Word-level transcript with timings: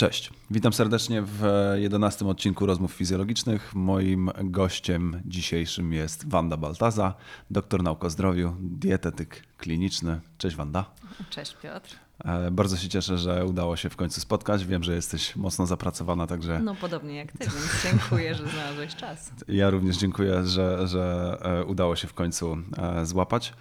Cześć, 0.00 0.30
witam 0.50 0.72
serdecznie 0.72 1.22
w 1.22 1.44
jedenastym 1.74 2.28
odcinku 2.28 2.66
Rozmów 2.66 2.92
Fizjologicznych. 2.92 3.74
Moim 3.74 4.30
gościem 4.44 5.22
dzisiejszym 5.24 5.92
jest 5.92 6.28
Wanda 6.28 6.56
Baltaza, 6.56 7.14
doktor 7.50 7.82
nauk 7.82 8.04
o 8.04 8.10
zdrowiu, 8.10 8.56
dietetyk 8.60 9.44
kliniczny. 9.58 10.20
Cześć 10.38 10.56
Wanda. 10.56 10.84
Cześć 11.30 11.56
Piotr. 11.62 11.96
E, 12.24 12.50
bardzo 12.50 12.76
się 12.76 12.88
cieszę, 12.88 13.18
że 13.18 13.46
udało 13.46 13.76
się 13.76 13.90
w 13.90 13.96
końcu 13.96 14.20
spotkać. 14.20 14.66
Wiem, 14.66 14.82
że 14.82 14.94
jesteś 14.94 15.36
mocno 15.36 15.66
zapracowana, 15.66 16.26
także. 16.26 16.60
No, 16.60 16.74
podobnie 16.74 17.16
jak 17.16 17.32
ty, 17.32 17.38
więc 17.38 17.82
dziękuję, 17.82 18.34
że 18.34 18.48
znalazłeś 18.48 18.94
czas. 18.94 19.32
Ja 19.48 19.70
również 19.70 19.96
dziękuję, 19.96 20.46
że, 20.46 20.88
że 20.88 21.36
e, 21.42 21.64
udało 21.64 21.96
się 21.96 22.08
w 22.08 22.14
końcu 22.14 22.56
e, 22.78 23.06
złapać. 23.06 23.52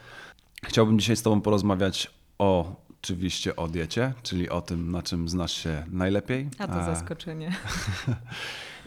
Chciałbym 0.64 1.00
dzisiaj 1.00 1.16
z 1.16 1.21
Tobą 1.21 1.42
porozmawiać 1.42 2.12
o 2.38 2.76
oczywiście 3.04 3.55
o 3.55 3.68
diecie, 3.68 4.13
czyli 4.23 4.50
o 4.50 4.61
tym, 4.61 4.91
na 4.91 5.04
czym 5.04 5.29
znasz 5.29 5.54
się 5.54 5.86
najlepiej. 5.91 6.50
A 6.57 6.68
to 6.68 6.73
zaskoczenie. 6.73 7.55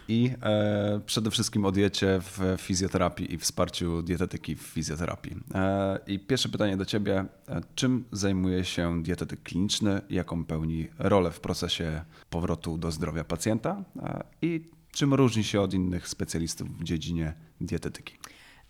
I 0.09 0.31
e, 0.43 1.01
przede 1.07 1.31
wszystkim 1.31 1.65
o 1.65 1.73
diecie 1.73 2.21
w 2.21 2.57
fizjoterapii 2.59 3.35
i 3.35 3.39
wsparciu 3.39 4.03
dietetyki 4.03 4.57
w 4.57 4.63
fizjoterapii. 4.63 5.37
E, 5.55 5.99
I 6.07 6.19
pierwsze 6.19 6.49
pytanie 6.49 6.77
do 6.77 6.85
Ciebie. 6.85 7.25
E, 7.49 7.61
czym 7.75 8.05
zajmuje 8.13 8.65
się 8.65 9.03
dietetyk 9.03 9.43
kliniczny? 9.43 10.01
Jaką 10.11 10.45
pełni 10.45 10.89
rolę 10.99 11.31
w 11.31 11.41
procesie 11.41 12.05
powrotu 12.31 12.79
do 12.79 12.91
zdrowia 12.91 13.25
pacjenta? 13.25 13.85
E, 14.03 14.25
I 14.43 14.71
czym 14.93 15.15
różni 15.15 15.45
się 15.45 15.61
od 15.61 15.75
innych 15.75 16.09
specjalistów 16.09 16.79
w 16.79 16.85
dziedzinie 16.85 17.35
dietetyki? 17.61 18.15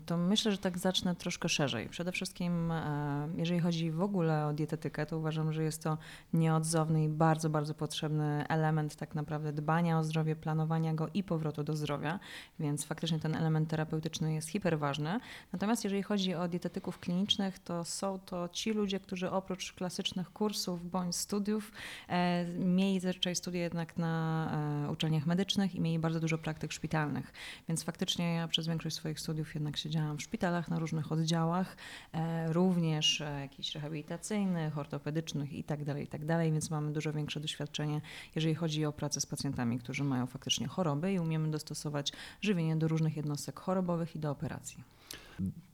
To 0.07 0.17
myślę, 0.17 0.53
że 0.53 0.59
tak 0.59 0.79
zacznę 0.79 1.15
troszkę 1.15 1.49
szerzej. 1.49 1.89
Przede 1.89 2.13
wszystkim, 2.13 2.71
e, 2.71 3.29
jeżeli 3.37 3.61
chodzi 3.61 3.91
w 3.91 4.03
ogóle 4.03 4.47
o 4.47 4.53
dietetykę, 4.53 5.07
to 5.07 5.19
uważam, 5.19 5.53
że 5.53 5.63
jest 5.63 5.83
to 5.83 5.99
nieodzowny 6.33 7.05
i 7.05 7.09
bardzo, 7.09 7.51
bardzo 7.51 7.75
potrzebny 7.75 8.45
element 8.49 8.97
tak 8.97 9.15
naprawdę 9.15 9.53
dbania 9.53 9.99
o 9.99 10.05
zdrowie, 10.05 10.37
planowania 10.37 10.95
go 10.95 11.09
i 11.15 11.23
powrotu 11.23 11.65
do 11.65 11.77
zdrowia, 11.77 12.19
więc 12.59 12.85
faktycznie 12.85 13.19
ten 13.19 13.35
element 13.35 13.71
terapeutyczny 13.71 14.35
jest 14.35 14.49
hiperważny. 14.49 15.21
Natomiast 15.53 15.85
jeżeli 15.85 16.03
chodzi 16.03 16.35
o 16.35 16.49
dietetyków 16.49 16.99
klinicznych, 16.99 17.59
to 17.59 17.85
są 17.85 18.19
to 18.19 18.49
ci 18.49 18.73
ludzie, 18.73 19.01
którzy 19.01 19.31
oprócz 19.31 19.73
klasycznych 19.73 20.33
kursów 20.33 20.91
bądź 20.91 21.17
studiów 21.17 21.73
e, 22.09 22.45
mieli 22.59 23.01
zazwyczaj 23.01 23.37
studia 23.37 23.63
jednak 23.63 23.97
na 23.97 24.85
e, 24.87 24.91
uczelniach 24.91 25.27
medycznych 25.27 25.75
i 25.75 25.81
mieli 25.81 25.99
bardzo 25.99 26.21
dużo 26.21 26.39
praktyk 26.39 26.73
szpitalnych, 26.73 27.33
więc 27.69 27.83
faktycznie 27.85 28.35
ja 28.35 28.49
przez 28.49 28.67
większość 28.67 28.97
swoich 28.97 29.21
studiów 29.21 29.55
jednak 29.55 29.77
się 29.77 29.92
siedziałam 29.93 30.19
w 30.19 30.23
szpitalach 30.23 30.69
na 30.69 30.79
różnych 30.79 31.13
oddziałach, 31.13 31.77
e, 32.13 32.53
również 32.53 33.21
e, 33.21 33.41
jakichś 33.41 33.75
rehabilitacyjnych, 33.75 34.79
ortopedycznych 34.79 35.53
itd., 35.53 35.85
tak 35.85 36.01
itd., 36.01 36.27
tak 36.27 36.53
więc 36.53 36.71
mamy 36.71 36.93
dużo 36.93 37.13
większe 37.13 37.41
doświadczenie, 37.41 38.01
jeżeli 38.35 38.55
chodzi 38.55 38.85
o 38.85 38.93
pracę 38.93 39.21
z 39.21 39.27
pacjentami, 39.27 39.79
którzy 39.79 40.05
mają 40.05 40.27
faktycznie 40.27 40.69
choroby 40.69 41.13
i 41.13 41.19
umiemy 41.19 41.51
dostosować 41.51 42.13
żywienie 42.41 42.77
do 42.77 42.89
różnych 42.89 43.17
jednostek 43.17 43.61
chorobowych 43.61 44.17
i 44.17 44.19
do 44.19 44.31
operacji. 44.31 44.85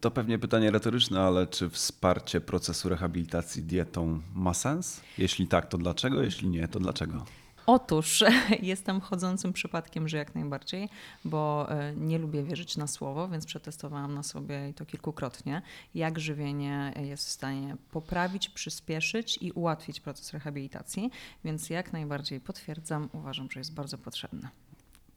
To 0.00 0.10
pewnie 0.10 0.38
pytanie 0.38 0.70
retoryczne, 0.70 1.20
ale 1.20 1.47
czy 1.47 1.70
wsparcie 1.70 2.41
procesu 2.41 2.88
rehabilitacji 2.88 3.62
dietą 3.62 4.20
ma 4.34 4.55
sens? 4.55 5.00
Jeśli 5.19 5.47
tak, 5.47 5.69
to 5.69 5.78
dlaczego? 5.78 6.22
Jeśli 6.22 6.48
nie, 6.48 6.69
to 6.69 6.80
dlaczego? 6.80 7.25
Otóż 7.69 8.24
jestem 8.62 9.00
chodzącym 9.00 9.52
przypadkiem, 9.52 10.08
że 10.08 10.16
jak 10.16 10.34
najbardziej, 10.34 10.88
bo 11.24 11.66
e, 11.70 11.97
nie 11.97 12.19
lubię 12.19 12.42
wierzyć 12.42 12.77
na 12.77 12.86
słowo, 12.86 13.28
więc 13.28 13.47
przetestowałam 13.47 14.14
na 14.14 14.22
sobie 14.22 14.69
i 14.69 14.75
to 14.75 14.86
kilkukrotnie, 14.86 15.62
jak 15.94 16.19
żywienie 16.19 16.92
jest 16.97 17.27
w 17.27 17.30
stanie 17.30 17.77
poprawić, 17.91 18.48
przyspieszyć 18.48 19.38
i 19.41 19.52
ułatwić 19.52 20.00
proces 20.00 20.33
rehabilitacji, 20.33 21.10
więc 21.44 21.70
jak 21.70 21.92
najbardziej 21.92 22.41
potwierdzam, 22.41 23.08
uważam, 23.12 23.50
że 23.50 23.60
jest 23.60 23.75
bardzo 23.75 23.98
potrzebne. 23.98 24.48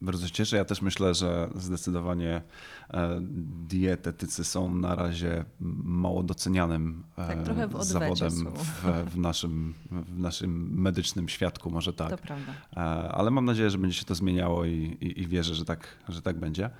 Bardzo 0.02 0.26
się 0.26 0.32
cieszę. 0.32 0.56
Ja 0.56 0.64
też 0.64 0.82
myślę, 0.82 1.14
że 1.14 1.50
zdecydowanie 1.54 2.42
e, 2.90 3.18
dietetycy 3.68 4.44
są 4.44 4.74
na 4.74 4.94
razie 4.94 5.44
mało 5.84 6.22
docenianym 6.22 7.02
e, 7.18 7.26
tak, 7.26 7.42
w 7.68 7.84
zawodem 7.84 8.30
w, 8.54 9.10
w, 9.10 9.18
naszym, 9.18 9.74
w 9.90 10.18
naszym 10.18 10.80
medycznym 10.80 11.28
świadku, 11.28 11.70
może 11.70 11.92
tak. 11.92 12.10
To 12.10 12.16
prawda. 12.16 12.52
E, 12.76 12.78
ale 13.12 13.30
mam 13.30 13.44
nadzieję, 13.44 13.70
że 13.70 13.78
będzie 13.78 13.98
się 13.98 14.04
to 14.04 14.14
zmieniało 14.14 14.64
i, 14.64 14.96
i, 15.00 15.20
i 15.20 15.26
wierzę, 15.26 15.54
że 15.54 15.64
tak, 15.64 15.88
że 16.08 16.22
tak 16.22 16.38
będzie. 16.38 16.70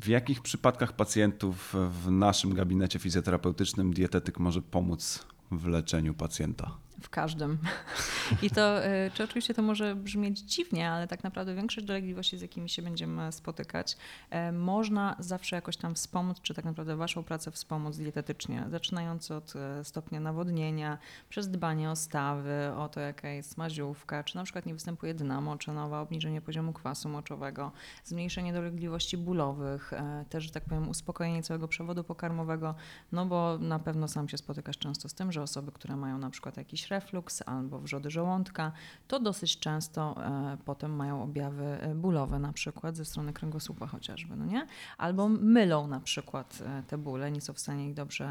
W 0.00 0.08
jakich 0.08 0.42
przypadkach 0.42 0.92
pacjentów 0.92 1.74
w 2.04 2.10
naszym 2.10 2.54
gabinecie 2.54 2.98
fizjoterapeutycznym 2.98 3.92
dietetyk 3.92 4.38
może 4.38 4.62
pomóc 4.62 5.26
w 5.50 5.66
leczeniu 5.66 6.14
pacjenta? 6.14 6.85
W 7.00 7.10
każdym. 7.10 7.58
I 8.42 8.50
to, 8.50 8.86
y, 8.86 9.10
czy 9.14 9.24
oczywiście 9.24 9.54
to 9.54 9.62
może 9.62 9.96
brzmieć 9.96 10.38
dziwnie, 10.38 10.90
ale 10.90 11.06
tak 11.06 11.24
naprawdę 11.24 11.54
większość 11.54 11.86
dolegliwości, 11.86 12.38
z 12.38 12.42
jakimi 12.42 12.68
się 12.68 12.82
będziemy 12.82 13.32
spotykać, 13.32 13.96
e, 14.30 14.52
można 14.52 15.16
zawsze 15.18 15.56
jakoś 15.56 15.76
tam 15.76 15.94
wspomóc, 15.94 16.40
czy 16.42 16.54
tak 16.54 16.64
naprawdę 16.64 16.96
Waszą 16.96 17.24
pracę 17.24 17.50
wspomóc 17.50 17.96
dietetycznie, 17.96 18.64
zaczynając 18.70 19.30
od 19.30 19.56
e, 19.56 19.84
stopnia 19.84 20.20
nawodnienia, 20.20 20.98
przez 21.28 21.50
dbanie 21.50 21.90
o 21.90 21.96
stawy, 21.96 22.72
o 22.76 22.88
to, 22.88 23.00
jaka 23.00 23.28
jest 23.28 23.56
maziówka, 23.56 24.24
czy 24.24 24.36
na 24.36 24.44
przykład 24.44 24.66
nie 24.66 24.74
występuje 24.74 25.14
dna 25.14 25.40
moczynowa, 25.40 26.00
obniżenie 26.00 26.40
poziomu 26.40 26.72
kwasu 26.72 27.08
moczowego, 27.08 27.72
zmniejszenie 28.04 28.52
dolegliwości 28.52 29.16
bólowych, 29.16 29.92
e, 29.92 30.24
też, 30.28 30.44
że 30.44 30.50
tak 30.50 30.64
powiem, 30.64 30.88
uspokojenie 30.88 31.42
całego 31.42 31.68
przewodu 31.68 32.04
pokarmowego, 32.04 32.74
no 33.12 33.26
bo 33.26 33.58
na 33.58 33.78
pewno 33.78 34.08
sam 34.08 34.28
się 34.28 34.38
spotykasz 34.38 34.78
często 34.78 35.08
z 35.08 35.14
tym, 35.14 35.32
że 35.32 35.42
osoby, 35.42 35.72
które 35.72 35.96
mają 35.96 36.18
na 36.18 36.30
przykład 36.30 36.56
jakiś 36.56 36.85
refluks 36.88 37.42
albo 37.46 37.80
wrzody 37.80 38.10
żołądka, 38.10 38.72
to 39.08 39.20
dosyć 39.20 39.58
często 39.58 40.16
e, 40.24 40.56
potem 40.64 40.96
mają 40.96 41.22
objawy 41.22 41.64
e, 41.64 41.94
bólowe 41.94 42.38
na 42.38 42.52
przykład 42.52 42.96
ze 42.96 43.04
strony 43.04 43.32
kręgosłupa 43.32 43.86
chociażby, 43.86 44.36
no 44.36 44.44
nie? 44.44 44.66
Albo 44.98 45.28
mylą 45.28 45.86
na 45.86 46.00
przykład 46.00 46.62
e, 46.66 46.82
te 46.82 46.98
bóle, 46.98 47.30
nie 47.30 47.40
są 47.40 47.52
w 47.52 47.58
stanie 47.58 47.88
ich 47.88 47.94
dobrze 47.94 48.26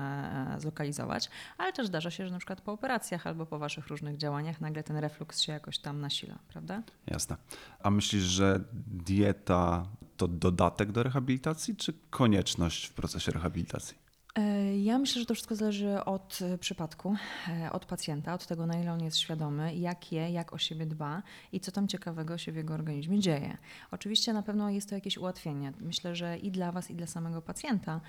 zlokalizować, 0.57 1.29
ale 1.57 1.73
też 1.73 1.87
zdarza 1.87 2.11
się, 2.11 2.25
że 2.25 2.31
na 2.31 2.37
przykład 2.37 2.61
po 2.61 2.71
operacjach 2.71 3.27
albo 3.27 3.45
po 3.45 3.59
waszych 3.59 3.87
różnych 3.87 4.17
działaniach 4.17 4.61
nagle 4.61 4.83
ten 4.83 4.97
refluks 4.97 5.41
się 5.41 5.53
jakoś 5.53 5.77
tam 5.77 6.01
nasila, 6.01 6.39
prawda? 6.47 6.83
Jasne. 7.07 7.37
A 7.83 7.89
myślisz, 7.89 8.23
że 8.23 8.59
dieta 8.87 9.85
to 10.17 10.27
dodatek 10.27 10.91
do 10.91 11.03
rehabilitacji, 11.03 11.75
czy 11.75 11.93
konieczność 12.09 12.85
w 12.85 12.93
procesie 12.93 13.31
rehabilitacji? 13.31 14.04
E, 14.35 14.77
ja 14.77 14.99
myślę, 14.99 15.19
że 15.19 15.25
to 15.25 15.33
wszystko 15.33 15.55
zależy 15.55 16.03
od 16.05 16.39
e, 16.41 16.57
przypadku, 16.57 17.15
e, 17.47 17.71
od 17.71 17.85
pacjenta, 17.85 18.33
od 18.33 18.47
tego, 18.47 18.65
na 18.65 18.81
ile 18.81 18.93
on 18.93 19.03
jest 19.03 19.17
świadomy, 19.17 19.75
jak 19.75 20.11
je, 20.11 20.29
jak 20.31 20.53
o 20.53 20.57
siebie 20.57 20.85
dba 20.85 21.23
i 21.51 21.59
co 21.59 21.71
tam 21.71 21.87
ciekawego 21.87 22.37
się 22.37 22.51
w 22.51 22.55
jego 22.55 22.73
organizmie 22.73 23.19
dzieje. 23.19 23.57
Oczywiście 23.91 24.33
na 24.33 24.43
pewno 24.43 24.69
jest 24.69 24.89
to 24.89 24.95
jakieś 24.95 25.17
ułatwienie. 25.17 25.73
Myślę, 25.79 26.15
że 26.15 26.37
i 26.37 26.51
dla 26.51 26.71
Was, 26.71 26.91
i 26.91 26.95
dla 26.95 27.07
samego 27.07 27.41
pacjenta, 27.41 28.01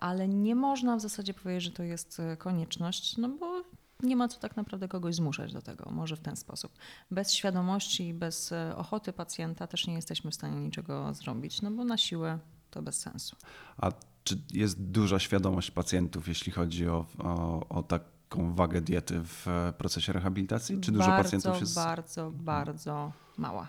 ale 0.00 0.28
nie 0.28 0.54
można 0.54 0.96
w 0.96 1.00
zasadzie 1.00 1.34
powiedzieć, 1.34 1.64
że 1.64 1.70
to 1.70 1.82
jest 1.82 2.22
konieczność, 2.38 3.16
no 3.16 3.28
bo 3.28 3.64
nie 4.02 4.16
ma 4.16 4.28
co 4.28 4.40
tak 4.40 4.56
naprawdę 4.56 4.88
kogoś 4.88 5.14
zmuszać 5.14 5.52
do 5.52 5.62
tego, 5.62 5.90
może 5.90 6.16
w 6.16 6.20
ten 6.20 6.36
sposób. 6.36 6.72
Bez 7.10 7.32
świadomości 7.32 8.08
i 8.08 8.14
bez 8.14 8.52
ochoty 8.76 9.12
pacjenta 9.12 9.66
też 9.66 9.86
nie 9.86 9.94
jesteśmy 9.94 10.30
w 10.30 10.34
stanie 10.34 10.60
niczego 10.60 11.14
zrobić, 11.14 11.62
no 11.62 11.70
bo 11.70 11.84
na 11.84 11.96
siłę 11.96 12.38
to 12.70 12.82
bez 12.82 13.00
sensu. 13.00 13.36
A 13.76 13.90
czy 14.24 14.38
jest 14.52 14.82
duża 14.82 15.18
świadomość 15.18 15.70
pacjentów, 15.70 16.28
jeśli 16.28 16.52
chodzi 16.52 16.88
o, 16.88 17.06
o, 17.18 17.66
o 17.68 17.82
taką 17.82 18.54
wagę 18.54 18.80
diety 18.80 19.20
w 19.24 19.46
procesie 19.78 20.12
rehabilitacji? 20.12 20.80
Czy 20.80 20.92
dużo 20.92 21.06
bardzo, 21.06 21.22
pacjentów 21.22 21.60
jest. 21.60 21.74
Bardzo, 21.74 22.30
bardzo 22.34 23.12
mała. 23.40 23.68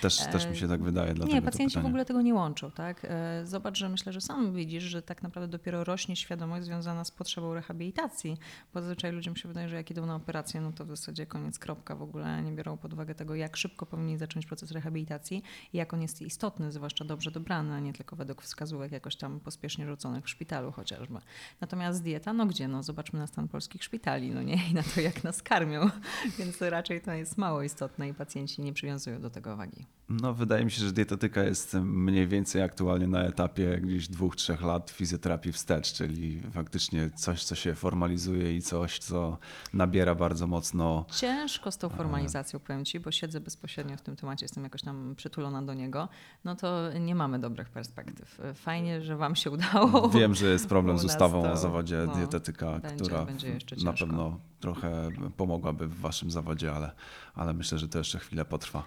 Też, 0.00 0.16
też 0.16 0.46
mi 0.46 0.56
się 0.56 0.68
tak 0.68 0.82
wydaje. 0.82 1.14
Nie, 1.14 1.42
pacjenci 1.42 1.80
w 1.80 1.86
ogóle 1.86 2.04
tego 2.04 2.22
nie 2.22 2.34
łączą. 2.34 2.70
Tak? 2.70 3.04
E, 3.04 3.42
zobacz, 3.46 3.78
że 3.78 3.88
myślę, 3.88 4.12
że 4.12 4.20
sam 4.20 4.54
widzisz, 4.54 4.84
że 4.84 5.02
tak 5.02 5.22
naprawdę 5.22 5.48
dopiero 5.48 5.84
rośnie 5.84 6.16
świadomość 6.16 6.64
związana 6.64 7.04
z 7.04 7.10
potrzebą 7.10 7.54
rehabilitacji, 7.54 8.36
bo 8.74 8.80
zazwyczaj 8.80 9.12
ludziom 9.12 9.36
się 9.36 9.48
wydaje, 9.48 9.68
że 9.68 9.76
jak 9.76 9.90
idą 9.90 10.06
na 10.06 10.14
operację, 10.14 10.60
no 10.60 10.72
to 10.72 10.84
w 10.84 10.88
zasadzie 10.88 11.26
koniec, 11.26 11.58
kropka. 11.58 11.96
W 11.96 12.02
ogóle 12.02 12.42
nie 12.42 12.52
biorą 12.52 12.76
pod 12.76 12.92
uwagę 12.92 13.14
tego, 13.14 13.34
jak 13.34 13.56
szybko 13.56 13.86
powinni 13.86 14.18
zacząć 14.18 14.46
proces 14.46 14.70
rehabilitacji 14.70 15.42
i 15.72 15.76
jak 15.76 15.94
on 15.94 16.02
jest 16.02 16.22
istotny, 16.22 16.72
zwłaszcza 16.72 17.04
dobrze 17.04 17.30
dobrany, 17.30 17.74
a 17.74 17.80
nie 17.80 17.92
tylko 17.92 18.16
według 18.16 18.42
wskazówek 18.42 18.92
jakoś 18.92 19.16
tam 19.16 19.40
pospiesznie 19.40 19.86
rzuconych 19.86 20.24
w 20.24 20.28
szpitalu 20.28 20.72
chociażby. 20.72 21.18
Natomiast 21.60 22.02
dieta, 22.02 22.32
no 22.32 22.46
gdzie? 22.46 22.68
No 22.68 22.82
zobaczmy 22.82 23.18
na 23.18 23.26
stan 23.26 23.48
polskich 23.48 23.84
szpitali, 23.84 24.30
no 24.30 24.42
nie? 24.42 24.68
I 24.70 24.74
na 24.74 24.82
to, 24.82 25.00
jak 25.00 25.24
nas 25.24 25.42
karmią. 25.42 25.90
Więc 26.38 26.62
raczej 26.62 27.00
to 27.00 27.12
jest 27.12 27.38
mało 27.38 27.62
istotne 27.62 28.08
i 28.08 28.14
pacjenci 28.14 28.62
nie 28.62 28.72
przywiązują 28.80 29.20
do 29.20 29.30
tego 29.30 29.56
wagi. 29.56 29.86
No, 30.08 30.34
wydaje 30.34 30.64
mi 30.64 30.70
się, 30.70 30.84
że 30.84 30.92
dietetyka 30.92 31.42
jest 31.42 31.74
mniej 31.74 32.28
więcej 32.28 32.62
aktualnie 32.62 33.06
na 33.06 33.22
etapie 33.22 33.80
gdzieś 33.82 34.08
dwóch, 34.08 34.36
trzech 34.36 34.62
lat 34.62 34.90
fizjoterapii 34.90 35.52
wstecz, 35.52 35.92
czyli 35.92 36.40
faktycznie 36.52 37.10
coś, 37.10 37.44
co 37.44 37.54
się 37.54 37.74
formalizuje 37.74 38.56
i 38.56 38.62
coś, 38.62 38.98
co 38.98 39.38
nabiera 39.72 40.14
bardzo 40.14 40.46
mocno. 40.46 41.04
Ciężko 41.10 41.72
z 41.72 41.78
tą 41.78 41.88
formalizacją, 41.88 42.60
powiem 42.60 42.84
Ci, 42.84 43.00
bo 43.00 43.10
siedzę 43.10 43.40
bezpośrednio 43.40 43.96
w 43.96 44.02
tym 44.02 44.16
temacie, 44.16 44.44
jestem 44.44 44.64
jakoś 44.64 44.82
tam 44.82 45.14
przytulona 45.16 45.62
do 45.62 45.74
niego, 45.74 46.08
no 46.44 46.56
to 46.56 46.92
nie 47.00 47.14
mamy 47.14 47.38
dobrych 47.38 47.68
perspektyw. 47.68 48.40
Fajnie, 48.54 49.02
że 49.02 49.16
Wam 49.16 49.36
się 49.36 49.50
udało. 49.50 50.08
Wiem, 50.08 50.34
że 50.34 50.46
jest 50.46 50.68
problem 50.68 50.98
z 50.98 51.04
ustawą 51.04 51.42
to, 51.42 51.52
o 51.52 51.56
zawodzie 51.56 52.04
no, 52.06 52.14
dietetyka, 52.14 52.78
będzie, 52.78 53.04
która 53.04 53.24
będzie 53.24 53.58
na 53.84 53.92
pewno 53.92 54.40
trochę 54.60 55.08
pomogłaby 55.36 55.86
w 55.86 56.00
waszym 56.00 56.30
zawodzie, 56.30 56.72
ale, 56.72 56.90
ale 57.34 57.52
myślę, 57.52 57.78
że 57.78 57.88
to 57.88 57.98
jeszcze 57.98 58.18
chwilę 58.18 58.44
potrwa. 58.44 58.82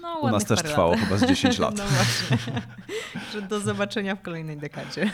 No, 0.00 0.18
U 0.18 0.30
nas 0.30 0.44
też 0.44 0.62
trwało 0.62 0.90
lat. 0.90 1.00
chyba 1.00 1.16
z 1.16 1.26
10 1.28 1.58
lat. 1.64 1.76
No 1.78 1.84
właśnie, 1.84 2.36
do 3.48 3.60
zobaczenia 3.60 4.16
w 4.16 4.22
kolejnej 4.22 4.56
dekadzie. 4.56 5.10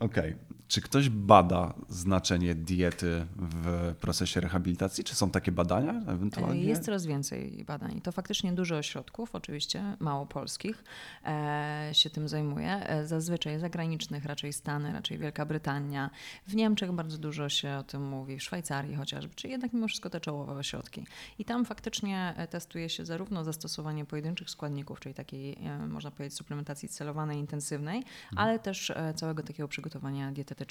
Okej. 0.00 0.36
Czy 0.68 0.80
ktoś 0.80 1.08
bada 1.08 1.74
znaczenie 1.88 2.54
diety 2.54 3.26
w 3.36 3.94
procesie 4.00 4.40
rehabilitacji? 4.40 5.04
Czy 5.04 5.14
są 5.14 5.30
takie 5.30 5.52
badania 5.52 6.02
ewentualnie? 6.06 6.62
Jest 6.64 6.84
coraz 6.84 7.06
więcej 7.06 7.64
badań. 7.66 8.00
To 8.00 8.12
faktycznie 8.12 8.52
dużo 8.52 8.76
ośrodków, 8.76 9.34
oczywiście 9.34 9.96
mało 10.00 10.26
polskich, 10.26 10.84
e, 11.24 11.90
się 11.92 12.10
tym 12.10 12.28
zajmuje. 12.28 12.88
E, 12.88 13.06
Zazwyczaj 13.06 13.58
zagranicznych, 13.58 14.24
raczej 14.24 14.52
Stany, 14.52 14.92
raczej 14.92 15.18
Wielka 15.18 15.46
Brytania. 15.46 16.10
W 16.46 16.54
Niemczech 16.54 16.92
bardzo 16.92 17.18
dużo 17.18 17.48
się 17.48 17.76
o 17.76 17.82
tym 17.82 18.08
mówi, 18.08 18.38
w 18.38 18.42
Szwajcarii 18.42 18.96
chociażby, 18.96 19.34
czyli 19.34 19.52
jednak 19.52 19.72
mimo 19.72 19.88
wszystko 19.88 20.10
te 20.10 20.20
czołowe 20.20 20.52
ośrodki. 20.52 21.06
I 21.38 21.44
tam 21.44 21.64
faktycznie 21.64 22.34
e, 22.36 22.46
testuje 22.46 22.88
się 22.88 23.04
zarówno 23.04 23.44
zastosowanie 23.44 24.04
pojedynczych 24.04 24.50
składników, 24.50 25.00
czyli 25.00 25.14
takiej, 25.14 25.58
e, 25.62 25.86
można 25.86 26.10
powiedzieć, 26.10 26.38
suplementacji 26.38 26.88
celowanej, 26.88 27.38
intensywnej, 27.38 28.02
ale 28.36 28.58
też 28.58 28.90
e, 28.90 29.14
całego 29.14 29.42
takiego 29.42 29.68
przygotowania 29.68 30.32
dietetycznego 30.32 30.63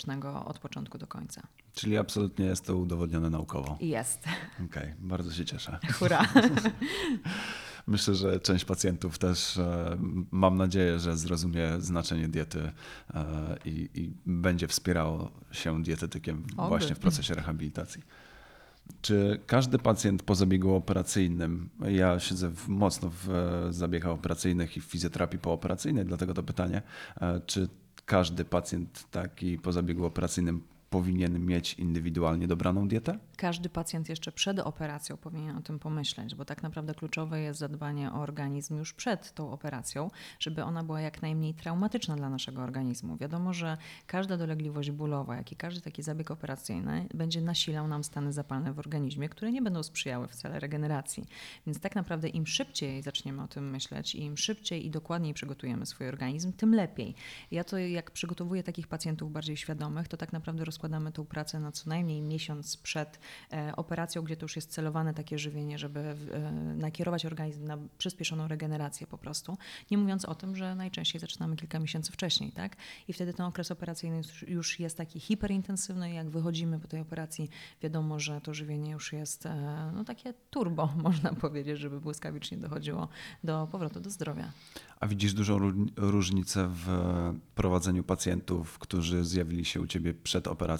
od 0.45 0.59
początku 0.59 0.97
do 0.97 1.07
końca. 1.07 1.41
Czyli 1.73 1.97
absolutnie 1.97 2.45
jest 2.45 2.65
to 2.65 2.77
udowodnione 2.77 3.29
naukowo. 3.29 3.77
Jest. 3.81 4.25
Okej, 4.65 4.93
bardzo 4.99 5.31
się 5.31 5.45
cieszę. 5.45 5.79
Hurra. 5.99 6.25
Myślę, 7.87 8.15
że 8.15 8.39
część 8.39 8.65
pacjentów 8.65 9.17
też, 9.17 9.57
e, 9.57 9.97
mam 10.31 10.57
nadzieję, 10.57 10.99
że 10.99 11.17
zrozumie 11.17 11.67
znaczenie 11.79 12.27
diety 12.27 12.71
e, 13.13 13.55
i, 13.65 13.89
i 13.93 14.11
będzie 14.25 14.67
wspierało 14.67 15.31
się 15.51 15.83
dietetykiem 15.83 16.43
Oby. 16.57 16.69
właśnie 16.69 16.95
w 16.95 16.99
procesie 16.99 17.33
rehabilitacji. 17.33 18.03
Czy 19.01 19.39
każdy 19.47 19.79
pacjent 19.79 20.23
po 20.23 20.35
zabiegu 20.35 20.75
operacyjnym, 20.75 21.69
ja 21.87 22.19
siedzę 22.19 22.49
w, 22.49 22.67
mocno 22.67 23.09
w 23.09 23.29
e, 23.29 23.73
zabiegach 23.73 24.11
operacyjnych 24.11 24.77
i 24.77 24.81
w 24.81 24.85
fizjoterapii 24.85 25.39
pooperacyjnej, 25.39 26.05
dlatego 26.05 26.33
to 26.33 26.43
pytanie, 26.43 26.81
czy 27.45 27.69
każdy 28.05 28.45
pacjent 28.45 29.11
taki 29.11 29.57
po 29.57 29.71
zabiegu 29.71 30.05
operacyjnym 30.05 30.61
powinien 30.93 31.45
mieć 31.45 31.73
indywidualnie 31.73 32.47
dobraną 32.47 32.87
dietę? 32.87 33.19
Każdy 33.37 33.69
pacjent 33.69 34.09
jeszcze 34.09 34.31
przed 34.31 34.59
operacją 34.59 35.17
powinien 35.17 35.57
o 35.57 35.61
tym 35.61 35.79
pomyśleć, 35.79 36.35
bo 36.35 36.45
tak 36.45 36.63
naprawdę 36.63 36.93
kluczowe 36.93 37.41
jest 37.41 37.59
zadbanie 37.59 38.11
o 38.11 38.15
organizm 38.15 38.77
już 38.77 38.93
przed 38.93 39.33
tą 39.33 39.51
operacją, 39.51 40.09
żeby 40.39 40.63
ona 40.63 40.83
była 40.83 41.01
jak 41.01 41.21
najmniej 41.21 41.53
traumatyczna 41.53 42.15
dla 42.15 42.29
naszego 42.29 42.61
organizmu. 42.61 43.17
Wiadomo, 43.17 43.53
że 43.53 43.77
każda 44.07 44.37
dolegliwość 44.37 44.91
bólowa, 44.91 45.35
jak 45.35 45.51
i 45.51 45.55
każdy 45.55 45.81
taki 45.81 46.03
zabieg 46.03 46.31
operacyjny 46.31 47.07
będzie 47.13 47.41
nasilał 47.41 47.87
nam 47.87 48.03
stany 48.03 48.33
zapalne 48.33 48.73
w 48.73 48.79
organizmie, 48.79 49.29
które 49.29 49.51
nie 49.51 49.61
będą 49.61 49.83
sprzyjały 49.83 50.27
wcale 50.27 50.59
regeneracji. 50.59 51.25
Więc 51.65 51.79
tak 51.79 51.95
naprawdę 51.95 52.27
im 52.27 52.47
szybciej 52.47 53.01
zaczniemy 53.01 53.43
o 53.43 53.47
tym 53.47 53.69
myśleć 53.69 54.15
i 54.15 54.23
im 54.23 54.37
szybciej 54.37 54.85
i 54.85 54.89
dokładniej 54.89 55.33
przygotujemy 55.33 55.85
swój 55.85 56.07
organizm, 56.07 56.53
tym 56.53 56.75
lepiej. 56.75 57.15
Ja 57.51 57.63
to 57.63 57.77
jak 57.77 58.11
przygotowuję 58.11 58.63
takich 58.63 58.87
pacjentów 58.87 59.31
bardziej 59.31 59.57
świadomych, 59.57 60.07
to 60.07 60.17
tak 60.17 60.33
naprawdę 60.33 60.65
rozkładamy 60.83 61.11
tą 61.11 61.25
pracę 61.25 61.59
na 61.59 61.71
co 61.71 61.89
najmniej 61.89 62.21
miesiąc 62.21 62.77
przed 62.77 63.19
e, 63.53 63.75
operacją, 63.75 64.21
gdzie 64.21 64.37
to 64.37 64.43
już 64.45 64.55
jest 64.55 64.71
celowane 64.71 65.13
takie 65.13 65.39
żywienie, 65.39 65.77
żeby 65.77 65.99
e, 65.99 66.51
nakierować 66.75 67.25
organizm 67.25 67.65
na 67.65 67.77
przyspieszoną 67.97 68.47
regenerację 68.47 69.07
po 69.07 69.17
prostu. 69.17 69.57
Nie 69.91 69.97
mówiąc 69.97 70.25
o 70.25 70.35
tym, 70.35 70.55
że 70.55 70.75
najczęściej 70.75 71.21
zaczynamy 71.21 71.55
kilka 71.55 71.79
miesięcy 71.79 72.11
wcześniej, 72.11 72.51
tak? 72.51 72.75
I 73.07 73.13
wtedy 73.13 73.33
ten 73.33 73.45
okres 73.45 73.71
operacyjny 73.71 74.21
już- 74.47 74.79
jest 74.79 74.97
taki 74.97 75.19
hiperintensywny 75.19 76.13
jak 76.13 76.29
wychodzimy 76.29 76.79
po 76.79 76.87
tej 76.87 77.01
operacji, 77.01 77.49
wiadomo, 77.81 78.19
że 78.19 78.41
to 78.41 78.53
żywienie 78.53 78.91
już 78.91 79.13
jest 79.13 79.45
e, 79.45 79.91
no, 79.95 80.03
takie 80.03 80.33
turbo, 80.49 80.93
można 81.07 81.33
powiedzieć, 81.33 81.79
żeby 81.79 82.01
błyskawicznie 82.01 82.57
dochodziło 82.57 83.07
do 83.43 83.67
powrotu 83.71 83.99
do 83.99 84.09
zdrowia. 84.09 84.51
A 84.99 85.07
widzisz 85.07 85.33
dużą 85.33 85.59
ró- 85.59 85.87
różnicę 85.97 86.69
w 86.71 86.87
prowadzeniu 87.55 88.03
pacjentów, 88.03 88.79
którzy 88.79 89.25
zjawili 89.25 89.65
się 89.65 89.81
u 89.81 89.87
ciebie 89.87 90.13
przed 90.13 90.47
operacją 90.47 90.72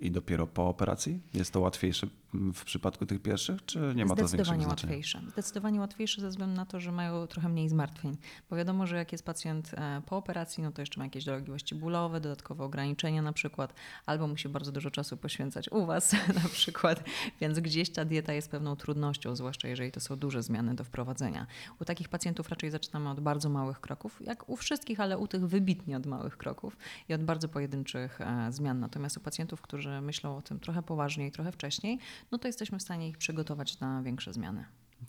i 0.00 0.10
dopiero 0.10 0.46
po 0.46 0.68
operacji? 0.68 1.20
Jest 1.34 1.52
to 1.52 1.60
łatwiejsze 1.60 2.06
w 2.54 2.64
przypadku 2.64 3.06
tych 3.06 3.22
pierwszych, 3.22 3.64
czy 3.64 3.78
nie 3.96 4.04
ma 4.06 4.14
to 4.14 4.26
Zdecydowanie 4.28 4.28
większego 4.34 4.44
znaczenia? 4.44 4.68
łatwiejsze. 4.68 5.20
Zdecydowanie 5.32 5.80
łatwiejsze 5.80 6.20
ze 6.20 6.28
względu 6.28 6.56
na 6.56 6.66
to, 6.66 6.80
że 6.80 6.92
mają 6.92 7.26
trochę 7.26 7.48
mniej 7.48 7.68
zmartwień. 7.68 8.16
Bo 8.50 8.56
wiadomo, 8.56 8.86
że 8.86 8.96
jak 8.96 9.12
jest 9.12 9.24
pacjent 9.24 9.70
e, 9.74 10.02
po 10.06 10.16
operacji, 10.16 10.62
no 10.62 10.72
to 10.72 10.82
jeszcze 10.82 10.98
ma 11.00 11.04
jakieś 11.04 11.24
dolegliwości 11.24 11.74
bólowe, 11.74 12.20
dodatkowe 12.20 12.64
ograniczenia 12.64 13.22
na 13.22 13.32
przykład, 13.32 13.74
albo 14.06 14.26
musi 14.28 14.48
bardzo 14.48 14.72
dużo 14.72 14.90
czasu 14.90 15.16
poświęcać 15.16 15.68
u 15.72 15.86
Was 15.86 16.12
na 16.44 16.48
przykład, 16.48 17.04
więc 17.40 17.60
gdzieś 17.60 17.90
ta 17.90 18.04
dieta 18.04 18.32
jest 18.32 18.50
pewną 18.50 18.76
trudnością, 18.76 19.36
zwłaszcza 19.36 19.68
jeżeli 19.68 19.92
to 19.92 20.00
są 20.00 20.16
duże 20.16 20.42
zmiany 20.42 20.74
do 20.74 20.84
wprowadzenia. 20.84 21.46
U 21.80 21.84
takich 21.84 22.08
pacjentów 22.08 22.48
raczej 22.48 22.70
zaczynamy 22.70 23.10
od 23.10 23.20
bardzo 23.20 23.48
małych 23.48 23.80
kroków, 23.80 24.20
jak 24.20 24.48
u 24.48 24.56
wszystkich, 24.56 25.00
ale 25.00 25.18
u 25.18 25.26
tych 25.28 25.46
wybitnie 25.46 25.96
od 25.96 26.06
małych 26.06 26.36
kroków 26.36 26.76
i 27.08 27.14
od 27.14 27.24
bardzo 27.24 27.48
pojedynczych 27.48 28.20
e, 28.20 28.52
zmian. 28.52 28.80
Natomiast 28.80 29.16
u 29.16 29.20
pacjentów, 29.20 29.60
którzy 29.60 30.00
myślą 30.00 30.36
o 30.36 30.42
tym 30.42 30.60
trochę 30.60 30.82
poważniej, 30.82 31.32
trochę 31.32 31.52
wcześniej, 31.52 31.98
no 32.32 32.38
to 32.38 32.48
jesteśmy 32.48 32.78
w 32.78 32.82
stanie 32.82 33.08
ich 33.08 33.18
przygotować 33.18 33.80
na 33.80 34.02
większe 34.02 34.32
zmiany. 34.32 34.64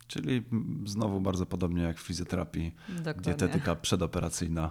Czyli 0.06 0.42
znowu 0.84 1.20
bardzo 1.20 1.46
podobnie 1.46 1.82
jak 1.82 1.98
w 1.98 2.02
fizjoterapii, 2.02 2.74
Dokładnie. 2.88 3.22
dietetyka 3.22 3.76
przedoperacyjna 3.76 4.70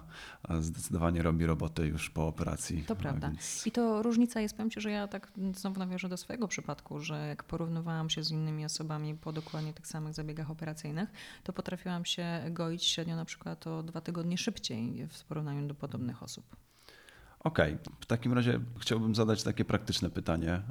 zdecydowanie 0.60 1.22
robi 1.22 1.46
robotę 1.46 1.88
już 1.88 2.10
po 2.10 2.28
operacji. 2.28 2.84
To 2.84 2.94
a 2.94 2.96
prawda. 2.96 3.28
Więc... 3.30 3.68
I 3.68 3.72
to 3.72 4.02
różnica 4.02 4.42
jest, 4.42 4.56
powiem 4.56 4.70
Ci, 4.70 4.82
że 4.82 4.92
ja 4.92 5.08
tak 5.08 5.32
znowu 5.56 5.80
nawiążę 5.80 6.10
do 6.10 6.18
swojego 6.18 6.48
przypadku, 6.48 7.00
że 7.00 7.28
jak 7.28 7.44
porównywałam 7.44 8.10
się 8.10 8.24
z 8.24 8.32
innymi 8.32 8.66
osobami 8.66 9.16
po 9.16 9.34
dokładnie 9.34 9.74
tych 9.74 9.88
samych 9.88 10.14
zabiegach 10.14 10.52
operacyjnych, 10.52 11.10
to 11.44 11.54
potrafiłam 11.54 12.06
się 12.06 12.26
goić 12.50 12.84
średnio 12.84 13.16
na 13.16 13.26
przykład 13.26 13.68
o 13.68 13.84
dwa 13.84 14.02
tygodnie 14.02 14.38
szybciej 14.38 15.08
w 15.08 15.24
porównaniu 15.24 15.68
do 15.68 15.76
podobnych 15.76 16.24
osób. 16.24 16.56
Okej, 17.40 17.78
w 18.00 18.06
takim 18.06 18.34
razie 18.34 18.60
chciałbym 18.80 19.16
zadać 19.16 19.44
takie 19.44 19.66
praktyczne 19.66 20.10
pytanie. 20.10 20.62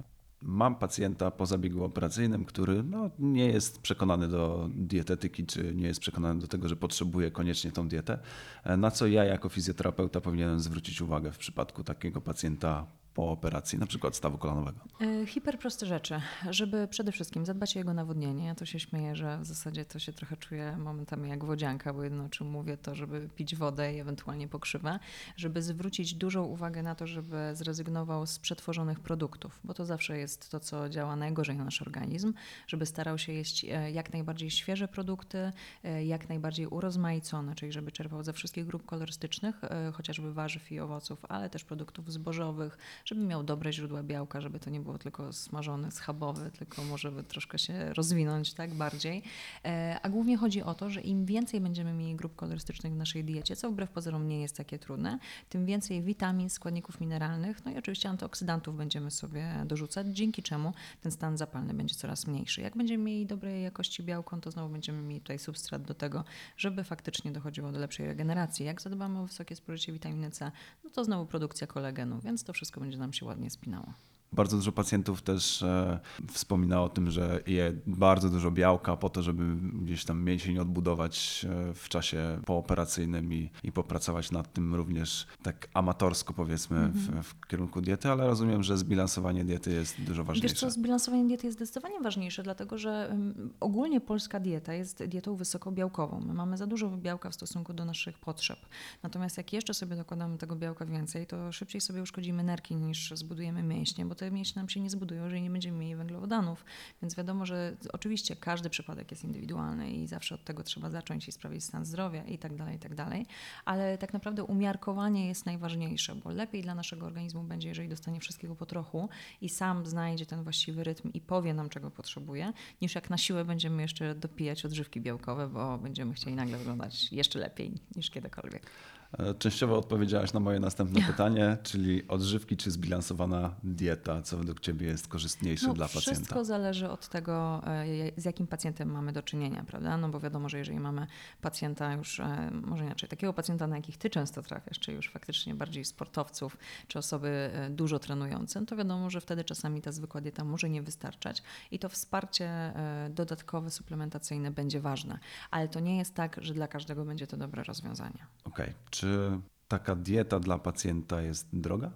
Mam 0.47 0.75
pacjenta 0.75 1.31
po 1.31 1.47
zabiegu 1.47 1.85
operacyjnym, 1.85 2.45
który 2.45 2.83
no, 2.83 3.11
nie 3.19 3.47
jest 3.47 3.83
przekonany 3.83 4.29
do 4.29 4.69
dietetyki, 4.75 5.47
czy 5.47 5.75
nie 5.75 5.87
jest 5.87 6.01
przekonany 6.01 6.41
do 6.41 6.47
tego, 6.47 6.69
że 6.69 6.77
potrzebuje 6.77 7.31
koniecznie 7.31 7.73
tą 7.73 7.89
dietę. 7.89 8.19
E, 8.65 8.77
Na 8.77 8.91
co 8.91 9.07
ja 9.07 9.25
jako 9.25 9.49
fizjoterapeuta 9.49 10.21
powinienem 10.21 10.61
zwrócić 10.61 11.01
uwagę 11.01 11.33
w 11.33 11.39
przypadku 11.39 11.85
takiego 11.85 12.21
pacjenta 12.21 12.87
po 13.15 13.31
operacji, 13.31 13.79
na 13.79 13.87
przykład 13.87 14.17
stawu 14.17 14.39
kolanowego? 14.39 14.81
E, 15.01 15.27
Hiperproste 15.27 15.87
rzeczy, 15.87 16.21
żeby 16.51 16.89
przede 16.89 17.13
wszystkim 17.13 17.47
zadbać 17.47 17.77
o 17.77 17.79
jego 17.79 17.95
nawodnienie. 17.95 18.47
Ja 18.47 18.55
to 18.55 18.67
się 18.67 18.81
śmieję, 18.81 19.17
że 19.17 19.39
w 19.39 19.45
zasadzie 19.45 19.85
to 19.85 19.99
się 19.99 20.13
trochę 20.13 20.37
czuję 20.37 20.77
momentami 20.77 21.31
jak 21.31 21.45
wodzianka, 21.45 21.93
bo 21.93 22.05
jedno 22.05 22.25
o 22.25 22.29
czym 22.29 22.51
mówię 22.51 22.77
to, 22.77 22.95
żeby 22.95 23.29
pić 23.37 23.57
wodę 23.57 23.95
i 23.95 24.01
ewentualnie 24.01 24.49
pokrzywę, 24.49 24.99
żeby 25.37 25.63
zwrócić 25.63 26.15
dużą 26.15 26.45
uwagę 26.45 26.83
na 26.83 26.95
to, 26.95 27.07
żeby 27.07 27.51
zrezygnował 27.53 28.27
z 28.27 28.39
przetworzonych 28.39 29.01
produktów, 29.01 29.61
bo 29.65 29.75
to 29.75 29.87
zawsze 29.87 30.19
jest 30.19 30.51
to, 30.51 30.61
co 30.61 30.89
działa 30.89 31.17
najgorzej 31.17 31.57
na 31.57 31.65
nasz 31.65 31.83
organizm, 31.83 32.35
żeby 32.67 32.87
starał 32.87 33.19
się 33.19 33.33
jeść 33.33 33.65
e, 33.65 33.91
jak 33.91 34.13
najbardziej 34.13 34.51
świeże 34.51 34.89
produkty, 34.89 35.53
e, 35.85 36.05
jak 36.05 36.29
najbardziej 36.29 36.67
urozmaicone, 36.67 37.55
czyli 37.55 37.73
żeby 37.73 37.93
czerpał 37.93 38.23
ze 38.23 38.33
wszystkich 38.33 38.67
grup 38.67 38.87
kolorystycznych, 38.87 39.61
chociażby 39.93 40.33
warzyw 40.33 40.73
i 40.73 40.81
owoców, 40.81 41.25
ale 41.29 41.51
też 41.51 41.65
produktów 41.65 42.13
zbożowych, 42.13 42.79
żeby 43.05 43.21
miał 43.21 43.43
dobre 43.43 43.73
źródła 43.73 44.03
białka, 44.03 44.41
żeby 44.41 44.61
to 44.61 44.71
nie 44.71 44.81
było 44.81 44.99
tylko 44.99 45.33
smażone, 45.33 45.91
schabowe, 45.91 46.51
tylko 46.51 46.85
może 46.85 47.25
troszkę 47.25 47.59
się 47.59 47.95
rozwinąć 47.95 48.55
tak 48.55 48.75
bardziej. 48.75 49.23
E, 49.65 49.99
A 50.03 50.09
głównie 50.09 50.37
chodzi 50.37 50.63
o 50.63 50.75
to, 50.75 50.91
że 50.91 51.01
im 51.01 51.27
więcej 51.27 51.61
będziemy 51.61 51.93
mieli 51.93 52.15
grup 52.17 52.37
kolorystycznych 52.37 52.93
w 52.93 52.97
naszej 52.97 53.25
diecie, 53.25 53.57
co 53.57 53.71
wbrew 53.71 53.91
pozorom 53.91 54.29
nie 54.29 54.41
jest 54.41 54.57
takie 54.57 54.79
trudne, 54.79 55.19
tym 55.49 55.67
więcej 55.67 56.03
witamin, 56.03 56.51
składników 56.51 57.01
mineralnych, 57.01 57.65
no 57.65 57.71
i 57.71 57.79
oczywiście 57.79 58.09
antyoksydantów 58.09 58.77
będziemy 58.77 59.11
sobie 59.11 59.63
dorzucać, 59.67 60.07
dzięki 60.07 60.43
czemu 60.43 60.73
ten 61.01 61.13
stan 61.13 61.37
zapalny 61.37 61.75
będzie 61.75 61.95
coraz 61.95 62.27
mniejszy. 62.27 62.61
Jak 62.61 62.77
będziemy 62.77 63.05
mieli 63.05 63.27
dobrej 63.27 63.63
jakości 63.63 64.03
białko, 64.03 64.37
to 64.37 64.51
znowu 64.51 64.73
będziemy 64.73 65.03
mieli 65.03 65.21
tutaj 65.21 65.39
substrat 65.39 65.83
do 65.83 65.95
tego, 65.95 66.25
żeby 66.57 66.85
faktycznie 66.85 67.33
dochodziło 67.33 67.73
do 67.73 67.79
lepszej 67.79 68.07
regeneracji. 68.07 68.67
Jak 68.67 68.81
zadbamy 68.81 69.19
o 69.21 69.27
wysokie 69.27 69.57
spożycie 69.57 69.93
witaminy 69.93 70.31
C, 70.31 70.53
no 70.85 70.91
to 70.91 71.05
znowu 71.05 71.27
produkcja 71.27 71.67
kolagenu, 71.67 72.21
więc 72.21 72.45
to 72.45 72.53
wszystko 72.53 72.81
będzie 72.81 72.94
nam 72.99 73.13
się 73.13 73.27
ładnie 73.27 73.51
spinało. 73.51 73.93
Bardzo 74.35 74.57
dużo 74.57 74.73
pacjentów 74.73 75.23
też 75.23 75.63
e, 75.63 76.01
wspomina 76.33 76.83
o 76.83 76.89
tym, 76.89 77.11
że 77.11 77.41
je 77.47 77.73
bardzo 77.87 78.31
dużo 78.31 78.51
białka 78.51 78.97
po 78.97 79.11
to, 79.11 79.23
żeby 79.23 79.57
gdzieś 79.57 80.05
tam 80.05 80.23
mięsień 80.25 80.59
odbudować 80.59 81.47
e, 81.71 81.75
w 81.75 81.89
czasie 81.89 82.41
pooperacyjnym 82.47 83.33
i, 83.33 83.51
i 83.65 83.73
popracować 83.73 84.31
nad 84.31 84.53
tym 84.53 84.75
również 84.75 85.27
tak 85.43 85.69
amatorsko 85.75 86.35
powiedzmy 86.35 86.89
w, 86.89 87.23
w 87.23 87.47
kierunku 87.47 87.81
diety, 87.81 88.11
ale 88.11 88.27
rozumiem, 88.27 88.63
że 88.63 88.79
zbilansowanie 88.79 89.45
diety 89.45 89.73
jest 89.73 90.01
dużo 90.01 90.23
Wiesz 90.23 90.27
ważniejsze. 90.27 90.57
co, 90.57 90.71
zbilansowanie 90.71 91.25
diety 91.25 91.47
jest 91.47 91.59
zdecydowanie 91.59 92.01
ważniejsze, 92.01 92.43
dlatego 92.43 92.79
że 92.79 93.17
ogólnie 93.61 94.01
polska 94.01 94.41
dieta 94.41 94.75
jest 94.75 95.05
dietą 95.05 95.37
wysokobiałkową. 95.37 96.21
My 96.21 96.35
mamy 96.35 96.57
za 96.57 96.67
dużo 96.67 96.91
białka 96.91 97.31
w 97.31 97.35
stosunku 97.35 97.73
do 97.73 97.85
naszych 97.85 98.19
potrzeb. 98.19 98.59
Natomiast 99.03 99.37
jak 99.37 99.53
jeszcze 99.53 99.75
sobie 99.75 99.97
dokładamy 99.97 100.39
tego 100.39 100.57
białka 100.57 100.87
więcej, 100.87 101.27
to 101.27 101.53
szybciej 101.53 101.81
sobie 101.81 102.03
uszkodzimy 102.03 102.45
nerki 102.45 102.77
niż 102.77 103.13
zbudujemy 103.15 103.63
mięśnie, 103.63 104.07
bo 104.07 104.15
to 104.15 104.24
te 104.25 104.31
mięśnie 104.31 104.61
nam 104.61 104.69
się 104.69 104.81
nie 104.81 104.91
zbudują, 104.91 105.25
jeżeli 105.25 105.43
nie 105.43 105.51
będziemy 105.51 105.79
mieli 105.79 105.97
węglowodanów. 105.97 106.65
Więc 107.03 107.15
wiadomo, 107.15 107.47
że 107.47 107.77
oczywiście 107.93 108.37
każdy 108.37 108.71
przypadek 108.71 109.11
jest 109.11 109.25
indywidualny 109.25 109.91
i 109.91 110.07
zawsze 110.07 110.35
od 110.35 110.45
tego 110.45 110.63
trzeba 110.63 110.91
zacząć 110.91 111.29
i 111.29 111.33
sprawdzić 111.33 111.65
stan 111.65 111.85
zdrowia 111.85 112.25
i 112.25 112.39
tak 112.39 112.57
dalej, 112.57 112.77
i 112.77 112.79
tak 112.79 112.95
dalej. 112.95 113.27
Ale 113.65 113.99
tak 113.99 114.13
naprawdę 114.13 114.45
umiarkowanie 114.45 115.29
jest 115.29 115.47
najważniejsze, 115.47 116.15
bo 116.15 116.31
lepiej 116.31 116.63
dla 116.63 116.75
naszego 116.75 117.07
organizmu 117.07 117.43
będzie, 117.43 117.69
jeżeli 117.69 117.89
dostanie 117.89 118.21
wszystkiego 118.21 118.57
po 118.57 118.67
trochu 118.67 119.09
i 119.41 119.49
sam 119.49 119.87
znajdzie 119.87 120.27
ten 120.27 120.43
właściwy 120.43 120.85
rytm 120.85 121.11
i 121.15 121.21
powie 121.21 121.55
nam, 121.55 121.69
czego 121.69 121.91
potrzebuje, 121.91 122.53
niż 122.83 122.95
jak 122.95 123.11
na 123.11 123.19
siłę 123.19 123.45
będziemy 123.45 123.83
jeszcze 123.83 124.15
dopijać 124.15 124.65
odżywki 124.65 125.01
białkowe, 125.01 125.49
bo 125.49 125.79
będziemy 125.79 126.15
chcieli 126.15 126.37
nagle 126.37 126.59
wyglądać 126.59 127.13
jeszcze 127.13 127.39
lepiej 127.39 127.75
niż 127.97 128.11
kiedykolwiek. 128.11 128.71
E, 129.19 129.35
częściowo 129.35 129.79
odpowiedziałaś 129.79 130.33
na 130.33 130.41
moje 130.41 130.61
następne 130.61 131.03
pytanie, 131.03 131.57
czyli 131.63 132.09
odżywki 132.09 132.57
czy 132.57 132.71
zbilansowana 132.71 133.55
dieta, 133.65 134.23
co 134.23 134.37
według 134.37 134.61
Ciebie 134.61 134.87
jest 134.87 135.09
korzystniejsze 135.09 135.67
no, 135.67 135.75
dla 135.75 135.87
wszystko 135.87 136.11
pacjenta? 136.11 136.21
Wszystko 136.21 136.45
zależy 136.45 136.91
od 136.91 137.09
tego, 137.09 137.63
e, 137.67 138.21
z 138.21 138.25
jakim 138.25 138.47
pacjentem 138.47 138.91
mamy 138.91 139.13
do 139.13 139.23
czynienia, 139.23 139.65
prawda? 139.67 139.97
No 139.97 140.09
bo 140.09 140.21
wiadomo, 140.21 140.49
że 140.49 140.59
jeżeli 140.59 140.81
mamy 140.81 141.07
pacjenta 141.41 141.93
już, 141.93 142.21
e, 142.21 142.51
może 142.51 142.85
inaczej, 142.85 143.09
takiego 143.09 143.33
pacjenta, 143.33 143.67
na 143.67 143.77
jakich 143.77 143.97
Ty 143.97 144.11
często 144.11 144.43
trafiasz, 144.43 144.79
czy 144.79 144.93
już 144.93 145.11
faktycznie 145.11 145.55
bardziej 145.55 145.85
sportowców, 145.85 146.57
czy 146.89 146.99
osoby 146.99 147.51
dużo 147.71 147.99
trenujące, 147.99 148.61
no 148.61 148.67
to 148.67 148.77
wiadomo, 148.77 149.11
że 149.11 149.21
wtedy 149.21 149.45
czasami 149.45 149.83
ta 149.83 149.93
zwykła 149.93 150.21
dieta 150.21 150.45
może 150.45 150.71
nie 150.71 150.83
wystarczać 150.83 151.43
i 151.71 151.79
to 151.79 151.89
wsparcie 151.89 152.73
dodatkowe, 153.11 153.71
suplementacyjne 153.71 154.51
będzie 154.51 154.81
ważne. 154.81 155.19
Ale 155.51 155.69
to 155.69 155.81
nie 155.81 155.99
jest 155.99 156.15
tak, 156.15 156.39
że 156.43 156.55
dla 156.55 156.69
każdego 156.69 157.05
będzie 157.05 157.27
to 157.27 157.37
dobre 157.37 157.65
rozwiązanie. 157.65 158.27
Okej. 158.45 158.67
Okay. 158.67 158.75
Czy 159.05 159.41
taka 159.69 159.97
dieta 159.97 160.41
dla 160.41 160.59
pacjenta 160.59 161.23
jest 161.23 161.49
droga? 161.53 161.91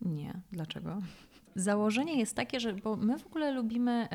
Nie. 0.00 0.40
Dlaczego? 0.52 0.98
Założenie 1.56 2.18
jest 2.18 2.36
takie, 2.36 2.60
że 2.60 2.72
bo 2.72 2.96
my 2.96 3.18
w 3.18 3.26
ogóle 3.26 3.50
lubimy, 3.50 4.08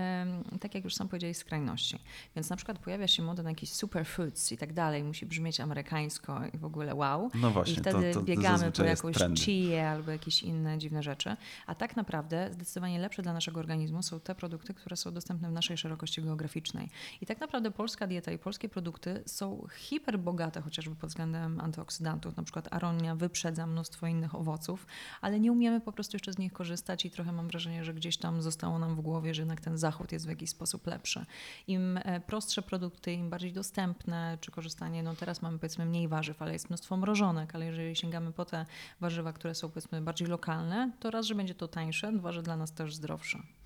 tak 0.62 0.76
jak 0.76 0.84
już 0.84 0.96
sam 0.96 1.08
powiedziałeś, 1.08 1.38
skrajności. 1.38 2.00
Więc 2.36 2.50
na 2.50 2.56
przykład 2.56 2.80
pojawia 2.80 3.08
się 3.08 3.24
moda 3.24 3.44
na 3.44 3.50
jakieś 3.50 3.74
superfoods 3.74 4.52
i 4.52 4.58
tak 4.58 4.74
dalej, 4.74 5.04
musi 5.04 5.26
brzmieć 5.26 5.60
amerykańsko 5.60 6.42
i 6.54 6.58
w 6.58 6.66
ogóle 6.66 6.96
wow. 6.96 7.32
No 7.36 7.52
właśnie, 7.52 7.74
I 7.74 7.78
wtedy 7.78 8.14
to, 8.14 8.20
to, 8.20 8.26
biegamy 8.26 8.72
po 8.72 8.84
jakąś 8.84 9.16
chia 9.36 9.90
albo 9.90 10.12
jakieś 10.12 10.44
inne 10.44 10.78
dziwne 10.78 11.04
rzeczy. 11.04 11.36
A 11.68 11.76
tak 11.76 11.96
naprawdę 11.96 12.50
zdecydowanie 12.52 13.00
lepsze 13.00 13.22
dla 13.22 13.34
naszego 13.34 13.60
organizmu 13.60 14.04
są 14.04 14.20
te 14.20 14.36
produkty, 14.36 14.74
które 14.74 14.96
są 14.96 15.14
dostępne 15.14 15.50
w 15.50 15.52
naszej 15.52 15.78
szerokości 15.78 16.22
geograficznej. 16.22 16.90
I 17.22 17.26
tak 17.26 17.40
naprawdę 17.40 17.72
polska 17.72 18.08
dieta 18.08 18.32
i 18.32 18.38
polskie 18.38 18.70
produkty 18.70 19.24
są 19.26 19.68
hiperbogate 19.78 20.62
chociażby 20.62 20.96
pod 20.96 21.10
względem 21.10 21.60
antyoksydantów. 21.60 22.38
Na 22.38 22.44
przykład 22.44 22.74
aronia 22.74 23.16
wyprzedza 23.16 23.68
mnóstwo 23.68 24.08
innych 24.08 24.36
owoców, 24.36 24.88
ale 25.22 25.40
nie 25.40 25.52
umiemy 25.52 25.82
po 25.82 25.92
prostu 25.92 26.16
jeszcze 26.16 26.34
z 26.34 26.38
nich 26.38 26.54
korzystać 26.54 27.06
i 27.06 27.12
trochę 27.12 27.27
trochę 27.28 27.38
mam 27.38 27.48
wrażenie, 27.48 27.84
że 27.84 27.94
gdzieś 27.94 28.18
tam 28.18 28.42
zostało 28.42 28.80
nam 28.80 28.96
w 28.96 29.02
głowie, 29.02 29.34
że 29.34 29.42
jednak 29.42 29.62
ten 29.62 29.78
zachód 29.78 30.12
jest 30.12 30.26
w 30.26 30.30
jakiś 30.30 30.50
sposób 30.50 30.88
lepszy. 30.88 31.26
Im 31.68 31.98
e, 31.98 32.20
prostsze 32.20 32.62
produkty, 32.62 33.14
im 33.14 33.30
bardziej 33.30 33.54
dostępne, 33.54 34.38
czy 34.42 34.52
korzystanie, 34.52 35.04
no 35.04 35.16
teraz 35.16 35.42
mamy 35.42 35.60
powiedzmy 35.60 35.86
mniej 35.86 36.08
warzyw, 36.08 36.42
ale 36.42 36.54
jest 36.54 36.70
mnóstwo 36.70 36.98
mrożonek, 36.98 37.56
ale 37.56 37.66
jeżeli 37.66 37.96
sięgamy 37.96 38.32
po 38.32 38.46
te 38.46 38.66
warzywa, 39.00 39.34
które 39.34 39.56
są 39.56 39.70
powiedzmy 39.70 40.02
bardziej 40.02 40.28
lokalne, 40.28 40.92
to 41.00 41.12
raz, 41.12 41.26
że 41.26 41.36
będzie 41.36 41.56
to 41.56 41.68
tańsze, 41.68 42.14
dwa, 42.14 42.32
że 42.32 42.44
dla 42.44 42.58
nas 42.58 42.72
też 42.72 42.96
zdrowsze. 42.96 43.57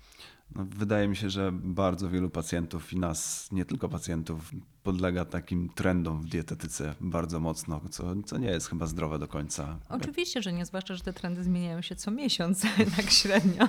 No, 0.54 0.66
wydaje 0.70 1.08
mi 1.08 1.16
się, 1.16 1.30
że 1.30 1.52
bardzo 1.52 2.10
wielu 2.10 2.30
pacjentów 2.30 2.92
i 2.92 2.98
nas, 2.98 3.48
nie 3.52 3.64
tylko 3.64 3.88
pacjentów, 3.88 4.52
podlega 4.82 5.24
takim 5.24 5.68
trendom 5.68 6.20
w 6.22 6.28
dietetyce 6.28 6.94
bardzo 7.00 7.40
mocno, 7.40 7.80
co, 7.90 8.22
co 8.24 8.38
nie 8.38 8.48
jest 8.48 8.68
chyba 8.68 8.86
zdrowe 8.86 9.18
do 9.18 9.28
końca. 9.28 9.78
Oczywiście, 9.88 10.42
że 10.42 10.52
nie, 10.52 10.66
zwłaszcza, 10.66 10.94
że 10.94 11.02
te 11.02 11.12
trendy 11.12 11.44
zmieniają 11.44 11.82
się 11.82 11.96
co 11.96 12.10
miesiąc, 12.10 12.62
tak 12.96 13.10
średnio. 13.10 13.68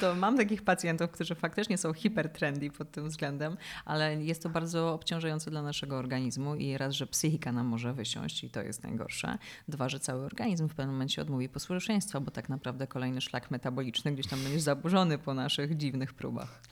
To 0.00 0.14
mam 0.14 0.36
takich 0.36 0.62
pacjentów, 0.62 1.10
którzy 1.10 1.34
faktycznie 1.34 1.78
są 1.78 1.92
hipertrendy 1.92 2.70
pod 2.70 2.90
tym 2.90 3.08
względem, 3.08 3.56
ale 3.84 4.24
jest 4.24 4.42
to 4.42 4.48
bardzo 4.48 4.94
obciążające 4.94 5.50
dla 5.50 5.62
naszego 5.62 5.96
organizmu 5.96 6.54
i 6.54 6.78
raz, 6.78 6.94
że 6.94 7.06
psychika 7.06 7.52
nam 7.52 7.66
może 7.66 7.94
wysiąść 7.94 8.44
i 8.44 8.50
to 8.50 8.62
jest 8.62 8.82
najgorsze. 8.82 9.38
Dwa, 9.68 9.88
że 9.88 10.00
cały 10.00 10.24
organizm 10.24 10.68
w 10.68 10.74
pewnym 10.74 10.94
momencie 10.94 11.22
odmówi 11.22 11.48
posłuszeństwa, 11.48 12.20
bo 12.20 12.30
tak 12.30 12.48
naprawdę 12.48 12.86
kolejny 12.86 13.20
szlak 13.20 13.50
metaboliczny 13.50 14.12
gdzieś 14.12 14.26
tam 14.26 14.42
będzie 14.42 14.60
zaburzony 14.60 15.18
po 15.18 15.34
naszych 15.34 15.76
dziwnych 15.76 16.14
próbach. 16.22 16.62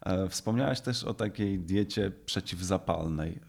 E, 0.00 0.28
wspomniałaś 0.28 0.80
też 0.80 1.04
o 1.04 1.14
takiej 1.14 1.58
diecie 1.58 2.10
przeciwzapalnej. 2.26 3.40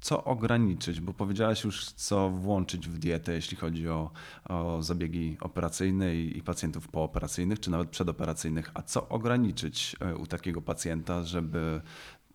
Co 0.00 0.24
ograniczyć? 0.24 1.00
Bo 1.00 1.12
powiedziałaś 1.12 1.64
już, 1.64 1.84
co 1.84 2.30
włączyć 2.30 2.88
w 2.88 2.98
dietę, 2.98 3.32
jeśli 3.32 3.56
chodzi 3.56 3.88
o, 3.88 4.10
o 4.48 4.82
zabiegi 4.82 5.36
operacyjne 5.40 6.16
i, 6.16 6.38
i 6.38 6.42
pacjentów 6.42 6.88
pooperacyjnych, 6.88 7.60
czy 7.60 7.70
nawet 7.70 7.90
przedoperacyjnych. 7.90 8.70
A 8.74 8.82
co 8.82 9.08
ograniczyć 9.08 9.96
e, 10.00 10.16
u 10.16 10.26
takiego 10.26 10.62
pacjenta, 10.62 11.24
żeby 11.24 11.80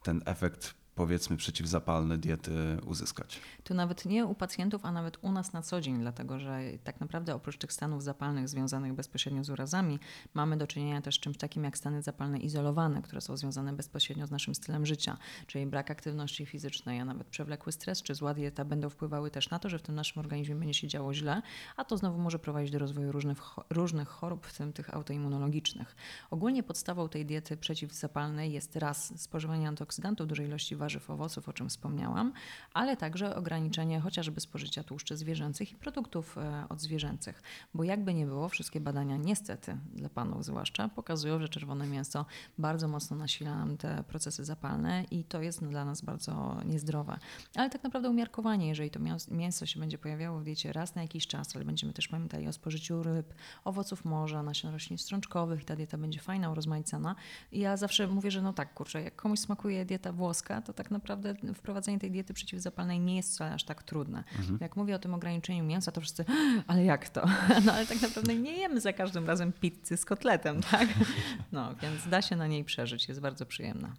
ten 0.03 0.21
efekt 0.25 0.75
powiedzmy 0.97 1.37
przeciwzapalne 1.37 2.17
diety 2.17 2.51
uzyskać. 2.85 3.39
To 3.63 3.73
nawet 3.73 4.05
nie 4.05 4.25
u 4.25 4.35
pacjentów, 4.35 4.85
a 4.85 4.91
nawet 4.91 5.17
u 5.21 5.31
nas 5.31 5.53
na 5.53 5.61
co 5.61 5.81
dzień, 5.81 5.99
dlatego 5.99 6.39
że 6.39 6.59
tak 6.83 6.99
naprawdę 6.99 7.35
oprócz 7.35 7.57
tych 7.57 7.73
stanów 7.73 8.03
zapalnych 8.03 8.49
związanych 8.49 8.93
bezpośrednio 8.93 9.43
z 9.43 9.49
urazami, 9.49 9.99
mamy 10.33 10.57
do 10.57 10.67
czynienia 10.67 11.01
też 11.01 11.15
z 11.15 11.19
czymś 11.19 11.37
takim 11.37 11.63
jak 11.63 11.77
stany 11.77 12.01
zapalne 12.01 12.39
izolowane, 12.39 13.01
które 13.01 13.21
są 13.21 13.37
związane 13.37 13.73
bezpośrednio 13.73 14.27
z 14.27 14.31
naszym 14.31 14.55
stylem 14.55 14.85
życia, 14.85 15.17
czyli 15.47 15.65
brak 15.65 15.91
aktywności 15.91 16.45
fizycznej, 16.45 16.99
a 16.99 17.05
nawet 17.05 17.27
przewlekły 17.27 17.71
stres 17.71 18.03
czy 18.03 18.15
zła 18.15 18.33
dieta 18.33 18.65
będą 18.65 18.89
wpływały 18.89 19.31
też 19.31 19.49
na 19.49 19.59
to, 19.59 19.69
że 19.69 19.79
w 19.79 19.81
tym 19.81 19.95
naszym 19.95 20.19
organizmie 20.19 20.55
będzie 20.55 20.73
się 20.73 20.87
działo 20.87 21.13
źle, 21.13 21.41
a 21.75 21.83
to 21.83 21.97
znowu 21.97 22.19
może 22.19 22.39
prowadzić 22.39 22.71
do 22.71 22.79
rozwoju 22.79 23.11
różnych, 23.11 23.37
różnych 23.69 24.07
chorób, 24.07 24.45
w 24.45 24.57
tym 24.57 24.73
tych 24.73 24.93
autoimmunologicznych. 24.93 25.95
Ogólnie 26.31 26.63
podstawą 26.63 27.09
tej 27.09 27.25
diety 27.25 27.57
przeciwzapalnej 27.57 28.51
jest 28.51 28.75
raz 28.75 29.21
spożywanie 29.21 29.67
antyoksydantów 29.67 30.27
dużej 30.27 30.47
ilości 30.47 30.75
warzyw, 30.75 30.86
warzyw, 30.87 31.09
owoców, 31.09 31.49
o 31.49 31.53
czym 31.53 31.69
wspomniałam, 31.69 32.33
ale 32.73 32.97
także 32.97 33.35
ograniczenie 33.35 33.99
chociażby 33.99 34.41
spożycia 34.41 34.83
tłuszczy 34.83 35.17
zwierzęcych 35.17 35.71
i 35.71 35.75
produktów 35.75 36.37
e, 36.37 36.65
odzwierzęcych. 36.69 37.43
Bo 37.73 37.83
jakby 37.83 38.13
nie 38.13 38.25
było, 38.25 38.49
wszystkie 38.49 38.79
badania 38.81 39.17
niestety, 39.17 39.77
dla 39.93 40.09
panów 40.09 40.45
zwłaszcza, 40.45 40.89
pokazują, 40.89 41.39
że 41.39 41.49
czerwone 41.49 41.87
mięso 41.87 42.25
bardzo 42.57 42.87
mocno 42.87 43.17
nasila 43.17 43.55
nam 43.55 43.77
te 43.77 44.03
procesy 44.03 44.45
zapalne 44.45 45.03
i 45.11 45.23
to 45.23 45.41
jest 45.41 45.65
dla 45.65 45.85
nas 45.85 46.01
bardzo 46.01 46.57
niezdrowe. 46.65 47.17
Ale 47.55 47.69
tak 47.69 47.83
naprawdę 47.83 48.09
umiarkowanie, 48.09 48.67
jeżeli 48.67 48.89
to 48.89 48.99
mięso 49.31 49.65
się 49.65 49.79
będzie 49.79 49.97
pojawiało 49.97 50.39
w 50.39 50.43
diecie 50.43 50.73
raz 50.73 50.95
na 50.95 51.01
jakiś 51.01 51.27
czas, 51.27 51.55
ale 51.55 51.65
będziemy 51.65 51.93
też 51.93 52.07
pamiętali 52.07 52.47
o 52.47 52.53
spożyciu 52.53 53.03
ryb, 53.03 53.33
owoców 53.63 54.05
morza, 54.05 54.43
nasion 54.43 54.71
roślin 54.71 54.97
strączkowych 54.97 55.61
i 55.61 55.65
ta 55.65 55.75
dieta 55.75 55.97
będzie 55.97 56.19
fajna, 56.19 56.51
urozmaicana. 56.51 57.15
I 57.51 57.59
ja 57.59 57.77
zawsze 57.77 58.07
mówię, 58.07 58.31
że 58.31 58.41
no 58.41 58.53
tak, 58.53 58.73
kurczę, 58.73 59.01
jak 59.01 59.15
komuś 59.15 59.39
smakuje 59.39 59.85
dieta 59.85 60.11
włoska, 60.11 60.61
to 60.61 60.73
tak 60.77 60.91
naprawdę 60.91 61.35
wprowadzenie 61.55 61.99
tej 61.99 62.11
diety 62.11 62.33
przeciwzapalnej 62.33 62.99
nie 62.99 63.15
jest 63.15 63.33
wcale 63.33 63.53
aż 63.53 63.63
tak 63.63 63.83
trudne. 63.83 64.23
Mhm. 64.39 64.57
Jak 64.61 64.75
mówię 64.75 64.95
o 64.95 64.99
tym 64.99 65.13
ograniczeniu 65.13 65.63
mięsa, 65.63 65.91
to 65.91 66.01
wszyscy, 66.01 66.25
ale 66.67 66.83
jak 66.83 67.09
to? 67.09 67.25
No 67.65 67.73
ale 67.73 67.85
tak 67.87 68.01
naprawdę 68.01 68.35
nie 68.35 68.57
jemy 68.57 68.81
za 68.81 68.93
każdym 68.93 69.27
razem 69.27 69.53
pizzy 69.53 69.97
z 69.97 70.05
kotletem, 70.05 70.61
tak? 70.61 70.87
No, 71.51 71.75
więc 71.81 72.07
da 72.07 72.21
się 72.21 72.35
na 72.35 72.47
niej 72.47 72.63
przeżyć, 72.63 73.07
jest 73.07 73.21
bardzo 73.21 73.45
przyjemna. 73.45 73.93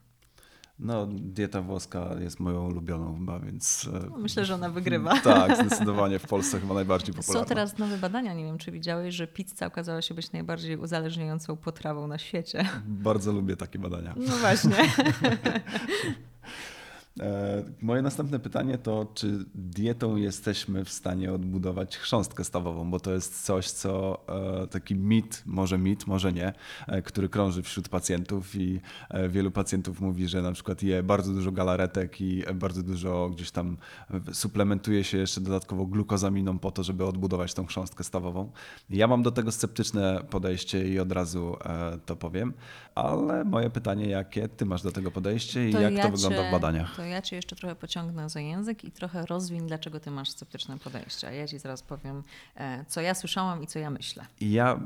No, 0.79 1.07
dieta 1.11 1.63
włoska 1.63 2.09
jest 2.21 2.41
moją 2.41 2.67
ulubioną 2.67 3.15
chyba, 3.19 3.39
więc... 3.39 3.89
E, 3.95 4.11
no, 4.11 4.19
myślę, 4.19 4.45
że 4.45 4.55
ona 4.55 4.71
wygrywa. 4.71 5.21
Tak, 5.29 5.67
zdecydowanie 5.67 6.19
w 6.19 6.27
Polsce 6.27 6.61
chyba 6.61 6.75
najbardziej 6.75 7.15
popularna. 7.15 7.43
Są 7.43 7.49
teraz 7.49 7.79
nowe 7.79 7.99
badania, 7.99 8.35
nie 8.35 8.45
wiem 8.45 8.59
czy 8.59 8.73
widziałeś, 8.73 9.15
że 9.15 9.27
pizza 9.27 9.67
okazała 9.67 10.03
się 10.03 10.15
być 10.15 10.33
najbardziej 10.33 10.77
uzależniającą 10.77 11.57
potrawą 11.57 12.07
na 12.07 12.19
świecie. 12.19 12.69
Bardzo 12.87 13.33
lubię 13.33 13.57
takie 13.57 13.79
badania. 13.79 14.15
No 14.17 14.37
właśnie. 14.37 14.77
E, 17.21 17.65
moje 17.81 18.03
następne 18.03 18.39
pytanie 18.39 18.79
to, 18.79 19.07
czy 19.15 19.45
dietą 19.55 20.17
jesteśmy 20.17 20.85
w 20.85 20.91
stanie 20.91 21.33
odbudować 21.33 21.97
chrząstkę 21.97 22.45
stawową, 22.45 22.91
bo 22.91 23.01
to 23.01 23.13
jest 23.13 23.45
coś, 23.45 23.71
co 23.71 24.21
e, 24.63 24.67
taki 24.67 24.95
mit, 24.95 25.43
może 25.47 25.79
mit, 25.79 26.07
może 26.07 26.33
nie, 26.33 26.53
e, 26.87 27.03
który 27.03 27.29
krąży 27.29 27.63
wśród 27.63 27.89
pacjentów 27.89 28.55
i 28.55 28.81
wielu 29.29 29.51
pacjentów 29.51 30.01
mówi, 30.01 30.29
że 30.29 30.43
na 30.43 30.53
przykład 30.53 30.83
je 30.83 31.03
bardzo 31.03 31.33
dużo 31.33 31.53
galaretek 31.53 32.21
i 32.21 32.43
bardzo 32.55 32.83
dużo 32.83 33.31
gdzieś 33.31 33.51
tam 33.51 33.77
suplementuje 34.33 35.05
się 35.05 35.19
jeszcze 35.19 35.41
dodatkowo 35.41 35.87
glukozaminą 35.87 36.59
po 36.59 36.71
to, 36.71 36.83
żeby 36.83 37.07
odbudować 37.07 37.55
tą 37.55 37.67
chrząstkę 37.67 38.05
stawową. 38.05 38.53
Ja 38.91 39.07
mam 39.07 39.23
do 39.23 39.31
tego 39.31 39.53
sceptyczne 39.53 40.25
podejście 40.31 40.89
i 40.89 40.99
od 40.99 41.13
razu 41.13 41.57
to 42.07 42.17
powiem, 42.17 42.55
ale 42.95 43.45
moje 43.45 43.71
pytanie, 43.71 44.09
jakie 44.09 44.49
ty 44.49 44.67
masz 44.67 44.83
do 44.83 44.93
tego 44.93 45.11
podejście 45.11 45.69
i 45.69 45.73
to 45.73 45.81
jak 45.81 45.95
ja 45.95 46.03
to 46.03 46.11
wygląda 46.11 46.49
w 46.49 46.53
badaniach? 46.53 46.99
Ja 47.09 47.23
cię 47.23 47.37
jeszcze 47.37 47.57
trochę 47.57 47.77
pociągnę 47.77 48.29
za 48.29 48.41
język 48.41 48.85
i 48.85 48.91
trochę 48.91 49.27
rozwiń, 49.27 49.67
dlaczego 49.67 50.01
ty 50.01 50.11
masz 50.11 50.31
sceptyczne 50.31 50.79
podejście. 50.79 51.29
A 51.29 51.31
ja 51.31 51.47
ci 51.47 51.59
zaraz 51.59 51.83
powiem, 51.83 52.23
e, 52.57 52.85
co 52.89 53.01
ja 53.01 53.15
słyszałam 53.15 53.63
i 53.63 53.67
co 53.67 53.79
ja 53.79 53.91
myślę. 53.91 54.27
Ja 54.41 54.81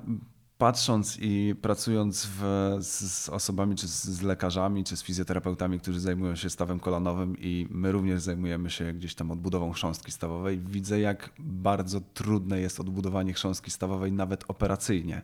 patrząc 0.63 1.19
i 1.21 1.55
pracując 1.63 2.27
w, 2.27 2.43
z 2.81 3.29
osobami, 3.29 3.77
czy 3.77 3.89
z, 3.89 4.05
z, 4.05 4.23
lekarzami, 4.23 4.85
czy 4.85 4.97
z 4.97 5.03
fizjoterapeutami, 5.03 5.81
którzy 5.81 6.01
zajmują 6.01 6.37
się 6.37 6.51
stawem 6.51 6.81
kolanowym 6.81 7.37
i 7.39 7.67
my 7.71 7.93
również 7.93 8.21
zajmujemy 8.21 8.71
się 8.71 8.93
gdzieś 8.93 9.15
tam 9.15 9.31
odbudową 9.31 9.73
chrząstki 9.73 10.13
stawowej, 10.13 10.59
widzę 10.59 11.01
jak 11.01 11.31
bardzo 11.39 12.01
trudne 12.15 12.61
jest 12.61 12.81
odbudowanie 12.81 13.33
chrząstki 13.33 13.71
stawowej 13.71 14.13
nawet 14.13 14.45
operacyjnie. 14.49 15.23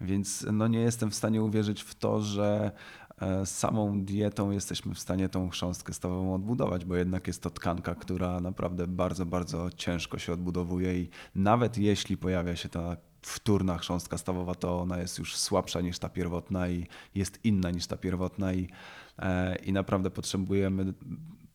Więc 0.00 0.46
no 0.52 0.68
nie 0.68 0.80
jestem 0.80 1.10
w 1.10 1.14
stanie 1.14 1.42
uwierzyć 1.42 1.82
w 1.82 1.94
to, 1.94 2.20
że 2.20 2.72
e, 3.20 3.46
samą 3.46 4.04
dietą 4.04 4.50
jesteśmy 4.50 4.94
w 4.94 4.98
stanie 4.98 5.28
tą 5.28 5.50
chrząstkę 5.50 5.92
stawową 5.92 6.34
odbudować, 6.34 6.84
bo 6.84 6.96
jednak 6.96 7.26
jest 7.26 7.42
to 7.42 7.50
tkanka, 7.50 7.94
która 7.94 8.40
naprawdę 8.40 8.86
bardzo, 8.86 9.26
bardzo 9.26 9.70
ciężko 9.76 10.18
się 10.18 10.32
odbudowuje 10.32 10.98
i 10.98 11.08
nawet 11.34 11.78
jeśli 11.78 12.16
pojawia 12.16 12.56
się 12.56 12.68
ta 12.68 12.96
wtórna 13.22 13.78
chrząstka 13.78 14.18
stawowa, 14.18 14.54
to 14.54 14.80
ona 14.80 14.98
jest 14.98 15.18
już 15.18 15.36
słabsza 15.36 15.80
niż 15.80 15.98
ta 15.98 16.08
pierwotna 16.08 16.68
i 16.68 16.86
jest 17.14 17.44
inna 17.44 17.70
niż 17.70 17.86
ta 17.86 17.96
pierwotna 17.96 18.52
i, 18.52 18.68
e, 19.18 19.56
i 19.56 19.72
naprawdę 19.72 20.10
potrzebujemy 20.10 20.94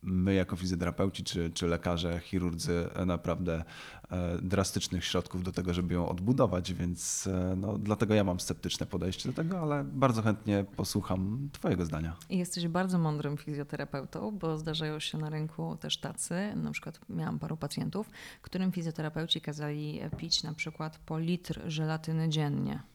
my 0.04 0.34
jako 0.34 0.56
fizjoterapeuci 0.56 1.24
czy, 1.24 1.50
czy 1.50 1.66
lekarze, 1.66 2.20
chirurdzy 2.20 2.88
naprawdę 3.06 3.64
e, 4.10 4.38
drastycznych 4.42 5.04
środków 5.04 5.42
do 5.42 5.52
tego, 5.52 5.74
żeby 5.74 5.94
ją 5.94 6.08
odbudować, 6.08 6.74
więc 6.74 7.26
e, 7.26 7.56
no, 7.56 7.78
dlatego 7.78 8.14
ja 8.14 8.24
mam 8.24 8.40
sceptyczne 8.40 8.86
podejście 8.86 9.28
do 9.28 9.34
tego, 9.34 9.60
ale 9.60 9.84
bardzo 9.84 10.22
chętnie 10.22 10.64
posłucham 10.76 11.48
Twojego 11.52 11.84
zdania. 11.84 12.16
Jesteś 12.30 12.68
bardzo 12.68 12.98
mądrym 12.98 13.36
fizjoterapeutą, 13.36 14.38
bo 14.38 14.58
zdarzają 14.58 15.00
się 15.00 15.18
na 15.18 15.30
rynku 15.30 15.76
też 15.76 15.96
tacy, 15.96 16.34
na 16.56 16.70
przykład 16.70 17.00
miałam 17.08 17.38
paru 17.38 17.56
pacjentów, 17.56 18.10
którym 18.42 18.72
fizjoterapeuci 18.72 19.40
kazali 19.40 20.00
pić 20.16 20.42
na 20.42 20.54
przykład 20.54 20.98
po 20.98 21.18
litr 21.18 21.60
żelatyny 21.66 22.28
dziennie 22.28 22.93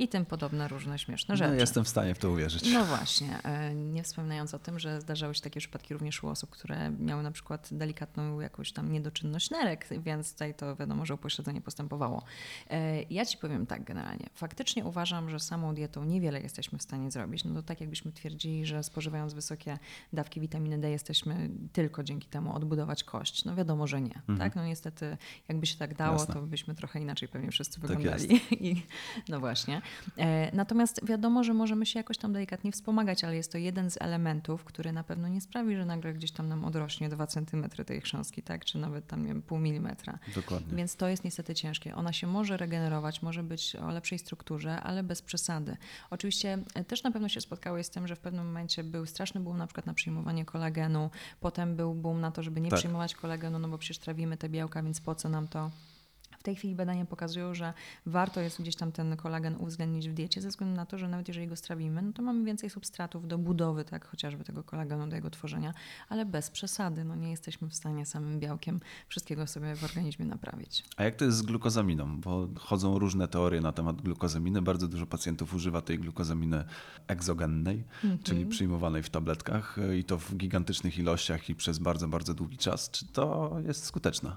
i 0.00 0.08
tym 0.08 0.26
podobne 0.26 0.68
różne 0.68 0.98
śmieszne 0.98 1.36
rzeczy. 1.36 1.50
No, 1.50 1.56
jestem 1.56 1.84
w 1.84 1.88
stanie 1.88 2.14
w 2.14 2.18
to 2.18 2.30
uwierzyć. 2.30 2.72
No 2.72 2.84
właśnie, 2.84 3.42
e, 3.42 3.74
nie 3.74 4.02
wspominając 4.02 4.54
o 4.54 4.58
tym, 4.58 4.78
że 4.78 5.00
zdarzały 5.00 5.34
się 5.34 5.40
takie 5.40 5.60
przypadki 5.60 5.94
również 5.94 6.22
u 6.22 6.28
osób, 6.28 6.50
które 6.50 6.90
miały 6.90 7.22
na 7.22 7.30
przykład 7.30 7.68
delikatną 7.72 8.40
jakąś 8.40 8.72
tam 8.72 8.92
niedoczynność 8.92 9.50
nerek, 9.50 9.86
więc 10.02 10.32
tutaj 10.32 10.54
to 10.54 10.76
wiadomo, 10.76 11.06
że 11.06 11.14
upośledzenie 11.14 11.60
postępowało. 11.60 12.22
E, 12.70 13.02
ja 13.02 13.26
ci 13.26 13.38
powiem 13.38 13.66
tak 13.66 13.84
generalnie. 13.84 14.26
Faktycznie 14.34 14.84
uważam, 14.84 15.30
że 15.30 15.40
samą 15.40 15.74
dietą 15.74 16.04
niewiele 16.04 16.40
jesteśmy 16.40 16.78
w 16.78 16.82
stanie 16.82 17.10
zrobić. 17.10 17.44
No 17.44 17.54
to 17.54 17.62
tak 17.62 17.80
jakbyśmy 17.80 18.12
twierdzili, 18.12 18.66
że 18.66 18.82
spożywając 18.82 19.34
wysokie 19.34 19.78
dawki 20.12 20.40
witaminy 20.40 20.78
D 20.78 20.90
jesteśmy 20.90 21.50
tylko 21.72 22.04
dzięki 22.04 22.28
temu 22.28 22.54
odbudować 22.54 23.04
kość. 23.04 23.44
No 23.44 23.56
wiadomo, 23.56 23.86
że 23.86 24.00
nie. 24.00 24.14
Mhm. 24.14 24.38
Tak? 24.38 24.56
No 24.56 24.64
niestety 24.64 25.16
jakby 25.48 25.66
się 25.66 25.76
tak 25.76 25.94
dało, 25.94 26.18
Jasne. 26.18 26.34
to 26.34 26.42
byśmy 26.42 26.74
trochę 26.74 27.00
inaczej 27.00 27.28
pewnie 27.28 27.50
wszyscy 27.50 27.80
tak 27.80 27.90
wyglądali. 27.90 28.28
Tak 28.28 28.52
I, 28.62 28.86
no 29.28 29.40
właśnie. 29.40 29.82
E, 30.18 30.56
natomiast 30.56 31.06
wiadomo, 31.06 31.44
że 31.44 31.54
możemy 31.54 31.86
się 31.86 31.98
jakoś 31.98 32.18
tam 32.18 32.32
delikatnie 32.32 32.72
wspomagać, 32.72 33.24
ale 33.24 33.36
jest 33.36 33.52
to 33.52 33.58
jeden 33.58 33.90
z 33.90 33.96
elementów, 34.00 34.64
który 34.64 34.92
na 34.92 35.04
pewno 35.04 35.28
nie 35.28 35.40
sprawi, 35.40 35.76
że 35.76 35.84
nagle 35.84 36.14
gdzieś 36.14 36.32
tam 36.32 36.48
nam 36.48 36.64
odrośnie 36.64 37.08
2 37.08 37.26
cm 37.26 37.68
tej 37.86 38.00
chrząstki, 38.00 38.42
tak? 38.42 38.64
czy 38.64 38.78
nawet 38.78 39.06
tam 39.06 39.22
nie 39.22 39.28
wiem, 39.28 39.42
pół 39.42 39.58
milimetra. 39.58 40.18
Dokładnie. 40.34 40.76
Więc 40.76 40.96
to 40.96 41.08
jest 41.08 41.24
niestety 41.24 41.54
ciężkie. 41.54 41.94
Ona 41.96 42.12
się 42.12 42.26
może 42.26 42.56
regenerować, 42.56 43.22
może 43.22 43.42
być 43.42 43.76
o 43.76 43.90
lepszej 43.90 44.18
strukturze, 44.18 44.80
ale 44.80 45.02
bez 45.02 45.22
przesady. 45.22 45.76
Oczywiście 46.10 46.58
e, 46.74 46.84
też 46.84 47.02
na 47.02 47.10
pewno 47.10 47.28
się 47.28 47.40
spotkałeś 47.40 47.86
z 47.86 47.90
tym, 47.90 48.08
że 48.08 48.16
w 48.16 48.20
pewnym 48.20 48.46
momencie 48.46 48.84
był 48.84 49.06
straszny 49.06 49.40
boom 49.40 49.58
na 49.58 49.66
przykład 49.66 49.86
na 49.86 49.94
przyjmowanie 49.94 50.44
kolagenu, 50.44 51.10
potem 51.40 51.76
był 51.76 51.94
boom 51.94 52.20
na 52.20 52.30
to, 52.30 52.42
żeby 52.42 52.60
nie 52.60 52.70
tak. 52.70 52.78
przyjmować 52.78 53.14
kolagenu, 53.14 53.58
no 53.58 53.68
bo 53.68 53.78
przecież 53.78 53.98
trawimy 53.98 54.36
te 54.36 54.48
białka, 54.48 54.82
więc 54.82 55.00
po 55.00 55.14
co 55.14 55.28
nam 55.28 55.48
to? 55.48 55.70
W 56.40 56.42
tej 56.42 56.56
chwili 56.56 56.74
badania 56.74 57.04
pokazują, 57.04 57.54
że 57.54 57.72
warto 58.06 58.40
jest 58.40 58.60
gdzieś 58.62 58.76
tam 58.76 58.92
ten 58.92 59.16
kolagen 59.16 59.56
uwzględnić 59.58 60.08
w 60.08 60.12
diecie, 60.12 60.40
ze 60.40 60.48
względu 60.48 60.76
na 60.76 60.86
to, 60.86 60.98
że 60.98 61.08
nawet 61.08 61.28
jeżeli 61.28 61.46
go 61.46 61.56
strawimy, 61.56 62.02
no 62.02 62.12
to 62.12 62.22
mamy 62.22 62.44
więcej 62.44 62.70
substratów 62.70 63.28
do 63.28 63.38
budowy, 63.38 63.84
tak, 63.84 64.06
chociażby 64.06 64.44
tego 64.44 64.64
kolagenu, 64.64 65.06
do 65.06 65.16
jego 65.16 65.30
tworzenia, 65.30 65.74
ale 66.08 66.26
bez 66.26 66.50
przesady. 66.50 67.04
No 67.04 67.16
nie 67.16 67.30
jesteśmy 67.30 67.68
w 67.68 67.74
stanie 67.74 68.06
samym 68.06 68.40
białkiem 68.40 68.80
wszystkiego 69.08 69.46
sobie 69.46 69.76
w 69.76 69.84
organizmie 69.84 70.26
naprawić. 70.26 70.84
A 70.96 71.04
jak 71.04 71.16
to 71.16 71.24
jest 71.24 71.36
z 71.36 71.42
glukozaminą? 71.42 72.20
Bo 72.20 72.48
chodzą 72.56 72.98
różne 72.98 73.28
teorie 73.28 73.60
na 73.60 73.72
temat 73.72 74.02
glukozaminy. 74.02 74.62
Bardzo 74.62 74.88
dużo 74.88 75.06
pacjentów 75.06 75.54
używa 75.54 75.82
tej 75.82 75.98
glukozaminy 75.98 76.64
egzogennej, 77.06 77.84
mm 78.04 78.16
-hmm. 78.16 78.22
czyli 78.22 78.46
przyjmowanej 78.46 79.02
w 79.02 79.10
tabletkach 79.10 79.76
i 79.98 80.04
to 80.04 80.18
w 80.18 80.36
gigantycznych 80.36 80.98
ilościach 80.98 81.50
i 81.50 81.54
przez 81.54 81.78
bardzo, 81.78 82.08
bardzo 82.08 82.34
długi 82.34 82.58
czas. 82.58 82.90
Czy 82.90 83.06
to 83.06 83.56
jest 83.66 83.84
skuteczne? 83.84 84.36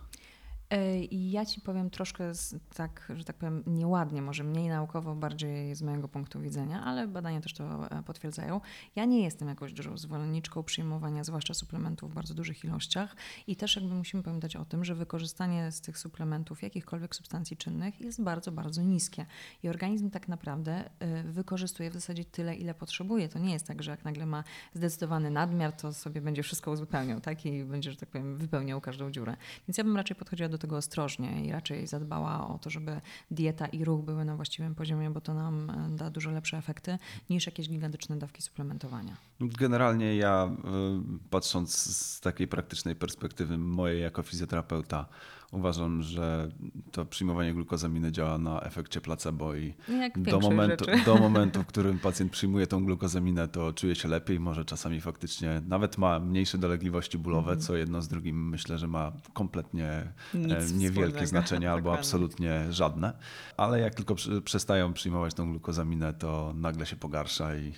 E, 0.73 1.05
ja 1.11 1.45
ci 1.45 1.61
powiem 1.61 1.89
troszkę 1.89 2.31
tak, 2.75 3.11
że 3.15 3.23
tak 3.23 3.35
powiem, 3.35 3.63
nieładnie, 3.67 4.21
może 4.21 4.43
mniej 4.43 4.69
naukowo, 4.69 5.15
bardziej 5.15 5.75
z 5.75 5.81
mojego 5.81 6.07
punktu 6.07 6.41
widzenia, 6.41 6.83
ale 6.83 7.07
badania 7.07 7.41
też 7.41 7.53
to 7.53 7.91
e, 7.91 8.03
potwierdzają. 8.03 8.61
Ja 8.95 9.05
nie 9.05 9.23
jestem 9.23 9.47
jakąś 9.47 9.73
dużą 9.73 9.97
zwolenniczką 9.97 10.63
przyjmowania, 10.63 11.23
zwłaszcza 11.23 11.53
suplementów 11.53 12.11
w 12.11 12.13
bardzo 12.13 12.33
dużych 12.33 12.63
ilościach 12.63 13.15
i 13.47 13.55
też 13.55 13.75
jakby 13.75 13.95
musimy 13.95 14.23
pamiętać 14.23 14.55
o 14.55 14.65
tym, 14.65 14.85
że 14.85 14.95
wykorzystanie 14.95 15.71
z 15.71 15.81
tych 15.81 15.97
suplementów 15.97 16.63
jakichkolwiek 16.63 17.15
substancji 17.15 17.57
czynnych 17.57 18.01
jest 18.01 18.21
bardzo, 18.21 18.51
bardzo 18.51 18.81
niskie 18.81 19.25
i 19.63 19.69
organizm 19.69 20.09
tak 20.09 20.27
naprawdę 20.27 20.89
e, 20.99 21.23
wykorzystuje 21.23 21.89
w 21.89 21.93
zasadzie 21.93 22.25
tyle, 22.25 22.55
ile 22.55 22.73
potrzebuje. 22.73 23.29
To 23.29 23.39
nie 23.39 23.53
jest 23.53 23.67
tak, 23.67 23.83
że 23.83 23.91
jak 23.91 24.05
nagle 24.05 24.25
ma 24.25 24.43
zdecydowany 24.73 25.31
nadmiar, 25.31 25.73
to 25.73 25.93
sobie 25.93 26.21
będzie 26.21 26.43
wszystko 26.43 26.71
uzupełniał, 26.71 27.21
tak? 27.21 27.45
I 27.45 27.63
będzie, 27.63 27.91
że 27.91 27.97
tak 27.97 28.09
powiem, 28.09 28.37
wypełniał 28.37 28.81
każdą 28.81 29.11
dziurę. 29.11 29.37
Więc 29.67 29.77
ja 29.77 29.83
bym 29.83 29.97
raczej 29.97 30.15
podchodziła 30.15 30.49
do 30.49 30.62
tego 30.63 30.77
ostrożnie 30.77 31.45
i 31.45 31.51
raczej 31.51 31.87
zadbała 31.87 32.47
o 32.47 32.57
to, 32.57 32.69
żeby 32.69 33.01
dieta 33.31 33.65
i 33.65 33.85
ruch 33.85 34.05
były 34.05 34.25
na 34.25 34.35
właściwym 34.35 34.75
poziomie, 34.75 35.09
bo 35.09 35.21
to 35.21 35.33
nam 35.33 35.69
e, 35.69 35.95
da 35.95 36.09
dużo 36.09 36.31
lepsze 36.31 36.57
efekty 36.57 36.97
niż 37.29 37.45
jakieś 37.45 37.69
gigantyczne 37.69 38.17
dawki 38.17 38.41
suplementowania. 38.41 39.17
Generalnie 39.39 40.15
ja, 40.15 40.49
e, 40.49 41.03
patrząc 41.29 41.75
z 41.75 42.19
takiej 42.19 42.47
praktycznej 42.47 42.95
perspektywy 42.95 43.57
mojej 43.57 44.01
jako 44.01 44.23
fizjoterapeuta, 44.23 45.05
Uważam, 45.53 46.01
że 46.01 46.49
to 46.91 47.05
przyjmowanie 47.05 47.53
glukozaminy 47.53 48.11
działa 48.11 48.37
na 48.37 48.61
efekcie 48.61 49.01
placebo 49.01 49.55
i 49.55 49.73
do 50.15 50.39
momentu, 50.39 50.85
do 51.05 51.15
momentu, 51.15 51.63
w 51.63 51.65
którym 51.73 51.99
pacjent 51.99 52.31
przyjmuje 52.31 52.67
tą 52.67 52.85
glukozaminę, 52.85 53.47
to 53.47 53.73
czuje 53.73 53.95
się 53.95 54.07
lepiej, 54.07 54.39
może 54.39 54.65
czasami 54.65 55.01
faktycznie 55.01 55.61
nawet 55.67 55.97
ma 55.97 56.19
mniejsze 56.19 56.57
dolegliwości 56.57 57.17
bólowe, 57.17 57.51
mm. 57.51 57.61
co 57.61 57.75
jedno 57.75 58.01
z 58.01 58.07
drugim 58.07 58.49
myślę, 58.49 58.77
że 58.77 58.87
ma 58.87 59.11
kompletnie 59.33 59.87
e, 59.87 60.37
Nic 60.37 60.73
niewielkie 60.73 61.27
znaczenie 61.27 61.71
albo 61.71 61.93
absolutnie 61.93 62.65
żadne. 62.69 63.13
Ale 63.57 63.79
jak 63.79 63.95
tylko 63.95 64.15
przestają 64.43 64.93
przyjmować 64.93 65.33
tą 65.33 65.49
glukozaminę, 65.51 66.13
to 66.13 66.53
nagle 66.55 66.85
się 66.85 66.95
pogarsza 66.95 67.55
i 67.55 67.73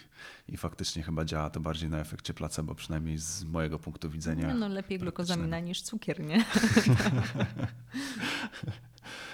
i 0.47 0.58
faktycznie 0.58 1.03
chyba 1.03 1.25
działa 1.25 1.49
to 1.49 1.60
bardziej 1.60 1.89
na 1.89 1.99
efekcie 1.99 2.34
placebo, 2.34 2.75
przynajmniej 2.75 3.17
z 3.17 3.43
mojego 3.43 3.79
punktu 3.79 4.10
widzenia. 4.10 4.47
No, 4.47 4.53
no 4.53 4.67
lepiej 4.67 4.99
glukozamina 4.99 5.60
niż 5.60 5.81
cukier, 5.81 6.19
nie? 6.19 6.45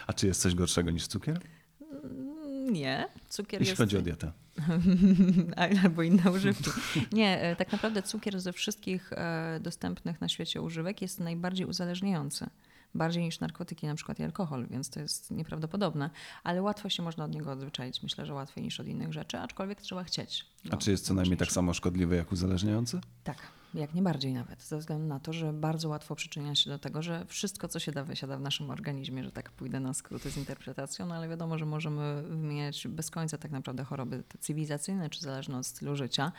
A 0.08 0.14
czy 0.14 0.28
jest 0.28 0.42
coś 0.42 0.56
gorszego 0.56 0.92
niż 0.92 1.08
cukier? 1.08 1.40
Mm, 2.04 2.74
nie, 2.74 3.08
cukier 3.30 3.62
Jeśli 3.62 3.72
jest... 3.72 3.82
chodzi 3.82 3.98
o 3.98 4.02
dietę. 4.02 4.32
Albo 5.84 6.04
inne 6.04 6.32
używki. 6.32 6.70
Nie, 7.12 7.42
e, 7.42 7.56
tak 7.56 7.72
naprawdę 7.72 8.02
cukier 8.02 8.42
ze 8.42 8.54
wszystkich 8.54 9.14
e, 9.14 9.60
dostępnych 9.62 10.22
na 10.22 10.30
świecie 10.30 10.62
używek 10.62 11.02
jest 11.02 11.20
najbardziej 11.20 11.66
uzależniający 11.66 12.50
bardziej 12.96 13.24
niż 13.24 13.40
narkotyki, 13.40 13.88
na 13.88 13.96
przykład 13.96 14.20
i 14.20 14.24
alkohol, 14.24 14.68
więc 14.68 14.90
to 14.90 15.00
jest 15.00 15.32
nieprawdopodobne, 15.32 16.10
ale 16.44 16.62
łatwo 16.62 16.90
się 16.90 17.04
można 17.04 17.26
od 17.26 17.32
niego 17.32 17.52
odzwyczaić. 17.52 18.04
Myślę, 18.04 18.26
że 18.26 18.34
łatwiej 18.34 18.64
niż 18.64 18.80
od 18.80 18.88
innych 18.88 19.14
rzeczy, 19.14 19.40
aczkolwiek 19.40 19.82
trzeba 19.82 20.04
chcieć. 20.04 20.46
A 20.72 20.78
czy 20.78 20.92
jest 20.92 21.06
co 21.06 21.14
najmniej 21.14 21.38
tak 21.38 21.52
samo 21.52 21.74
szkodliwy 21.74 22.16
jak 22.16 22.32
uzależniający? 22.32 23.02
Tak. 23.24 23.38
Jak 23.74 23.94
nie 23.94 24.02
bardziej 24.02 24.34
nawet, 24.34 24.64
ze 24.64 24.78
względu 24.78 25.08
na 25.08 25.20
to, 25.20 25.34
że 25.34 25.54
bardzo 25.54 25.90
łatwo 25.90 26.16
przyczynia 26.16 26.56
się 26.56 26.70
do 26.70 26.80
tego, 26.80 27.02
że 27.02 27.26
wszystko, 27.26 27.68
co 27.68 27.80
się 27.80 27.92
da, 27.92 28.04
wysiada 28.04 28.38
w 28.38 28.42
naszym 28.42 28.70
organizmie, 28.70 29.24
że 29.24 29.32
tak 29.32 29.52
pójdę 29.52 29.80
na 29.80 29.94
skróty 29.94 30.32
z 30.32 30.38
interpretacją, 30.38 31.06
no 31.06 31.16
ale 31.16 31.30
wiadomo, 31.30 31.58
że 31.58 31.66
możemy 31.66 32.24
wymieniać 32.24 32.88
bez 32.88 33.12
końca 33.12 33.38
tak 33.38 33.52
naprawdę 33.52 33.84
choroby 33.84 34.24
cywilizacyjne, 34.40 35.10
czy 35.10 35.22
zależne 35.22 35.58
od 35.58 35.66
stylu 35.66 35.96
życia, 35.96 36.32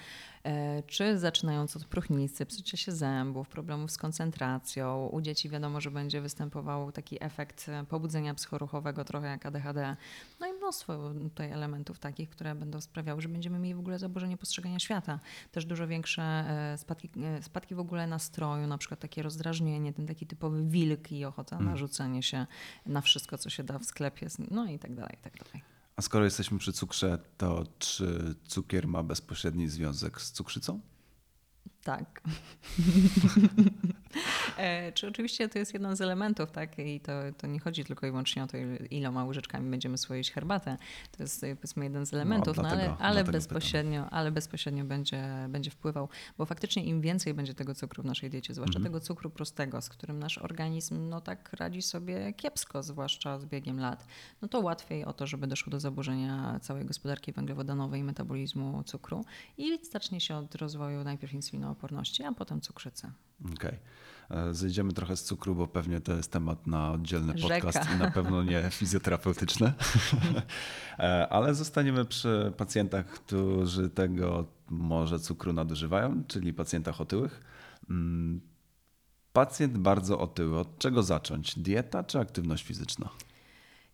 e, 0.44 0.82
czy 0.82 1.18
zaczynając 1.18 1.76
od 1.76 1.84
próchnicy, 1.84 2.46
psucia 2.46 2.76
się 2.76 2.92
zębów, 2.92 3.48
problemów 3.48 3.90
z 3.90 3.96
koncentracją. 3.96 5.06
U 5.06 5.20
dzieci 5.20 5.48
wiadomo, 5.48 5.80
że 5.80 5.90
będzie 5.90 6.20
występował 6.20 6.92
taki 6.92 7.24
efekt 7.24 7.66
pobudzenia 7.88 8.34
psychoruchowego, 8.34 9.04
trochę 9.04 9.26
jak 9.26 9.46
ADHD. 9.46 9.96
No 10.40 10.46
i 10.46 10.52
mnóstwo 10.52 11.12
tutaj 11.22 11.50
elementów 11.50 11.98
takich, 11.98 12.30
które 12.30 12.54
będą 12.54 12.80
sprawiały, 12.80 13.20
że 13.20 13.28
będziemy 13.28 13.58
mieli 13.58 13.74
w 13.74 13.78
ogóle 13.78 13.98
zaburzenie 13.98 14.36
postrzegania 14.36 14.78
świata. 14.78 15.20
Też 15.52 15.64
dużo 15.64 15.86
większe 15.86 16.22
e, 16.22 16.78
spadki 16.78 17.08
spadki 17.42 17.74
w 17.74 17.80
ogóle 17.80 18.06
nastroju, 18.06 18.66
na 18.66 18.78
przykład 18.78 19.00
takie 19.00 19.22
rozdrażnienie, 19.22 19.92
ten 19.92 20.06
taki 20.06 20.26
typowy 20.26 20.64
wilk 20.64 21.12
i 21.12 21.24
ochota 21.24 21.56
mm. 21.56 21.68
na 21.68 21.76
rzucenie 21.76 22.22
się 22.22 22.46
na 22.86 23.00
wszystko, 23.00 23.38
co 23.38 23.50
się 23.50 23.64
da 23.64 23.78
w 23.78 23.84
sklepie, 23.84 24.26
no 24.50 24.66
i 24.66 24.78
tak 24.78 24.94
dalej, 24.94 25.16
i 25.20 25.22
tak 25.22 25.36
dalej. 25.44 25.62
A 25.96 26.02
skoro 26.02 26.24
jesteśmy 26.24 26.58
przy 26.58 26.72
cukrze, 26.72 27.18
to 27.36 27.64
czy 27.78 28.34
cukier 28.44 28.88
ma 28.88 29.02
bezpośredni 29.02 29.68
związek 29.68 30.20
z 30.20 30.32
cukrzycą? 30.32 30.80
Tak. 31.84 32.20
E, 34.56 34.92
czy 34.92 35.08
oczywiście 35.08 35.48
to 35.48 35.58
jest 35.58 35.74
jeden 35.74 35.96
z 35.96 36.00
elementów, 36.00 36.50
tak? 36.50 36.78
I 36.78 37.00
to, 37.00 37.12
to 37.38 37.46
nie 37.46 37.60
chodzi 37.60 37.84
tylko 37.84 38.06
i 38.06 38.10
wyłącznie 38.10 38.44
o 38.44 38.46
to, 38.46 38.56
iloma 38.90 39.24
łyżeczkami 39.24 39.70
będziemy 39.70 39.98
swoić 39.98 40.30
herbatę. 40.30 40.76
To 41.16 41.22
jest 41.22 41.40
powiedzmy 41.40 41.84
jeden 41.84 42.06
z 42.06 42.14
elementów, 42.14 42.56
no, 42.56 42.62
dlatego, 42.62 42.90
no, 42.90 42.96
ale, 42.98 43.20
ale 43.20 43.24
bezpośrednio, 43.24 44.10
ale 44.10 44.32
bezpośrednio 44.32 44.84
będzie, 44.84 45.24
będzie 45.48 45.70
wpływał, 45.70 46.08
bo 46.38 46.46
faktycznie 46.46 46.84
im 46.84 47.00
więcej 47.00 47.34
będzie 47.34 47.54
tego 47.54 47.74
cukru 47.74 48.02
w 48.02 48.06
naszej 48.06 48.30
diecie, 48.30 48.54
zwłaszcza 48.54 48.78
mhm. 48.78 48.92
tego 48.92 49.00
cukru 49.00 49.30
prostego, 49.30 49.82
z 49.82 49.88
którym 49.88 50.18
nasz 50.18 50.38
organizm 50.38 51.08
no 51.08 51.20
tak 51.20 51.52
radzi 51.52 51.82
sobie 51.82 52.32
kiepsko, 52.32 52.82
zwłaszcza 52.82 53.38
z 53.38 53.44
biegiem 53.44 53.80
lat, 53.80 54.06
no 54.42 54.48
to 54.48 54.60
łatwiej 54.60 55.04
o 55.04 55.12
to, 55.12 55.26
żeby 55.26 55.46
doszło 55.46 55.70
do 55.70 55.80
zaburzenia 55.80 56.60
całej 56.60 56.84
gospodarki 56.84 57.32
węglowodanowej 57.32 58.00
i 58.00 58.04
metabolizmu 58.04 58.82
cukru 58.84 59.24
i 59.58 59.78
zacznie 59.92 60.20
się 60.20 60.36
od 60.36 60.54
rozwoju 60.54 61.04
najpierw 61.04 61.32
insulinooporności, 61.72 62.24
a 62.24 62.32
potem 62.32 62.60
cukrzycy. 62.60 63.10
Okej. 63.44 63.54
Okay. 63.54 64.54
Zejdziemy 64.54 64.92
trochę 64.92 65.16
z 65.16 65.24
cukru, 65.24 65.54
bo 65.54 65.66
pewnie 65.66 66.00
to 66.00 66.12
jest 66.12 66.32
temat 66.32 66.66
na 66.66 66.92
oddzielny 66.92 67.34
podcast 67.34 67.78
Rzeka. 67.78 67.94
i 67.94 67.98
na 67.98 68.10
pewno 68.10 68.42
nie 68.42 68.70
fizjoterapeutyczny. 68.80 69.72
E, 70.98 71.28
ale 71.28 71.54
zostaniemy 71.54 72.04
przy 72.04 72.52
pacjentach, 72.56 73.06
którzy 73.06 73.90
tego 73.90 74.46
może 74.70 75.18
cukru 75.18 75.52
nadużywają, 75.52 76.24
czyli 76.28 76.52
pacjentach 76.52 77.00
otyłych. 77.00 77.40
Mm, 77.90 78.40
pacjent 79.32 79.78
bardzo 79.78 80.20
otyły. 80.20 80.58
Od 80.58 80.78
czego 80.78 81.02
zacząć? 81.02 81.58
Dieta 81.58 82.04
czy 82.04 82.18
aktywność 82.18 82.64
fizyczna? 82.64 83.08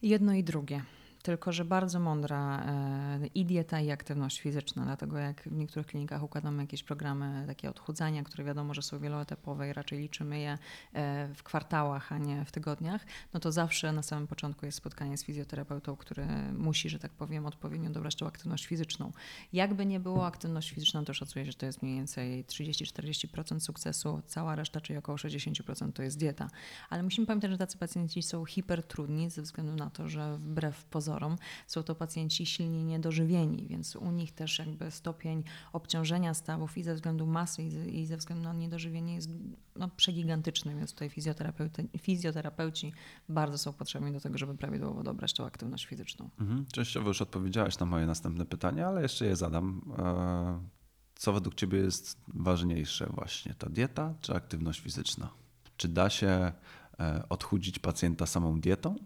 Jedno 0.03 0.35
i 0.35 0.45
drugie 0.45 0.83
tylko 1.29 1.53
że 1.53 1.65
bardzo 1.65 2.01
mądra 2.01 2.63
e, 2.67 3.27
i 3.35 3.45
dieta, 3.45 3.81
i 3.81 3.91
aktywność 3.91 4.41
fizyczna, 4.41 4.85
dlatego 4.85 5.19
jak 5.19 5.43
w 5.43 5.53
niektórych 5.53 5.87
klinikach 5.87 6.23
układamy 6.23 6.63
jakieś 6.63 6.83
programy 6.83 7.45
takie 7.47 7.71
odchudzania, 7.71 8.23
które 8.23 8.45
wiadomo, 8.45 8.75
że 8.75 8.83
są 8.83 8.99
wieloetapowe 8.99 9.71
i 9.71 9.73
raczej 9.73 9.99
liczymy 9.99 10.39
je 10.39 10.59
e, 10.93 11.29
w 11.35 11.43
kwartałach, 11.43 12.13
a 12.13 12.19
nie 12.19 12.45
w 12.45 12.53
tygodniach, 12.53 13.07
no 13.35 13.41
to 13.41 13.53
zawsze 13.53 13.93
na 13.93 14.03
samym 14.03 14.27
początku 14.27 14.67
jest 14.67 14.79
spotkanie 14.79 15.17
z 15.17 15.25
fizjoterapeutą, 15.25 15.97
który 15.97 16.27
musi, 16.59 16.89
że 16.89 16.99
tak 16.99 17.13
powiem, 17.13 17.47
odpowiednio 17.47 17.91
dobrać 17.91 18.17
tą 18.17 18.27
aktywność 18.27 18.67
fizyczną. 18.67 19.13
Jakby 19.53 19.87
nie 19.87 20.01
było 20.01 20.27
aktywność 20.27 20.71
fizyczna, 20.71 21.03
to 21.03 21.15
szacuję, 21.15 21.45
że 21.45 21.55
to 21.55 21.67
jest 21.67 21.83
mniej 21.83 21.97
więcej 21.97 22.45
30-40% 22.45 23.61
sukcesu, 23.61 24.23
cała 24.27 24.55
reszta, 24.55 24.81
czyli 24.81 24.99
około 24.99 25.19
60% 25.19 25.93
to 25.93 26.03
jest 26.03 26.19
dieta. 26.19 26.51
Ale 26.91 27.03
musimy 27.03 27.27
pamiętać, 27.27 27.51
że 27.51 27.59
tacy 27.59 27.79
pacjenci 27.79 28.23
są 28.23 28.45
hipertrudni 28.45 29.31
ze 29.31 29.43
względu 29.43 29.75
na 29.75 29.91
to, 29.91 30.09
że 30.09 30.39
wbrew 30.39 30.85
pozorom 30.85 31.18
są 31.67 31.83
to 31.83 31.95
pacjenci 31.95 32.47
silnie 32.47 32.85
niedożywieni, 32.85 33.67
więc 33.67 33.97
u 33.97 34.11
nich 34.11 34.33
też 34.33 34.59
jakby 34.59 34.91
stopień 34.91 35.45
obciążenia 35.73 36.35
stawów 36.35 36.79
i 36.79 36.83
ze 36.83 36.95
względu 36.95 37.27
masy 37.27 37.63
i 37.63 38.07
ze 38.07 38.17
względu 38.17 38.45
na 38.45 38.53
niedożywienie 38.53 39.15
jest 39.15 39.31
no, 39.77 39.89
przegigantyczny, 39.89 40.75
więc 40.75 40.93
tutaj 40.93 41.11
fizjoterapeuty, 41.11 41.89
fizjoterapeuci 41.99 42.93
bardzo 43.29 43.59
są 43.59 43.73
potrzebni 43.73 44.13
do 44.13 44.21
tego, 44.21 44.39
żeby 44.39 44.55
prawidłowo 44.55 45.03
dobrać 45.03 45.33
tą 45.33 45.47
aktywność 45.47 45.87
fizyczną. 45.87 46.31
Mhm. 46.41 46.67
Częściowo 46.73 47.09
już 47.09 47.23
odpowiedziałaś 47.23 47.79
na 47.79 47.87
moje 47.87 48.07
następne 48.07 48.47
pytanie, 48.47 48.87
ale 48.87 49.03
jeszcze 49.03 49.27
je 49.27 49.37
zadam. 49.37 49.83
E, 49.99 50.79
co 51.15 51.33
według 51.33 51.55
Ciebie 51.55 51.79
jest 51.79 52.21
ważniejsze 52.29 53.07
właśnie, 53.07 53.55
ta 53.55 53.69
dieta 53.69 54.15
czy 54.21 54.35
aktywność 54.35 54.81
fizyczna? 54.81 55.31
Czy 55.77 55.89
da 55.89 56.11
się 56.11 56.53
e, 57.01 57.29
odchudzić 57.29 57.79
pacjenta 57.79 58.27
samą 58.27 58.61
dietą? 58.61 58.97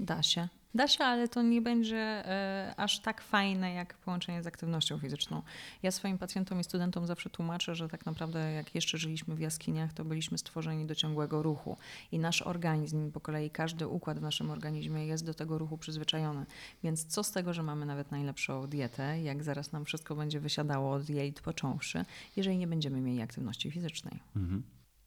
Da 0.00 0.22
się. 0.22 0.48
Da 0.74 0.88
się, 0.88 1.04
ale 1.04 1.28
to 1.28 1.42
nie 1.42 1.62
będzie 1.62 1.98
e, 1.98 2.74
aż 2.76 3.00
tak 3.00 3.20
fajne 3.20 3.72
jak 3.72 3.94
połączenie 3.94 4.42
z 4.42 4.46
aktywnością 4.46 4.98
fizyczną. 4.98 5.42
Ja 5.82 5.90
swoim 5.90 6.18
pacjentom 6.18 6.60
i 6.60 6.64
studentom 6.64 7.06
zawsze 7.06 7.30
tłumaczę, 7.30 7.74
że 7.74 7.88
tak 7.88 8.06
naprawdę 8.06 8.52
jak 8.52 8.74
jeszcze 8.74 8.98
żyliśmy 8.98 9.34
w 9.34 9.40
jaskiniach, 9.40 9.92
to 9.92 10.04
byliśmy 10.04 10.38
stworzeni 10.38 10.86
do 10.86 10.94
ciągłego 10.94 11.42
ruchu 11.42 11.76
i 12.12 12.18
nasz 12.18 12.42
organizm, 12.42 13.12
po 13.12 13.20
kolei 13.20 13.50
każdy 13.50 13.86
układ 13.88 14.18
w 14.18 14.22
naszym 14.22 14.50
organizmie 14.50 15.06
jest 15.06 15.26
do 15.26 15.34
tego 15.34 15.58
ruchu 15.58 15.78
przyzwyczajony. 15.78 16.46
Więc 16.84 17.06
co 17.06 17.24
z 17.24 17.32
tego, 17.32 17.52
że 17.52 17.62
mamy 17.62 17.86
nawet 17.86 18.10
najlepszą 18.10 18.66
dietę, 18.66 19.22
jak 19.22 19.42
zaraz 19.42 19.72
nam 19.72 19.84
wszystko 19.84 20.14
będzie 20.14 20.40
wysiadało 20.40 20.92
od 20.92 21.08
jej 21.08 21.32
począwszy, 21.32 22.04
jeżeli 22.36 22.58
nie 22.58 22.66
będziemy 22.66 23.00
mieli 23.00 23.22
aktywności 23.22 23.70
fizycznej. 23.70 24.20
Mhm. 24.36 24.62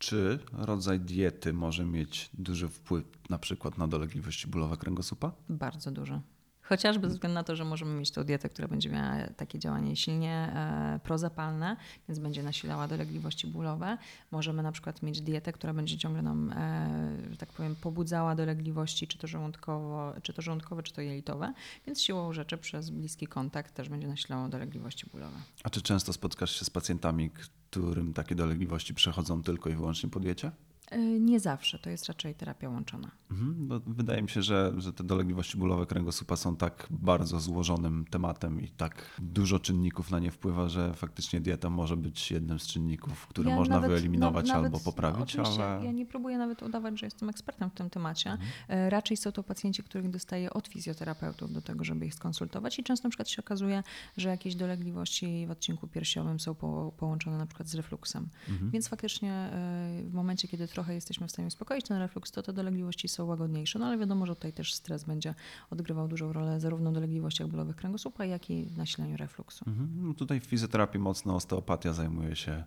Czy 0.05 0.39
rodzaj 0.51 0.99
diety 0.99 1.53
może 1.53 1.85
mieć 1.85 2.29
duży 2.33 2.67
wpływ 2.69 3.05
na 3.29 3.37
przykład 3.37 3.77
na 3.77 3.87
dolegliwości 3.87 4.47
bólowe 4.47 4.77
kręgosłupa? 4.77 5.31
Bardzo 5.49 5.91
duży. 5.91 6.21
Chociażby 6.69 7.07
ze 7.07 7.13
względu 7.13 7.33
na 7.33 7.43
to, 7.43 7.55
że 7.55 7.65
możemy 7.65 7.99
mieć 7.99 8.11
tą 8.11 8.23
dietę, 8.23 8.49
która 8.49 8.67
będzie 8.67 8.89
miała 8.89 9.27
takie 9.37 9.59
działanie 9.59 9.95
silnie 9.95 10.51
e, 10.55 10.99
prozapalne, 11.03 11.77
więc 12.07 12.19
będzie 12.19 12.43
nasilała 12.43 12.87
dolegliwości 12.87 13.47
bólowe. 13.47 13.97
Możemy 14.31 14.63
na 14.63 14.71
przykład 14.71 15.03
mieć 15.03 15.21
dietę, 15.21 15.53
która 15.53 15.73
będzie 15.73 15.97
ciągle 15.97 16.21
nam, 16.21 16.51
e, 16.51 17.17
że 17.31 17.37
tak 17.37 17.49
powiem, 17.49 17.75
pobudzała 17.75 18.35
dolegliwości, 18.35 19.07
czy 19.07 19.17
to, 19.17 19.27
żołądkowo, 19.27 20.13
czy 20.23 20.33
to 20.33 20.41
żołądkowe, 20.41 20.83
czy 20.83 20.93
to 20.93 21.01
jelitowe, 21.01 21.53
więc 21.85 22.01
siłą 22.01 22.33
rzeczy 22.33 22.57
przez 22.57 22.89
bliski 22.89 23.27
kontakt 23.27 23.73
też 23.73 23.89
będzie 23.89 24.07
nasilała 24.07 24.49
dolegliwości 24.49 25.09
bólowe. 25.11 25.37
A 25.63 25.69
czy 25.69 25.81
często 25.81 26.13
spotkasz 26.13 26.59
się 26.59 26.65
z 26.65 26.69
pacjentami, 26.69 27.29
którym 27.29 28.13
takie 28.13 28.35
dolegliwości 28.35 28.93
przechodzą 28.93 29.43
tylko 29.43 29.69
i 29.69 29.75
wyłącznie 29.75 30.09
po 30.09 30.19
diecie? 30.19 30.51
E, 30.91 30.99
nie 30.99 31.39
zawsze, 31.39 31.79
to 31.79 31.89
jest 31.89 32.05
raczej 32.05 32.35
terapia 32.35 32.69
łączona. 32.69 33.11
Mhm, 33.31 33.81
wydaje 33.87 34.21
mi 34.21 34.29
się, 34.29 34.41
że, 34.41 34.73
że 34.77 34.93
te 34.93 35.03
dolegliwości 35.03 35.57
bólowe 35.57 35.85
kręgosłupa 35.85 36.35
są 36.35 36.55
tak 36.55 36.87
bardzo 36.89 37.39
złożonym 37.39 38.05
tematem 38.09 38.61
i 38.61 38.69
tak 38.69 39.19
dużo 39.19 39.59
czynników 39.59 40.11
na 40.11 40.19
nie 40.19 40.31
wpływa, 40.31 40.69
że 40.69 40.93
faktycznie 40.93 41.41
dieta 41.41 41.69
może 41.69 41.97
być 41.97 42.31
jednym 42.31 42.59
z 42.59 42.67
czynników, 42.67 43.27
które 43.27 43.49
ja 43.49 43.55
można 43.55 43.75
nawet, 43.75 43.91
wyeliminować 43.91 44.47
na, 44.47 44.55
albo 44.55 44.79
poprawić. 44.79 45.35
No, 45.35 45.43
ale... 45.43 45.85
Ja 45.85 45.91
nie 45.91 46.05
próbuję 46.05 46.37
nawet 46.37 46.63
udawać, 46.63 46.99
że 46.99 47.05
jestem 47.05 47.29
ekspertem 47.29 47.69
w 47.69 47.73
tym 47.73 47.89
temacie. 47.89 48.31
Mhm. 48.31 48.49
E, 48.67 48.89
raczej 48.89 49.17
są 49.17 49.31
to 49.31 49.43
pacjenci, 49.43 49.83
których 49.83 50.09
dostaję 50.09 50.53
od 50.53 50.67
fizjoterapeutów 50.67 51.53
do 51.53 51.61
tego, 51.61 51.83
żeby 51.83 52.05
ich 52.05 52.13
skonsultować 52.13 52.79
i 52.79 52.83
często 52.83 53.07
na 53.07 53.09
przykład 53.09 53.29
się 53.29 53.41
okazuje, 53.41 53.83
że 54.17 54.29
jakieś 54.29 54.55
dolegliwości 54.55 55.47
w 55.47 55.51
odcinku 55.51 55.87
piersiowym 55.87 56.39
są 56.39 56.55
po, 56.55 56.93
połączone 56.97 57.37
na 57.37 57.45
przykład 57.45 57.69
z 57.69 57.75
refluksem. 57.75 58.29
Mhm. 58.49 58.71
Więc 58.71 58.87
faktycznie 58.87 59.31
e, 59.33 60.03
w 60.03 60.13
momencie, 60.13 60.47
kiedy 60.47 60.67
trochę 60.75 60.93
jesteśmy 60.93 61.27
w 61.27 61.31
stanie 61.31 61.47
uspokoić 61.47 61.85
ten 61.87 61.97
refluks, 61.97 62.31
to 62.31 62.43
te 62.43 62.53
dolegliwości 62.53 63.07
są 63.07 63.25
łagodniejsze. 63.25 63.79
No 63.79 63.85
ale 63.85 63.97
wiadomo, 63.97 64.25
że 64.25 64.35
tutaj 64.35 64.53
też 64.53 64.73
stres 64.73 65.03
będzie 65.03 65.33
odgrywał 65.69 66.07
dużą 66.07 66.33
rolę 66.33 66.59
zarówno 66.59 66.91
w 66.91 66.93
dolegliwościach 66.93 67.47
bólowych 67.47 67.75
kręgosłupa, 67.75 68.25
jak 68.25 68.49
i 68.49 68.65
w 68.65 68.77
nasileniu 68.77 69.17
refluksu. 69.17 69.65
Mhm. 69.67 69.89
No 70.07 70.13
tutaj 70.13 70.39
w 70.39 70.43
fizjoterapii 70.43 70.99
mocno 70.99 71.35
osteopatia 71.35 71.93
zajmuje 71.93 72.35
się 72.35 72.63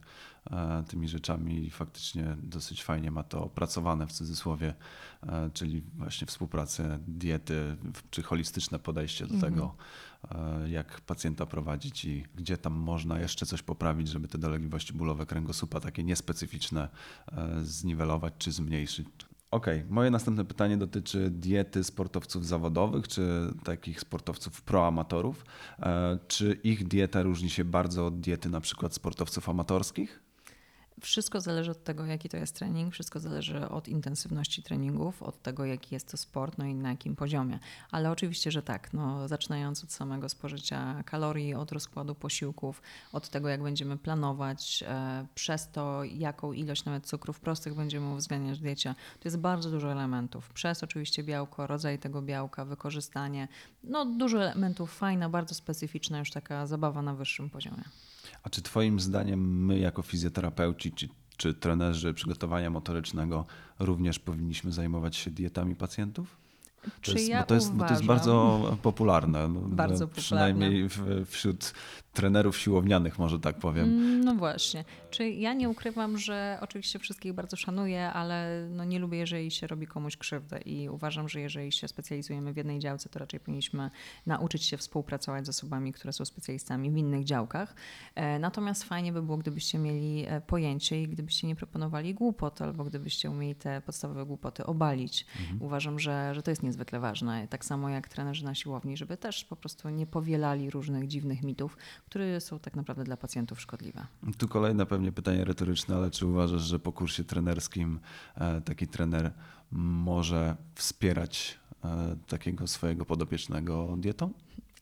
e, 0.50 0.84
tymi 0.88 1.08
rzeczami 1.08 1.66
i 1.66 1.70
faktycznie 1.70 2.36
dosyć 2.42 2.84
fajnie 2.84 3.10
ma 3.10 3.22
to 3.22 3.44
opracowane 3.44 4.06
w 4.06 4.12
cudzysłowie, 4.12 4.74
e, 5.22 5.50
czyli 5.54 5.82
właśnie 5.96 6.26
współpracę 6.26 6.98
diety 7.08 7.76
czy 8.10 8.22
holistyczne 8.22 8.78
podejście 8.78 9.26
do 9.26 9.34
mhm. 9.34 9.52
tego, 9.52 9.74
jak 10.66 11.00
pacjenta 11.00 11.46
prowadzić 11.46 12.04
i 12.04 12.24
gdzie 12.34 12.58
tam 12.58 12.72
można 12.72 13.20
jeszcze 13.20 13.46
coś 13.46 13.62
poprawić, 13.62 14.08
żeby 14.08 14.28
te 14.28 14.38
dolegliwości 14.38 14.92
bólowe 14.92 15.26
kręgosłupa 15.26 15.80
takie 15.80 16.04
niespecyficzne 16.04 16.88
zniwelować 17.62 18.34
czy 18.38 18.52
zmniejszyć. 18.52 19.08
Okej, 19.50 19.84
moje 19.88 20.10
następne 20.10 20.44
pytanie 20.44 20.76
dotyczy 20.76 21.30
diety 21.30 21.84
sportowców 21.84 22.46
zawodowych, 22.46 23.08
czy 23.08 23.52
takich 23.64 24.00
sportowców 24.00 24.62
proamatorów. 24.62 25.44
E, 25.78 26.18
czy 26.28 26.60
ich 26.64 26.88
dieta 26.88 27.22
różni 27.22 27.50
się 27.50 27.64
bardzo 27.64 28.06
od 28.06 28.20
diety 28.20 28.48
na 28.48 28.60
przykład 28.60 28.94
sportowców 28.94 29.48
amatorskich? 29.48 30.20
Wszystko 31.00 31.40
zależy 31.40 31.70
od 31.70 31.84
tego, 31.84 32.06
jaki 32.06 32.28
to 32.28 32.36
jest 32.36 32.54
trening, 32.54 32.94
wszystko 32.94 33.20
zależy 33.20 33.68
od 33.68 33.88
intensywności 33.88 34.62
treningów, 34.62 35.22
od 35.22 35.42
tego, 35.42 35.64
jaki 35.64 35.94
jest 35.94 36.10
to 36.10 36.16
sport, 36.16 36.58
no 36.58 36.64
i 36.64 36.74
na 36.74 36.90
jakim 36.90 37.16
poziomie. 37.16 37.58
Ale 37.90 38.10
oczywiście, 38.10 38.50
że 38.50 38.62
tak, 38.62 38.92
no, 38.92 39.28
zaczynając 39.28 39.84
od 39.84 39.92
samego 39.92 40.28
spożycia 40.28 41.02
kalorii, 41.02 41.54
od 41.54 41.72
rozkładu 41.72 42.14
posiłków, 42.14 42.82
od 43.12 43.28
tego, 43.28 43.48
jak 43.48 43.62
będziemy 43.62 43.96
planować, 43.96 44.84
e, 44.86 45.26
przez 45.34 45.70
to, 45.70 46.04
jaką 46.04 46.52
ilość 46.52 46.84
nawet 46.84 47.06
cukrów 47.06 47.40
prostych 47.40 47.74
będziemy 47.74 48.08
uwzględniać 48.14 48.58
w 48.58 48.62
diecie. 48.62 48.94
To 49.20 49.28
jest 49.28 49.38
bardzo 49.38 49.70
dużo 49.70 49.92
elementów. 49.92 50.50
Przez 50.50 50.82
oczywiście 50.82 51.22
białko, 51.22 51.66
rodzaj 51.66 51.98
tego 51.98 52.22
białka, 52.22 52.64
wykorzystanie, 52.64 53.48
no 53.84 54.04
dużo 54.06 54.42
elementów, 54.42 54.94
fajna, 54.94 55.28
bardzo 55.28 55.54
specyficzna, 55.54 56.18
już 56.18 56.30
taka 56.30 56.66
zabawa 56.66 57.02
na 57.02 57.14
wyższym 57.14 57.50
poziomie. 57.50 57.84
A 58.42 58.50
czy 58.50 58.62
Twoim 58.62 59.00
zdaniem 59.00 59.66
my, 59.66 59.78
jako 59.78 60.02
fizjoterapeuci, 60.02 60.92
czy, 60.92 61.08
czy 61.36 61.54
trenerzy 61.54 62.14
przygotowania 62.14 62.70
motorycznego, 62.70 63.46
również 63.78 64.18
powinniśmy 64.18 64.72
zajmować 64.72 65.16
się 65.16 65.30
dietami 65.30 65.74
pacjentów? 65.76 66.36
To 66.82 66.90
Czy 67.00 67.12
jest, 67.12 67.28
ja 67.28 67.40
bo, 67.40 67.46
to 67.46 67.54
jest, 67.54 67.72
bo 67.72 67.84
to 67.84 67.90
jest 67.90 68.02
uważam- 68.02 68.26
bardzo 68.26 68.76
popularne. 68.82 69.48
no, 69.48 69.60
Bardzo 69.60 70.08
popularne. 70.08 70.22
Przynajmniej 70.22 70.88
w, 70.88 71.26
wśród 71.30 71.74
trenerów 72.18 72.58
siłownianych, 72.58 73.18
może 73.18 73.38
tak 73.40 73.58
powiem. 73.58 73.84
Mm, 73.84 74.24
No 74.24 74.34
właśnie. 74.34 74.84
Czy 75.10 75.28
ja 75.30 75.54
nie 75.54 75.68
ukrywam, 75.68 76.18
że 76.18 76.58
oczywiście 76.60 76.98
wszystkich 76.98 77.32
bardzo 77.32 77.56
szanuję, 77.56 78.12
ale 78.12 78.66
no 78.70 78.84
nie 78.84 78.98
lubię, 78.98 79.18
jeżeli 79.18 79.50
się 79.50 79.66
robi 79.66 79.86
komuś 79.86 80.16
krzywdę 80.16 80.60
i 80.60 80.88
uważam, 80.88 81.28
że 81.28 81.40
jeżeli 81.40 81.72
się 81.72 81.88
specjalizujemy 81.88 82.52
w 82.52 82.56
jednej 82.56 82.78
działce, 82.78 83.08
to 83.08 83.18
raczej 83.18 83.40
powinniśmy 83.40 83.90
nauczyć 84.26 84.64
się 84.64 84.76
współpracować 84.76 85.46
z 85.46 85.48
osobami, 85.48 85.92
które 85.92 86.12
są 86.12 86.24
specjalistami 86.24 86.90
w 86.90 86.96
innych 86.96 87.24
działkach. 87.24 87.74
E, 88.14 88.38
Natomiast 88.38 88.84
fajnie 88.84 89.12
by 89.12 89.22
było, 89.22 89.38
gdybyście 89.38 89.78
mieli 89.78 90.24
e, 90.28 90.40
pojęcie 90.40 91.02
i 91.02 91.08
gdybyście 91.08 91.46
nie 91.46 91.56
proponowali 91.56 92.14
głupot, 92.14 92.62
albo 92.62 92.84
gdybyście 92.84 93.30
umieli 93.30 93.54
te 93.54 93.80
podstawowe 93.80 94.26
głupoty 94.26 94.66
obalić. 94.66 95.26
Uważam, 95.60 95.98
że, 95.98 96.34
że 96.34 96.42
to 96.42 96.50
jest 96.50 96.62
niezwykle 96.62 97.00
ważne. 97.00 97.48
Tak 97.48 97.64
samo 97.64 97.88
jak 97.88 98.08
trenerzy 98.08 98.44
na 98.44 98.54
siłowni, 98.54 98.96
żeby 98.96 99.16
też 99.16 99.44
po 99.44 99.56
prostu 99.56 99.88
nie 99.88 100.06
powielali 100.06 100.70
różnych 100.70 101.06
dziwnych 101.06 101.42
mitów, 101.42 101.76
które 102.08 102.40
są 102.40 102.58
tak 102.58 102.76
naprawdę 102.76 103.04
dla 103.04 103.16
pacjentów 103.16 103.60
szkodliwe. 103.60 104.06
Tu 104.38 104.48
kolejne 104.48 104.86
pewnie 104.86 105.12
pytanie 105.12 105.44
retoryczne, 105.44 105.96
ale 105.96 106.10
czy 106.10 106.26
uważasz, 106.26 106.62
że 106.62 106.78
po 106.78 106.92
kursie 106.92 107.24
trenerskim 107.24 108.00
e, 108.34 108.60
taki 108.60 108.86
trener 108.86 109.32
może 109.72 110.56
wspierać 110.74 111.58
e, 111.84 112.16
takiego 112.26 112.66
swojego 112.66 113.04
podopiecznego 113.04 113.96
dietą? 113.98 114.32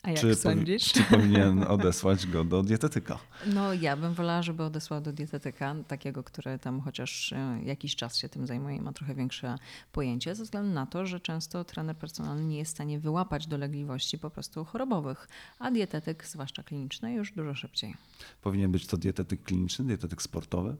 A 0.06 0.10
jak 0.10 0.20
czy, 0.20 0.26
powi- 0.30 0.36
sądzisz? 0.42 0.92
czy 0.92 1.02
powinien 1.02 1.62
odesłać 1.74 2.26
go 2.26 2.44
do 2.44 2.62
dietetyka? 2.62 3.18
No 3.46 3.74
ja 3.74 3.96
bym 3.96 4.14
wolała, 4.14 4.42
żeby 4.42 4.62
odesłał 4.62 5.00
do 5.00 5.12
dietetyka, 5.12 5.74
takiego, 5.88 6.22
który 6.22 6.58
tam 6.58 6.80
chociaż 6.80 7.32
e, 7.32 7.60
jakiś 7.64 7.96
czas 7.96 8.16
się 8.18 8.28
tym 8.28 8.46
zajmuje 8.46 8.76
i 8.76 8.80
ma 8.80 8.92
trochę 8.92 9.14
większe 9.14 9.58
pojęcie, 9.92 10.34
ze 10.34 10.44
względu 10.44 10.72
na 10.74 10.86
to, 10.86 11.06
że 11.06 11.20
często 11.20 11.64
trener 11.64 11.96
personalny 11.96 12.44
nie 12.44 12.58
jest 12.58 12.70
w 12.72 12.74
stanie 12.74 12.98
wyłapać 13.00 13.46
dolegliwości 13.46 14.18
po 14.18 14.30
prostu 14.30 14.64
chorobowych, 14.64 15.28
a 15.58 15.70
dietetyk, 15.70 16.26
zwłaszcza 16.26 16.62
kliniczny, 16.62 17.12
już 17.14 17.32
dużo 17.32 17.54
szybciej. 17.54 17.94
Powinien 18.42 18.72
być 18.72 18.86
to 18.86 18.96
dietetyk 18.96 19.42
kliniczny, 19.42 19.84
dietetyk 19.84 20.22
sportowy? 20.22 20.76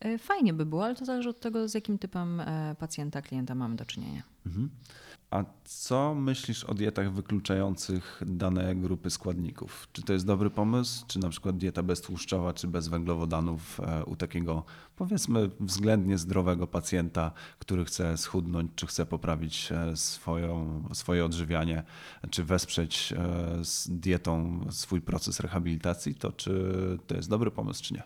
E, 0.00 0.18
Fajnie 0.18 0.52
by 0.54 0.66
było, 0.66 0.84
ale 0.84 0.94
to 0.94 1.04
zależy 1.04 1.28
od 1.28 1.40
tego, 1.40 1.68
z 1.68 1.74
jakim 1.74 1.98
typem 1.98 2.40
e, 2.40 2.76
pacjenta, 2.78 3.22
klienta 3.22 3.54
mamy 3.54 3.76
do 3.76 3.84
czynienia. 3.84 4.22
Mhm. 4.46 4.70
A 5.34 5.44
co 5.64 6.14
myślisz 6.14 6.64
o 6.64 6.74
dietach 6.74 7.12
wykluczających 7.12 8.22
dane 8.26 8.74
grupy 8.74 9.10
składników? 9.10 9.88
Czy 9.92 10.02
to 10.02 10.12
jest 10.12 10.26
dobry 10.26 10.50
pomysł? 10.50 11.04
Czy 11.06 11.18
na 11.18 11.28
przykład 11.28 11.56
dieta 11.56 11.82
beztłuszczowa, 11.82 12.52
czy 12.52 12.68
bez 12.68 12.88
węglowodanów 12.88 13.80
e, 13.80 14.04
u 14.04 14.16
takiego 14.16 14.64
powiedzmy 14.96 15.50
względnie 15.60 16.18
zdrowego 16.18 16.66
pacjenta, 16.66 17.32
który 17.58 17.84
chce 17.84 18.16
schudnąć, 18.16 18.70
czy 18.74 18.86
chce 18.86 19.06
poprawić 19.06 19.72
e, 19.72 19.96
swoją, 19.96 20.82
swoje 20.92 21.24
odżywianie, 21.24 21.82
czy 22.30 22.44
wesprzeć 22.44 23.12
e, 23.12 23.64
z 23.64 23.88
dietą 23.90 24.60
swój 24.70 25.00
proces 25.00 25.40
rehabilitacji, 25.40 26.14
to 26.14 26.32
czy 26.32 26.74
to 27.06 27.16
jest 27.16 27.28
dobry 27.28 27.50
pomysł, 27.50 27.84
czy 27.84 27.94
nie? 27.94 28.02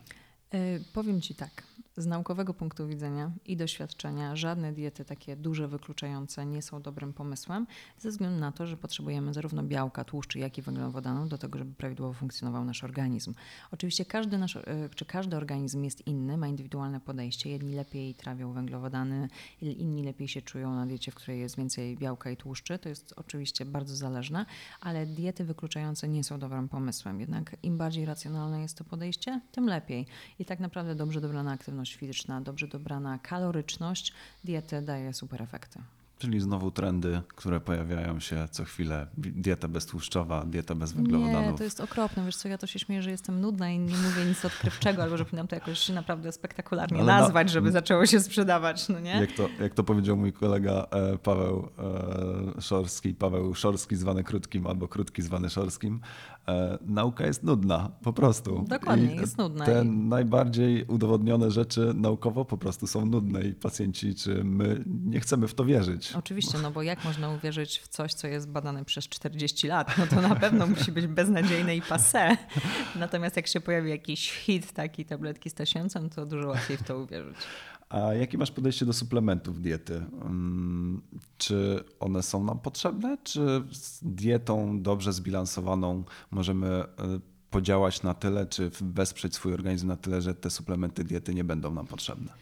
Powiem 0.92 1.20
Ci 1.20 1.34
tak, 1.34 1.67
z 1.98 2.06
naukowego 2.06 2.54
punktu 2.54 2.86
widzenia 2.86 3.30
i 3.46 3.56
doświadczenia 3.56 4.36
żadne 4.36 4.72
diety 4.72 5.04
takie 5.04 5.36
duże, 5.36 5.68
wykluczające 5.68 6.46
nie 6.46 6.62
są 6.62 6.82
dobrym 6.82 7.12
pomysłem, 7.12 7.66
ze 7.98 8.10
względu 8.10 8.40
na 8.40 8.52
to, 8.52 8.66
że 8.66 8.76
potrzebujemy 8.76 9.34
zarówno 9.34 9.62
białka, 9.62 10.04
tłuszczy, 10.04 10.38
jak 10.38 10.58
i 10.58 10.62
węglowodanów 10.62 11.28
do 11.28 11.38
tego, 11.38 11.58
żeby 11.58 11.74
prawidłowo 11.74 12.12
funkcjonował 12.12 12.64
nasz 12.64 12.84
organizm. 12.84 13.34
Oczywiście 13.72 14.04
każdy, 14.04 14.38
nasz, 14.38 14.56
e, 14.56 14.62
czy 14.94 15.04
każdy 15.04 15.36
organizm 15.36 15.84
jest 15.84 16.06
inny, 16.06 16.36
ma 16.36 16.48
indywidualne 16.48 17.00
podejście. 17.00 17.50
Jedni 17.50 17.74
lepiej 17.74 18.14
trawią 18.14 18.52
węglowodany, 18.52 19.28
inni 19.60 20.04
lepiej 20.04 20.28
się 20.28 20.42
czują 20.42 20.74
na 20.74 20.86
diecie, 20.86 21.12
w 21.12 21.14
której 21.14 21.40
jest 21.40 21.56
więcej 21.56 21.96
białka 21.96 22.30
i 22.30 22.36
tłuszczy. 22.36 22.78
To 22.78 22.88
jest 22.88 23.14
oczywiście 23.16 23.64
bardzo 23.64 23.96
zależne, 23.96 24.46
ale 24.80 25.06
diety 25.06 25.44
wykluczające 25.44 26.08
nie 26.08 26.24
są 26.24 26.38
dobrym 26.38 26.68
pomysłem. 26.68 27.20
Jednak 27.20 27.56
im 27.62 27.78
bardziej 27.78 28.04
racjonalne 28.04 28.62
jest 28.62 28.78
to 28.78 28.84
podejście, 28.84 29.40
tym 29.52 29.66
lepiej. 29.66 30.06
I 30.38 30.44
tak 30.44 30.60
naprawdę 30.60 30.94
dobrze 30.94 31.20
dobrana 31.20 31.52
aktywność 31.52 31.87
fizyczna, 31.96 32.40
dobrze 32.40 32.68
dobrana 32.68 33.18
kaloryczność 33.18 34.12
diety 34.44 34.82
daje 34.82 35.12
super 35.14 35.42
efekty. 35.42 35.78
Czyli 36.18 36.40
znowu 36.40 36.70
trendy, 36.70 37.20
które 37.28 37.60
pojawiają 37.60 38.20
się 38.20 38.48
co 38.50 38.64
chwilę. 38.64 39.06
Dieta 39.16 39.68
beztłuszczowa, 39.68 40.44
dieta 40.44 40.74
bez 40.74 40.92
węglowodanów. 40.92 41.52
Nie, 41.52 41.58
to 41.58 41.64
jest 41.64 41.80
okropne. 41.80 42.24
Wiesz 42.24 42.36
co, 42.36 42.48
ja 42.48 42.58
to 42.58 42.66
się 42.66 42.78
śmieję, 42.78 43.02
że 43.02 43.10
jestem 43.10 43.40
nudna 43.40 43.70
i 43.70 43.78
nie 43.78 43.96
mówię 43.96 44.24
nic 44.24 44.44
odkrywczego, 44.44 45.02
albo 45.02 45.16
że 45.16 45.24
powinnam 45.24 45.48
to 45.48 45.54
jakoś 45.54 45.88
naprawdę 45.88 46.32
spektakularnie 46.32 46.98
Ale 46.98 47.06
na- 47.06 47.20
nazwać, 47.20 47.50
żeby 47.50 47.72
zaczęło 47.72 48.06
się 48.06 48.20
sprzedawać, 48.20 48.88
no 48.88 49.00
nie? 49.00 49.10
Jak 49.10 49.32
to, 49.32 49.48
jak 49.60 49.74
to 49.74 49.84
powiedział 49.84 50.16
mój 50.16 50.32
kolega 50.32 50.86
e, 50.90 51.18
Paweł 51.18 51.68
e, 52.58 52.62
Szorski, 52.62 53.14
Paweł 53.14 53.54
Szorski 53.54 53.96
zwany 53.96 54.24
Krótkim 54.24 54.66
albo 54.66 54.88
Krótki 54.88 55.22
zwany 55.22 55.50
Szorskim, 55.50 56.00
nauka 56.86 57.26
jest 57.26 57.42
nudna, 57.42 57.90
po 58.02 58.12
prostu. 58.12 58.64
Dokładnie, 58.68 59.14
I 59.14 59.16
jest 59.16 59.38
nudna 59.38 59.64
Te 59.64 59.84
najbardziej 59.84 60.84
udowodnione 60.84 61.50
rzeczy 61.50 61.92
naukowo 61.94 62.44
po 62.44 62.58
prostu 62.58 62.86
są 62.86 63.06
nudne 63.06 63.42
i 63.42 63.54
pacjenci 63.54 64.14
czy 64.14 64.44
my 64.44 64.84
nie 64.86 65.20
chcemy 65.20 65.48
w 65.48 65.54
to 65.54 65.64
wierzyć. 65.64 66.12
Oczywiście, 66.12 66.58
no 66.62 66.70
bo 66.70 66.82
jak 66.82 67.04
można 67.04 67.30
uwierzyć 67.30 67.78
w 67.78 67.88
coś, 67.88 68.14
co 68.14 68.26
jest 68.26 68.50
badane 68.50 68.84
przez 68.84 69.08
40 69.08 69.68
lat? 69.68 69.98
No 69.98 70.06
to 70.06 70.28
na 70.28 70.34
pewno 70.34 70.66
musi 70.66 70.92
być 70.92 71.06
beznadziejne 71.06 71.76
i 71.76 71.82
passé. 71.82 72.36
Natomiast 72.96 73.36
jak 73.36 73.46
się 73.46 73.60
pojawi 73.60 73.90
jakiś 73.90 74.32
hit, 74.32 74.72
taki 74.72 75.04
tabletki 75.04 75.50
z 75.50 75.54
tysiącem, 75.54 76.10
to 76.10 76.26
dużo 76.26 76.48
łatwiej 76.48 76.76
w 76.76 76.82
to 76.82 76.98
uwierzyć. 76.98 77.36
A 77.90 78.14
jakie 78.14 78.38
masz 78.38 78.50
podejście 78.50 78.86
do 78.86 78.92
suplementów 78.92 79.60
diety? 79.60 79.94
Mm, 80.24 81.02
Czy 81.38 81.84
one 82.00 82.22
są 82.22 82.44
nam 82.44 82.58
potrzebne, 82.58 83.18
czy 83.24 83.62
z 83.72 84.00
dietą 84.02 84.82
dobrze 84.82 85.12
zbilansowaną 85.12 86.04
możemy 86.30 86.66
e, 86.66 86.86
podziałać 87.50 88.02
na 88.02 88.14
tyle, 88.14 88.46
czy 88.46 88.70
wesprzeć 88.80 89.34
swój 89.34 89.54
organizm 89.54 89.86
na 89.86 89.96
tyle, 89.96 90.22
że 90.22 90.34
te 90.34 90.50
suplementy 90.50 91.04
diety 91.04 91.34
nie 91.34 91.44
będą 91.44 91.74
nam 91.74 91.86
potrzebne? 91.86 92.32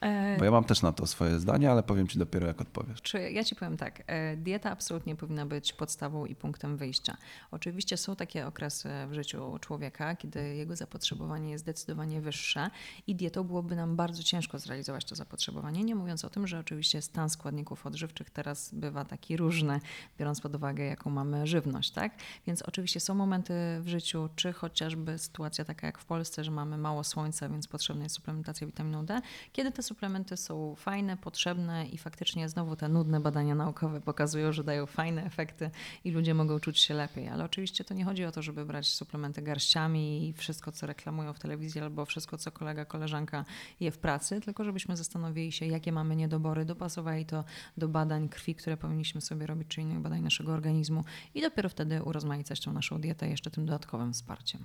E, 0.00 0.36
Bo 0.38 0.44
ja 0.44 0.50
mam 0.50 0.64
też 0.64 0.82
na 0.82 0.92
to 0.92 1.06
swoje 1.06 1.38
zdanie, 1.38 1.70
ale 1.70 1.82
powiem 1.82 2.08
ci 2.08 2.18
dopiero 2.18 2.46
jak 2.46 2.60
odpowiesz. 2.60 3.02
Czy 3.02 3.30
ja 3.30 3.44
ci 3.44 3.56
powiem 3.56 3.76
tak, 3.76 4.02
e, 4.06 4.36
dieta 4.36 4.70
absolutnie 4.70 5.16
powinna 5.16 5.46
być 5.46 5.72
podstawą 5.72 6.26
i 6.26 6.34
punktem 6.34 6.76
wyjścia. 6.76 7.16
Oczywiście 7.50 7.96
są 7.96 8.16
takie 8.16 8.46
okresy 8.46 8.88
w 9.08 9.14
życiu 9.14 9.58
człowieka, 9.60 10.16
kiedy 10.16 10.54
jego 10.54 10.76
zapotrzebowanie 10.76 11.50
jest 11.50 11.64
zdecydowanie 11.64 12.20
wyższe 12.20 12.70
i 13.06 13.14
dietą 13.14 13.44
byłoby 13.44 13.76
nam 13.76 13.96
bardzo 13.96 14.22
ciężko 14.22 14.58
zrealizować 14.58 15.04
to 15.04 15.14
zapotrzebowanie, 15.14 15.84
nie 15.84 15.94
mówiąc 15.94 16.24
o 16.24 16.30
tym, 16.30 16.46
że 16.46 16.58
oczywiście 16.58 17.02
stan 17.02 17.30
składników 17.30 17.86
odżywczych 17.86 18.30
teraz 18.30 18.74
bywa 18.74 19.04
taki 19.04 19.36
różny, 19.36 19.80
biorąc 20.18 20.40
pod 20.40 20.54
uwagę, 20.54 20.84
jaką 20.84 21.10
mamy 21.10 21.46
żywność, 21.46 21.90
tak? 21.90 22.12
Więc 22.46 22.62
oczywiście 22.62 23.00
są 23.00 23.14
momenty 23.14 23.54
w 23.80 23.88
życiu, 23.88 24.28
czy 24.36 24.52
chociażby 24.52 25.18
sytuacja 25.18 25.64
taka 25.64 25.86
jak 25.86 25.98
w 25.98 26.04
Polsce, 26.04 26.44
że 26.44 26.50
mamy 26.50 26.78
mało 26.78 27.04
słońca, 27.04 27.48
więc 27.48 27.68
potrzebna 27.68 28.02
jest 28.02 28.14
suplementacja 28.14 28.66
witaminą 28.66 29.06
D, 29.06 29.20
kiedy 29.52 29.72
te 29.72 29.82
suplementy 29.86 30.36
są 30.36 30.74
fajne, 30.74 31.16
potrzebne 31.16 31.86
i 31.86 31.98
faktycznie 31.98 32.48
znowu 32.48 32.76
te 32.76 32.88
nudne 32.88 33.20
badania 33.20 33.54
naukowe 33.54 34.00
pokazują, 34.00 34.52
że 34.52 34.64
dają 34.64 34.86
fajne 34.86 35.24
efekty 35.24 35.70
i 36.04 36.10
ludzie 36.10 36.34
mogą 36.34 36.60
czuć 36.60 36.78
się 36.78 36.94
lepiej. 36.94 37.28
Ale 37.28 37.44
oczywiście 37.44 37.84
to 37.84 37.94
nie 37.94 38.04
chodzi 38.04 38.24
o 38.24 38.32
to, 38.32 38.42
żeby 38.42 38.64
brać 38.64 38.88
suplementy 38.88 39.42
garściami 39.42 40.28
i 40.28 40.32
wszystko, 40.32 40.72
co 40.72 40.86
reklamują 40.86 41.32
w 41.32 41.38
telewizji 41.38 41.80
albo 41.80 42.04
wszystko, 42.04 42.38
co 42.38 42.52
kolega, 42.52 42.84
koleżanka 42.84 43.44
je 43.80 43.90
w 43.90 43.98
pracy, 43.98 44.40
tylko 44.40 44.64
żebyśmy 44.64 44.96
zastanowili 44.96 45.52
się, 45.52 45.66
jakie 45.66 45.92
mamy 45.92 46.16
niedobory, 46.16 46.64
dopasowali 46.64 47.26
to 47.26 47.44
do 47.76 47.88
badań 47.88 48.28
krwi, 48.28 48.54
które 48.54 48.76
powinniśmy 48.76 49.20
sobie 49.20 49.46
robić, 49.46 49.68
czy 49.68 49.80
innych 49.80 50.00
badań 50.00 50.20
naszego 50.20 50.52
organizmu 50.52 51.04
i 51.34 51.42
dopiero 51.42 51.68
wtedy 51.68 52.02
urozmaicać 52.02 52.60
tą 52.60 52.72
naszą 52.72 53.00
dietę 53.00 53.28
jeszcze 53.28 53.50
tym 53.50 53.66
dodatkowym 53.66 54.12
wsparciem. 54.12 54.60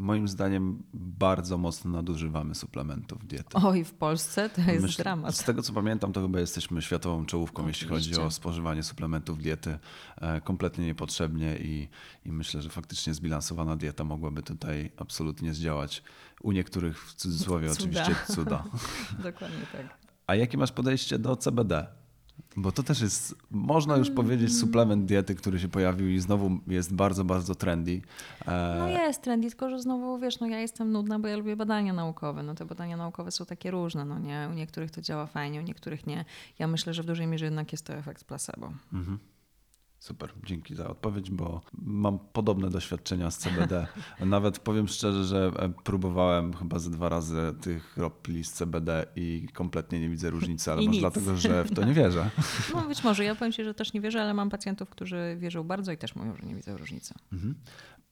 Moim 0.00 0.28
zdaniem 0.28 0.82
bardzo 0.94 1.58
mocno 1.58 1.90
nadużywamy 1.90 2.54
suplementów 2.54 3.26
diety. 3.26 3.56
Oj, 3.64 3.84
w 3.84 3.92
Polsce 3.92 4.50
to 4.50 4.60
jest 4.60 4.82
Myślę- 4.82 5.02
dramat. 5.04 5.34
Z 5.36 5.44
tego 5.44 5.62
co 5.62 5.72
pamiętam, 5.72 6.12
to 6.12 6.22
chyba 6.22 6.40
jesteśmy 6.40 6.82
światową 6.82 7.26
czołówką, 7.26 7.68
jeśli 7.68 7.88
chodzi 7.88 8.16
o 8.16 8.30
spożywanie 8.30 8.82
suplementów 8.82 9.38
diety. 9.38 9.78
E, 10.16 10.40
Kompletnie 10.40 10.86
niepotrzebnie 10.86 11.56
i, 11.58 11.88
i 12.24 12.32
myślę, 12.32 12.62
że 12.62 12.70
faktycznie 12.70 13.14
zbilansowana 13.14 13.76
dieta 13.76 14.04
mogłaby 14.04 14.42
tutaj 14.42 14.90
absolutnie 14.96 15.54
zdziałać. 15.54 16.02
U 16.42 16.52
niektórych 16.52 17.04
w 17.04 17.14
cudzysłowie 17.14 17.68
Cuda. 17.70 17.80
oczywiście 18.02 18.34
cuda. 18.34 18.64
Dokładnie 19.22 19.66
tak. 19.72 19.98
A 20.26 20.34
jakie 20.34 20.58
masz 20.58 20.72
podejście 20.72 21.18
do 21.18 21.36
CBD? 21.36 21.86
Bo 22.56 22.72
to 22.72 22.82
też 22.82 23.00
jest, 23.00 23.34
można 23.50 23.96
już 23.96 24.10
powiedzieć, 24.10 24.56
suplement 24.56 25.04
diety, 25.04 25.34
który 25.34 25.58
się 25.60 25.68
pojawił 25.68 26.08
i 26.08 26.18
znowu 26.18 26.50
jest 26.66 26.94
bardzo, 26.94 27.24
bardzo 27.24 27.54
trendy. 27.54 28.00
E, 28.46 28.76
No 28.78 28.88
jest 28.88 29.22
trendy, 29.22 29.48
tylko 29.48 29.70
że 29.70 29.78
znowu, 29.82 30.18
wiesz, 30.18 30.40
no 30.40 30.46
ja 30.46 30.58
jestem 30.60 30.92
nudna, 30.92 31.18
bo 31.18 31.28
ja 31.28 31.36
lubię 31.36 31.56
badania 31.56 31.92
naukowe. 31.92 32.42
No 32.42 32.54
te 32.54 32.64
badania 32.64 32.96
naukowe 32.96 33.30
są 33.30 33.46
takie 33.46 33.70
różne, 33.70 34.04
no 34.04 34.18
nie? 34.18 34.48
U 34.50 34.54
niektórych 34.54 34.90
to 34.90 35.00
działa 35.00 35.26
fajnie, 35.26 35.60
u 35.60 35.62
niektórych 35.62 36.06
nie. 36.06 36.24
Ja 36.58 36.66
myślę, 36.66 36.94
że 36.94 37.02
w 37.02 37.06
dużej 37.06 37.26
mierze 37.26 37.44
jednak 37.44 37.72
jest 37.72 37.84
to 37.86 37.92
efekt 37.94 38.24
placebo. 38.24 38.72
Mhm. 38.92 39.18
Super, 40.08 40.32
dzięki 40.44 40.74
za 40.74 40.88
odpowiedź, 40.88 41.30
bo 41.30 41.60
mam 41.82 42.18
podobne 42.18 42.70
doświadczenia 42.70 43.30
z 43.30 43.38
CBD. 43.38 43.86
Nawet 44.26 44.58
powiem 44.58 44.88
szczerze, 44.88 45.24
że 45.24 45.50
e, 45.56 45.72
próbowałem 45.84 46.54
chyba 46.54 46.78
ze 46.78 46.90
dwa 46.90 47.08
razy 47.08 47.54
tych 47.60 47.94
kropli 47.94 48.44
z 48.44 48.52
CBD 48.52 49.06
i 49.16 49.46
kompletnie 49.52 50.00
nie 50.00 50.08
widzę 50.08 50.30
różnicy, 50.30 50.72
ale 50.72 50.82
I 50.82 50.86
może 50.86 50.92
nic. 50.96 51.00
dlatego, 51.00 51.36
że 51.36 51.64
w 51.64 51.74
to 51.74 51.84
nie 51.88 51.92
wierzę. 51.92 52.30
No 52.74 52.82
być 52.82 53.04
może, 53.04 53.24
ja 53.24 53.34
powiem 53.34 53.52
Ci, 53.52 53.64
że 53.64 53.74
też 53.74 53.92
nie 53.92 54.00
wierzę, 54.00 54.22
ale 54.22 54.34
mam 54.34 54.50
pacjentów, 54.50 54.90
którzy 54.90 55.36
wierzą 55.38 55.64
bardzo 55.64 55.92
i 55.92 55.98
też 55.98 56.14
mówią, 56.14 56.36
że 56.36 56.46
nie 56.46 56.54
widzą 56.54 56.76
różnicy. 56.76 57.14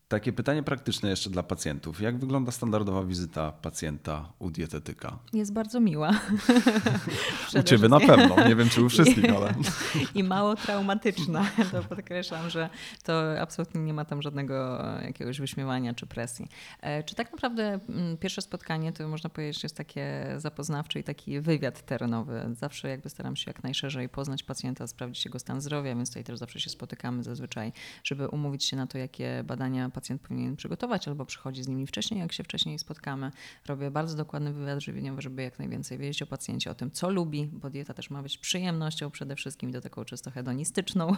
Takie 0.08 0.32
pytanie 0.32 0.62
praktyczne 0.62 1.10
jeszcze 1.10 1.30
dla 1.30 1.42
pacjentów. 1.42 2.00
Jak 2.00 2.18
wygląda 2.18 2.52
standardowa 2.52 3.04
wizyta 3.04 3.52
pacjenta 3.52 4.32
u 4.38 4.50
dietetyka? 4.50 5.18
Jest 5.32 5.52
bardzo 5.52 5.80
miła. 5.80 6.10
U 7.60 7.62
ciebie 7.62 7.88
na 7.88 8.00
pewno, 8.00 8.48
nie 8.48 8.56
wiem 8.56 8.68
czy 8.68 8.82
u 8.82 8.88
wszystkich, 8.96 9.36
ale... 9.36 9.54
I 10.14 10.24
mało 10.24 10.56
traumatyczna. 10.56 11.50
To 11.72 11.82
podkreślam, 11.82 12.50
że 12.50 12.70
to 13.02 13.40
absolutnie 13.40 13.80
nie 13.80 13.94
ma 13.94 14.04
tam 14.04 14.22
żadnego 14.22 14.84
jakiegoś 15.02 15.40
wyśmiewania 15.40 15.94
czy 15.94 16.06
presji. 16.06 16.48
E, 16.80 17.02
Czy 17.02 17.14
tak 17.14 17.32
naprawdę 17.32 17.80
mm, 17.88 18.16
pierwsze 18.16 18.42
spotkanie 18.42 18.92
to 18.92 19.08
można 19.08 19.30
powiedzieć 19.30 19.62
jest 19.62 19.76
takie 19.76 20.34
zapoznawcze 20.36 21.00
i 21.00 21.04
taki 21.04 21.40
wywiad 21.40 21.86
terenowy. 21.86 22.48
Zawsze 22.52 22.88
jakby 22.88 23.10
staram 23.10 23.36
się 23.36 23.50
jak 23.50 23.62
najszerzej 23.62 24.08
poznać 24.08 24.42
pacjenta, 24.42 24.86
sprawdzić 24.86 25.24
jego 25.24 25.38
stan 25.38 25.60
zdrowia, 25.60 25.94
więc 25.94 26.08
tutaj 26.08 26.24
też 26.24 26.38
zawsze 26.38 26.60
się 26.60 26.70
spotykamy 26.70 27.22
zazwyczaj, 27.22 27.72
żeby 28.04 28.28
umówić 28.28 28.64
się 28.64 28.76
na 28.76 28.86
to, 28.86 28.98
jakie 28.98 29.44
badania 29.44 29.90
pacjent 29.96 30.22
powinien 30.22 30.56
przygotować, 30.56 31.08
albo 31.08 31.26
przychodzi 31.26 31.62
z 31.62 31.68
nimi 31.68 31.86
wcześniej, 31.86 32.20
jak 32.20 32.32
się 32.32 32.44
wcześniej 32.44 32.78
spotkamy. 32.78 33.30
Robię 33.66 33.90
bardzo 33.90 34.16
dokładny 34.16 34.52
wywiad 34.52 34.80
żywieniowy, 34.80 35.22
żeby 35.22 35.42
jak 35.42 35.58
najwięcej 35.58 35.98
wiedzieć 35.98 36.22
o 36.22 36.26
pacjencie, 36.26 36.70
o 36.70 36.74
tym, 36.74 36.90
co 36.90 37.10
lubi, 37.10 37.46
bo 37.52 37.70
dieta 37.70 37.94
też 37.94 38.10
ma 38.10 38.22
być 38.22 38.38
przyjemnością 38.38 39.10
przede 39.10 39.36
wszystkim, 39.36 39.72
to 39.72 39.80
taką 39.80 40.04
czysto 40.04 40.30
hedonistyczną. 40.30 41.12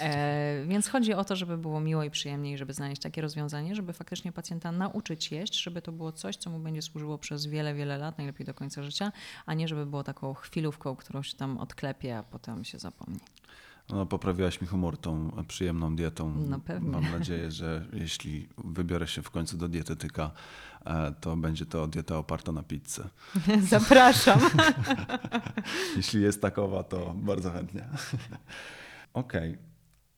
E, 0.00 0.64
więc 0.68 0.88
chodzi 0.88 1.14
o 1.14 1.24
to, 1.24 1.36
żeby 1.36 1.58
było 1.58 1.80
miło 1.80 2.04
i 2.04 2.10
przyjemnie 2.10 2.52
i 2.52 2.58
żeby 2.58 2.72
znaleźć 2.72 3.02
takie 3.02 3.22
rozwiązanie, 3.22 3.74
żeby 3.74 3.92
faktycznie 3.92 4.32
pacjenta 4.32 4.72
nauczyć 4.72 5.32
jeść, 5.32 5.62
żeby 5.62 5.82
to 5.82 5.92
było 5.92 6.12
coś, 6.12 6.36
co 6.36 6.50
mu 6.50 6.58
będzie 6.58 6.82
służyło 6.82 7.18
przez 7.18 7.46
wiele, 7.46 7.74
wiele 7.74 7.98
lat, 7.98 8.18
najlepiej 8.18 8.46
do 8.46 8.54
końca 8.54 8.82
życia, 8.82 9.12
a 9.46 9.54
nie 9.54 9.68
żeby 9.68 9.86
było 9.86 10.04
taką 10.04 10.34
chwilówką, 10.34 10.96
którą 10.96 11.22
się 11.22 11.36
tam 11.36 11.58
odklepie, 11.58 12.18
a 12.18 12.22
potem 12.22 12.64
się 12.64 12.78
zapomni. 12.78 13.20
No, 13.92 14.06
poprawiłaś 14.06 14.60
mi 14.60 14.66
humor 14.66 14.98
tą 14.98 15.30
przyjemną 15.48 15.96
dietą. 15.96 16.34
No 16.48 16.60
pewnie. 16.60 16.90
Mam 16.90 17.10
nadzieję, 17.10 17.50
że 17.50 17.86
jeśli 17.92 18.48
wybiorę 18.64 19.06
się 19.06 19.22
w 19.22 19.30
końcu 19.30 19.56
do 19.56 19.68
dietetyka, 19.68 20.30
e, 20.84 21.14
to 21.20 21.36
będzie 21.36 21.66
to 21.66 21.86
dieta 21.86 22.18
oparta 22.18 22.52
na 22.52 22.62
pizzę. 22.62 23.08
Zapraszam. 23.68 24.40
Jeśli 25.96 26.22
jest 26.22 26.42
takowa, 26.42 26.82
to 26.82 27.14
bardzo 27.16 27.50
chętnie. 27.50 27.84
Okej. 29.14 29.58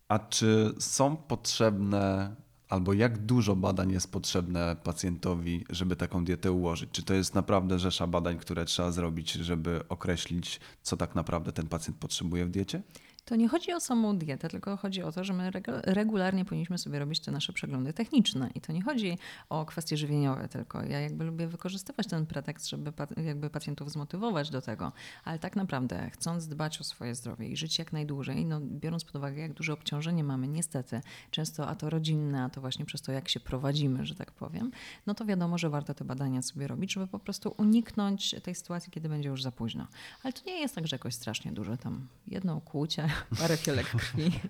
A 0.08 0.18
czy 0.18 0.74
są 0.78 1.16
potrzebne, 1.16 2.34
albo 2.68 2.92
jak 2.92 3.18
dużo 3.18 3.56
badań 3.56 3.92
jest 3.92 4.12
potrzebne 4.12 4.76
pacjentowi, 4.84 5.64
żeby 5.70 5.96
taką 5.96 6.24
dietę 6.24 6.52
ułożyć? 6.52 6.90
Czy 6.90 7.02
to 7.02 7.14
jest 7.14 7.34
naprawdę 7.34 7.78
rzesza 7.78 8.06
badań, 8.06 8.38
które 8.38 8.64
trzeba 8.64 8.92
zrobić, 8.92 9.32
żeby 9.32 9.80
określić, 9.88 10.60
co 10.82 10.96
tak 10.96 11.14
naprawdę 11.14 11.52
ten 11.52 11.66
pacjent 11.66 11.98
potrzebuje 11.98 12.46
w 12.46 12.50
diecie? 12.50 12.82
To 13.24 13.36
nie 13.36 13.48
chodzi 13.48 13.72
o 13.72 13.80
samą 13.80 14.18
dietę, 14.18 14.48
tylko 14.48 14.76
chodzi 14.76 15.02
o 15.02 15.12
to, 15.12 15.24
że 15.24 15.32
my 15.32 15.50
regu- 15.50 15.80
regularnie 15.84 16.44
powinniśmy 16.44 16.78
sobie 16.78 16.98
robić 16.98 17.20
te 17.20 17.32
nasze 17.32 17.52
przeglądy 17.52 17.92
techniczne. 17.92 18.50
I 18.54 18.60
to 18.60 18.72
nie 18.72 18.82
chodzi 18.82 19.18
o 19.48 19.64
kwestie 19.64 19.96
żywieniowe 19.96 20.48
tylko. 20.48 20.82
Ja 20.82 21.00
jakby 21.00 21.24
lubię 21.24 21.46
wykorzystywać 21.46 22.06
ten 22.06 22.26
pretekst, 22.26 22.68
żeby 22.68 22.92
jakby 23.16 23.50
pacjentów 23.50 23.90
zmotywować 23.90 24.50
do 24.50 24.62
tego. 24.62 24.92
Ale 25.24 25.38
tak 25.38 25.56
naprawdę, 25.56 26.10
chcąc 26.10 26.48
dbać 26.48 26.80
o 26.80 26.84
swoje 26.84 27.14
zdrowie 27.14 27.48
i 27.48 27.56
żyć 27.56 27.78
jak 27.78 27.92
najdłużej, 27.92 28.44
no, 28.44 28.60
biorąc 28.60 29.04
pod 29.04 29.16
uwagę, 29.16 29.42
jak 29.42 29.52
duże 29.52 29.72
obciążenie 29.72 30.24
mamy, 30.24 30.48
niestety, 30.48 31.00
często 31.30 31.68
a 31.68 31.74
to 31.74 31.90
rodzinne, 31.90 32.42
a 32.42 32.48
to 32.48 32.60
właśnie 32.60 32.84
przez 32.84 33.02
to, 33.02 33.12
jak 33.12 33.28
się 33.28 33.40
prowadzimy, 33.40 34.06
że 34.06 34.14
tak 34.14 34.32
powiem, 34.32 34.70
no 35.06 35.14
to 35.14 35.24
wiadomo, 35.24 35.58
że 35.58 35.70
warto 35.70 35.94
te 35.94 36.04
badania 36.04 36.42
sobie 36.42 36.66
robić, 36.66 36.92
żeby 36.92 37.06
po 37.06 37.18
prostu 37.18 37.54
uniknąć 37.58 38.34
tej 38.42 38.54
sytuacji, 38.54 38.92
kiedy 38.92 39.08
będzie 39.08 39.28
już 39.28 39.42
za 39.42 39.52
późno. 39.52 39.86
Ale 40.22 40.32
to 40.32 40.40
nie 40.46 40.60
jest 40.60 40.74
tak, 40.74 40.86
że 40.86 40.94
jakoś 40.94 41.14
strasznie 41.14 41.52
dużo 41.52 41.76
tam 41.76 42.08
jedno 42.26 42.60
kłucie, 42.60 43.08
parę 43.38 43.56
fiolek 43.56 43.86
krwi. 43.86 44.32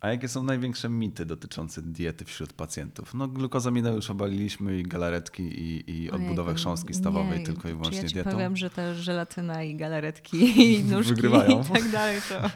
A 0.00 0.08
jakie 0.08 0.28
są 0.28 0.42
największe 0.42 0.88
mity 0.88 1.26
dotyczące 1.26 1.82
diety 1.82 2.24
wśród 2.24 2.52
pacjentów? 2.52 3.14
No 3.14 3.28
glukozaminę 3.28 3.90
już 3.90 4.10
obaliliśmy 4.10 4.78
i 4.78 4.82
galaretki 4.82 5.42
i, 5.42 5.90
i 5.90 6.10
odbudowę 6.10 6.42
Ojejku, 6.42 6.60
chrząstki 6.60 6.94
stawowej 6.94 7.38
nie, 7.38 7.46
tylko 7.46 7.68
i 7.68 7.72
wyłącznie 7.72 8.02
ja 8.02 8.08
ci 8.08 8.14
dietą. 8.14 8.30
powiem, 8.30 8.56
że 8.56 8.70
ta 8.70 8.94
żelatyna 8.94 9.62
i 9.62 9.76
galaretki 9.76 10.36
i 10.80 10.84
nóżki 10.84 11.14
Wygrywają. 11.14 11.62
i 11.62 11.64
tak 11.64 11.90
dalej, 11.90 12.20
to 12.28 12.50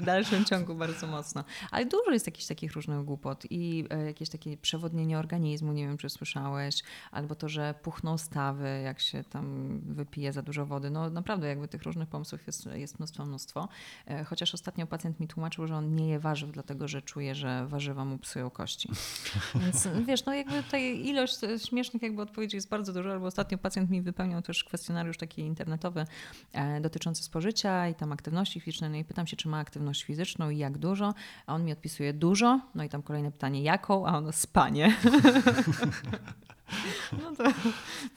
w 0.00 0.04
dalszym 0.04 0.44
ciągu 0.44 0.74
bardzo 0.74 1.06
mocno. 1.06 1.44
Ale 1.70 1.86
dużo 1.86 2.10
jest 2.10 2.26
jakichś 2.26 2.46
takich 2.46 2.72
różnych 2.72 3.04
głupot 3.04 3.44
i 3.50 3.84
e, 3.90 4.04
jakieś 4.04 4.28
takie 4.28 4.56
przewodnienie 4.56 5.18
organizmu, 5.18 5.72
nie 5.72 5.86
wiem 5.86 5.96
czy 5.98 6.10
słyszałeś, 6.10 6.82
albo 7.10 7.34
to, 7.34 7.48
że 7.48 7.74
puchną 7.82 8.18
stawy, 8.18 8.80
jak 8.84 9.00
się 9.00 9.24
tam 9.24 9.78
wypije 9.80 10.32
za 10.32 10.42
dużo 10.42 10.66
wody. 10.66 10.90
No 10.90 11.10
naprawdę 11.10 11.48
jakby 11.48 11.68
tych 11.68 11.82
różnych 11.82 12.08
pomysłów 12.08 12.46
jest, 12.46 12.66
jest 12.66 12.98
mnóstwo, 12.98 13.26
mnóstwo. 13.26 13.68
E, 14.06 14.24
Chociaż 14.24 14.54
ostatnio 14.54 14.86
pacjent 14.86 15.20
mi 15.20 15.28
tłumaczył, 15.28 15.66
że 15.66 15.76
on 15.76 15.94
nie 15.94 16.08
je 16.08 16.18
warzyw, 16.18 16.52
dlatego 16.52 16.65
że 16.84 17.02
czuje, 17.02 17.34
że 17.34 17.66
warzywa 17.66 18.04
mu 18.04 18.18
psują 18.18 18.50
kości. 18.50 18.88
Więc 19.62 19.88
wiesz, 20.06 20.24
no 20.24 20.34
jakby 20.34 20.62
tutaj 20.62 21.06
ilość 21.06 21.44
e, 21.44 21.58
śmiesznych 21.58 22.02
jakby 22.02 22.22
odpowiedzi 22.22 22.56
jest 22.56 22.68
bardzo 22.68 22.92
dużo, 22.92 23.12
albo 23.12 23.26
ostatnio 23.26 23.58
pacjent 23.58 23.90
mi 23.90 24.02
wypełniał 24.02 24.42
też 24.42 24.64
kwestionariusz 24.64 25.16
taki 25.16 25.42
internetowy 25.42 26.06
e, 26.52 26.80
dotyczący 26.80 27.22
spożycia 27.22 27.88
i 27.88 27.94
tam 27.94 28.12
aktywności 28.12 28.60
fizycznej. 28.60 28.90
No 28.90 28.96
i 28.96 29.04
pytam 29.04 29.26
się, 29.26 29.36
czy 29.36 29.48
ma 29.48 29.58
aktywność 29.58 30.04
fizyczną 30.04 30.50
i 30.50 30.58
jak 30.58 30.78
dużo, 30.78 31.14
a 31.46 31.54
on 31.54 31.64
mi 31.64 31.72
odpisuje 31.72 32.12
dużo, 32.12 32.60
no 32.74 32.84
i 32.84 32.88
tam 32.88 33.02
kolejne 33.02 33.32
pytanie, 33.32 33.62
jaką, 33.62 34.06
a 34.06 34.18
ono 34.18 34.32
spanie. 34.32 34.96
no 37.22 37.36
to 37.36 37.44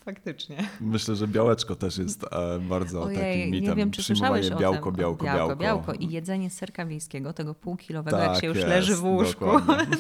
faktycznie. 0.06 0.70
Myślę, 0.82 1.16
że 1.16 1.28
białeczko 1.28 1.76
też 1.76 1.98
jest 1.98 2.24
e, 2.24 2.60
bardzo 2.60 3.06
takim 3.06 3.20
Ojej, 3.22 3.52
mitem. 3.52 3.70
nie 3.70 3.76
wiem, 3.76 3.92
czy 3.92 4.02
Przyjmowanie 4.02 4.44
słyszałeś 4.44 4.62
białko, 4.62 4.90
o 4.90 4.92
tym. 4.92 5.00
białko, 5.00 5.26
białko, 5.26 5.56
białko. 5.56 5.56
białko. 5.56 5.94
I 5.94 6.10
jedzenie 6.10 6.50
serka 6.50 6.86
wiejskiego, 6.86 7.34
tego 7.34 7.56
półkilowego, 7.56 8.18
jak 8.18 8.32
Tak 8.32 8.42
się 8.42 8.48
już 8.48 8.58
jest, 8.58 8.70
leży 8.70 8.96
w 8.96 9.04
łóżku. 9.04 9.46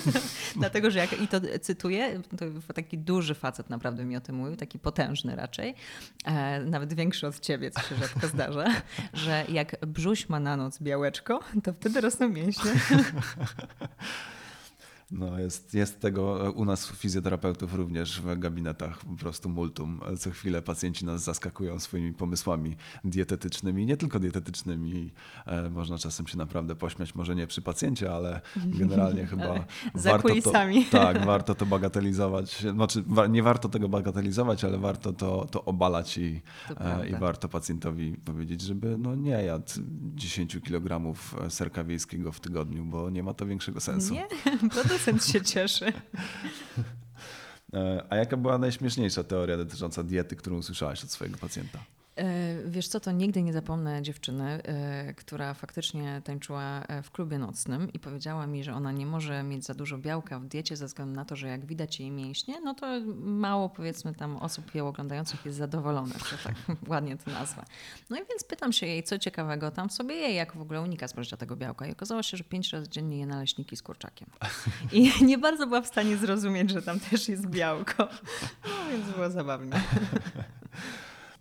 Dlatego, 0.55 0.91
że 0.91 0.99
jak, 0.99 1.21
i 1.21 1.27
to 1.27 1.41
cytuję, 1.62 2.21
to 2.38 2.73
taki 2.73 2.97
duży 2.97 3.35
facet 3.35 3.69
naprawdę 3.69 4.05
mi 4.05 4.17
o 4.17 4.21
tym 4.21 4.35
mówił, 4.35 4.55
taki 4.55 4.79
potężny 4.79 5.35
raczej, 5.35 5.75
e, 6.25 6.59
nawet 6.59 6.93
większy 6.93 7.27
od 7.27 7.39
ciebie, 7.39 7.71
co 7.71 7.81
się 7.81 7.95
rzadko 7.95 8.27
zdarza, 8.33 8.65
że 9.13 9.45
jak 9.49 9.85
brzuś 9.85 10.29
ma 10.29 10.39
na 10.39 10.57
noc 10.57 10.79
białeczko, 10.81 11.39
to 11.63 11.73
wtedy 11.73 12.01
rosną 12.01 12.29
mięśnie. 12.29 12.71
No 15.11 15.39
jest, 15.39 15.73
jest 15.73 15.99
tego 15.99 16.47
e, 16.47 16.51
u 16.51 16.65
nas 16.65 16.91
fizjoterapeutów 16.91 17.73
również 17.73 18.21
w 18.21 18.39
gabinetach 18.39 18.99
po 19.05 19.15
prostu 19.15 19.49
multum. 19.49 19.99
Co 20.19 20.31
chwilę 20.31 20.61
pacjenci 20.61 21.05
nas 21.05 21.23
zaskakują 21.23 21.79
swoimi 21.79 22.13
pomysłami 22.13 22.75
dietetycznymi, 23.03 23.85
nie 23.85 23.97
tylko 23.97 24.19
dietetycznymi. 24.19 25.11
E, 25.45 25.69
Można 25.69 25.97
czasem 25.97 26.27
się 26.27 26.37
naprawdę 26.37 26.75
pośmiać, 26.75 27.15
może 27.15 27.35
nie 27.35 27.47
przy 27.47 27.61
pacjencie, 27.61 28.13
ale 28.13 28.41
generalnie 28.55 29.25
chyba 29.31 29.43
Ale 29.43 29.65
warto 29.95 30.27
kulisami. 30.27 30.85
To, 30.85 30.91
tak, 30.99 31.25
warto 31.25 31.55
to 31.55 31.65
bagatelizować. 31.65 32.65
Znaczy 32.71 33.03
nie 33.29 33.43
warto 33.43 33.69
tego 33.69 33.89
bagatelizować, 33.89 34.63
ale 34.63 34.77
warto 34.77 35.13
to, 35.13 35.47
to 35.51 35.65
obalać 35.65 36.17
i, 36.17 36.41
To 36.67 37.03
e, 37.03 37.09
i 37.09 37.15
warto 37.15 37.49
pacjentowi 37.49 38.17
powiedzieć, 38.25 38.61
żeby 38.61 38.97
no 38.97 39.15
nie 39.15 39.31
jadł 39.43 39.65
10 40.15 40.57
kg 40.63 41.13
serka 41.49 41.83
wiejskiego 41.83 42.31
w 42.31 42.39
tygodniu, 42.39 42.85
bo 42.85 43.09
nie 43.09 43.23
ma 43.23 43.33
to 43.33 43.45
większego 43.45 43.79
sensu. 43.79 44.13
Nie? 44.13 44.27
Producent 45.05 45.25
się 45.25 45.41
cieszy. 45.41 45.93
E, 47.73 48.03
A 48.09 48.15
jaka 48.15 48.38
była 48.38 48.57
najśmieszniejsza 48.57 49.23
teoria 49.23 49.57
dotycząca 49.57 50.03
diety, 50.03 50.35
którą 50.35 50.57
usłyszałaś 50.57 51.03
od 51.03 51.12
swojego 51.12 51.38
pacjenta? 51.38 51.79
Wiesz 52.69 52.88
co, 52.88 52.99
to 52.99 53.12
nigdy 53.12 53.43
nie 53.43 53.53
zapomnę 53.53 54.01
dziewczyny, 54.01 54.63
e, 54.63 55.13
która 55.13 55.53
faktycznie 55.53 56.21
tańczyła 56.23 56.84
e, 56.88 57.03
w 57.03 57.12
klubie 57.12 57.39
nocnym 57.39 57.93
i 57.93 57.99
powiedziała 57.99 58.47
mi, 58.47 58.63
że 58.63 58.73
ona 58.73 58.91
nie 58.91 59.05
może 59.05 59.43
mieć 59.43 59.65
za 59.65 59.73
dużo 59.73 59.97
białka 59.97 60.39
w 60.39 60.45
diecie 60.45 60.75
ze 60.75 60.86
względu 60.86 61.15
na 61.15 61.25
to, 61.25 61.36
że 61.36 61.47
jak 61.47 61.65
widać 61.65 61.99
jej 61.99 62.12
mięśnie, 62.12 62.62
no 62.62 62.73
to 62.73 62.88
mało 63.15 63.69
powiedzmy 63.69 64.15
tam 64.15 64.38
osób 64.38 64.75
ją 64.75 64.88
oglądających 64.88 65.45
jest 65.45 65.58
zadowolonych, 65.58 66.27
że 66.27 66.38
tak 66.38 66.55
ładnie 66.89 67.17
to 67.17 67.32
nazwę. 67.32 67.65
No 68.10 68.17
i 68.17 68.19
więc 68.19 68.43
pytam 68.43 68.73
się 68.73 68.86
jej, 68.86 69.03
co 69.03 69.19
ciekawego 69.19 69.71
tam 69.71 69.89
sobie 69.89 70.15
je, 70.15 70.34
jak 70.34 70.55
w 70.55 70.62
ogóle 70.62 70.82
unika 70.82 71.08
spożycia 71.08 71.38
tego 71.38 71.55
białka. 71.55 71.88
I 71.88 71.91
okazało 71.91 72.23
się, 72.23 72.38
że 72.38 72.43
pięć 72.43 72.73
razy 72.73 72.89
dziennie 72.89 73.17
je 73.17 73.25
naleśniki 73.25 73.75
z 73.77 73.82
kurczakiem. 73.82 74.29
I 74.91 75.25
nie 75.25 75.38
bardzo 75.38 75.67
była 75.67 75.82
w 75.82 75.88
stanie 75.88 76.17
zrozumieć, 76.17 76.71
że 76.71 76.82
tam 76.82 76.99
też 76.99 77.29
jest 77.29 77.47
białko. 77.47 78.08
No 78.63 78.91
więc 78.91 79.10
było 79.15 79.29
zabawnie. 79.29 79.71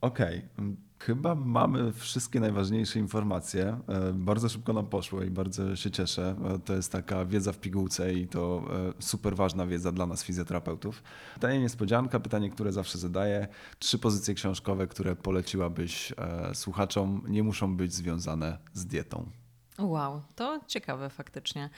Okej, 0.01 0.43
m, 0.59 0.88
chyba 1.01 1.35
mamy 1.35 1.93
wszystkie 1.93 2.41
najważniejsze 2.41 2.99
informacje. 2.99 3.81
E, 3.89 4.13
Bardzo 4.13 4.49
szybko 4.49 4.73
nam 4.73 4.87
poszło 4.87 5.23
i 5.23 5.31
bardzo 5.31 5.77
się 5.77 5.91
cieszę. 5.91 6.37
E, 6.55 6.59
To 6.59 6.75
jest 6.75 6.93
taka 6.93 7.25
wiedza 7.25 7.53
w 7.53 7.59
pigułce 7.59 8.13
i 8.15 8.29
to 8.29 8.63
e, 8.99 9.03
super 9.03 9.37
ważna 9.37 9.67
wiedza 9.67 9.93
dla 9.93 10.07
nas 10.07 10.25
fizjoterapeutów. 10.25 11.03
Pytanie 11.35 11.61
niespodzianka, 11.61 12.21
pytanie, 12.21 12.51
które 12.51 12.73
zawsze 12.73 12.99
zadaję. 12.99 13.49
Trzy 13.79 13.99
pozycje 13.99 14.35
książkowe, 14.35 14.87
które 14.87 15.17
poleciłabyś 15.17 16.13
słuchaczom, 16.55 17.23
nie 17.29 17.43
muszą 17.43 17.77
być 17.77 17.95
związane 17.95 18.59
z 18.73 18.87
dietą. 18.87 19.31
Wow, 19.79 20.23
to 20.35 20.61
ciekawe 20.67 21.11
faktycznie. 21.11 21.71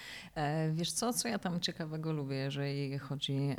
Wiesz 0.73 0.93
co, 0.93 1.13
co 1.13 1.29
ja 1.29 1.39
tam 1.39 1.61
ciekawego 1.61 2.13
lubię, 2.13 2.37
jeżeli 2.37 2.99
chodzi 2.99 3.57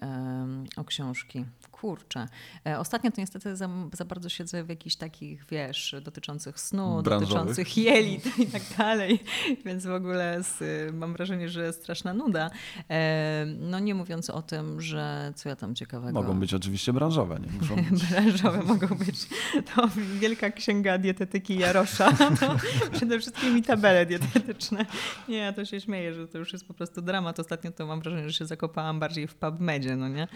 o 0.77 0.83
książki? 0.83 1.45
Kurczę. 1.81 2.27
E, 2.67 2.79
ostatnio 2.79 3.11
to 3.11 3.21
niestety 3.21 3.55
za, 3.55 3.69
za, 3.93 4.05
bardzo 4.05 4.29
siedzę 4.29 4.63
w 4.63 4.69
jakichś 4.69 4.95
takich, 4.95 5.45
wiesz, 5.45 5.95
dotyczących 6.01 6.59
snu, 6.59 7.01
Branżowych. 7.03 7.29
dotyczących 7.29 7.77
jelit 7.77 8.39
i 8.39 8.47
tak 8.47 8.61
dalej, 8.77 9.19
więc 9.65 9.85
w 9.85 9.91
ogóle 9.91 10.43
z, 10.43 10.59
mam 10.95 11.13
wrażenie, 11.13 11.49
że 11.49 11.73
straszna 11.73 12.13
nuda. 12.13 12.49
E, 12.89 13.45
no 13.59 13.79
nie 13.79 13.95
mówiąc 13.95 14.29
o 14.29 14.41
tym, 14.41 14.81
że 14.81 15.33
co 15.35 15.49
ja 15.49 15.55
tam 15.55 15.75
ciekawego... 15.75 16.21
Mogą 16.21 16.39
być 16.39 16.53
oczywiście 16.53 16.93
branżowe, 16.93 17.39
nie 17.39 17.59
muszą 17.59 17.75
być. 17.91 18.05
branżowe 18.05 18.63
mogą 18.63 18.87
być. 18.87 19.27
To 19.75 19.89
wielka 20.19 20.51
księga 20.51 20.97
dietetyki 20.97 21.57
Jarosza, 21.57 22.13
to 22.39 22.55
przede 22.91 23.19
wszystkim 23.19 23.57
i 23.57 23.61
tabele 23.61 24.05
dietetyczne 24.05 24.51
dietetyczne. 24.51 24.85
Nie, 25.27 25.37
ja 25.37 25.53
to 25.53 25.65
się 25.65 25.81
śmieję, 25.81 26.13
że 26.13 26.27
to 26.27 26.37
już 26.37 26.53
jest 26.53 26.67
po 26.67 26.73
prostu 26.73 27.01
dramat. 27.01 27.39
Ostatnio 27.39 27.71
to 27.71 27.85
mam 27.85 28.01
wrażenie, 28.01 28.29
że 28.29 28.33
się 28.33 28.45
zakopałam 28.45 28.99
bardziej 28.99 29.27
w 29.27 29.35
PubMedzie, 29.35 29.95
no 29.95 30.07
nie? 30.07 30.27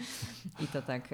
I 0.60 0.66
to 0.66 0.82
tak. 0.82 1.12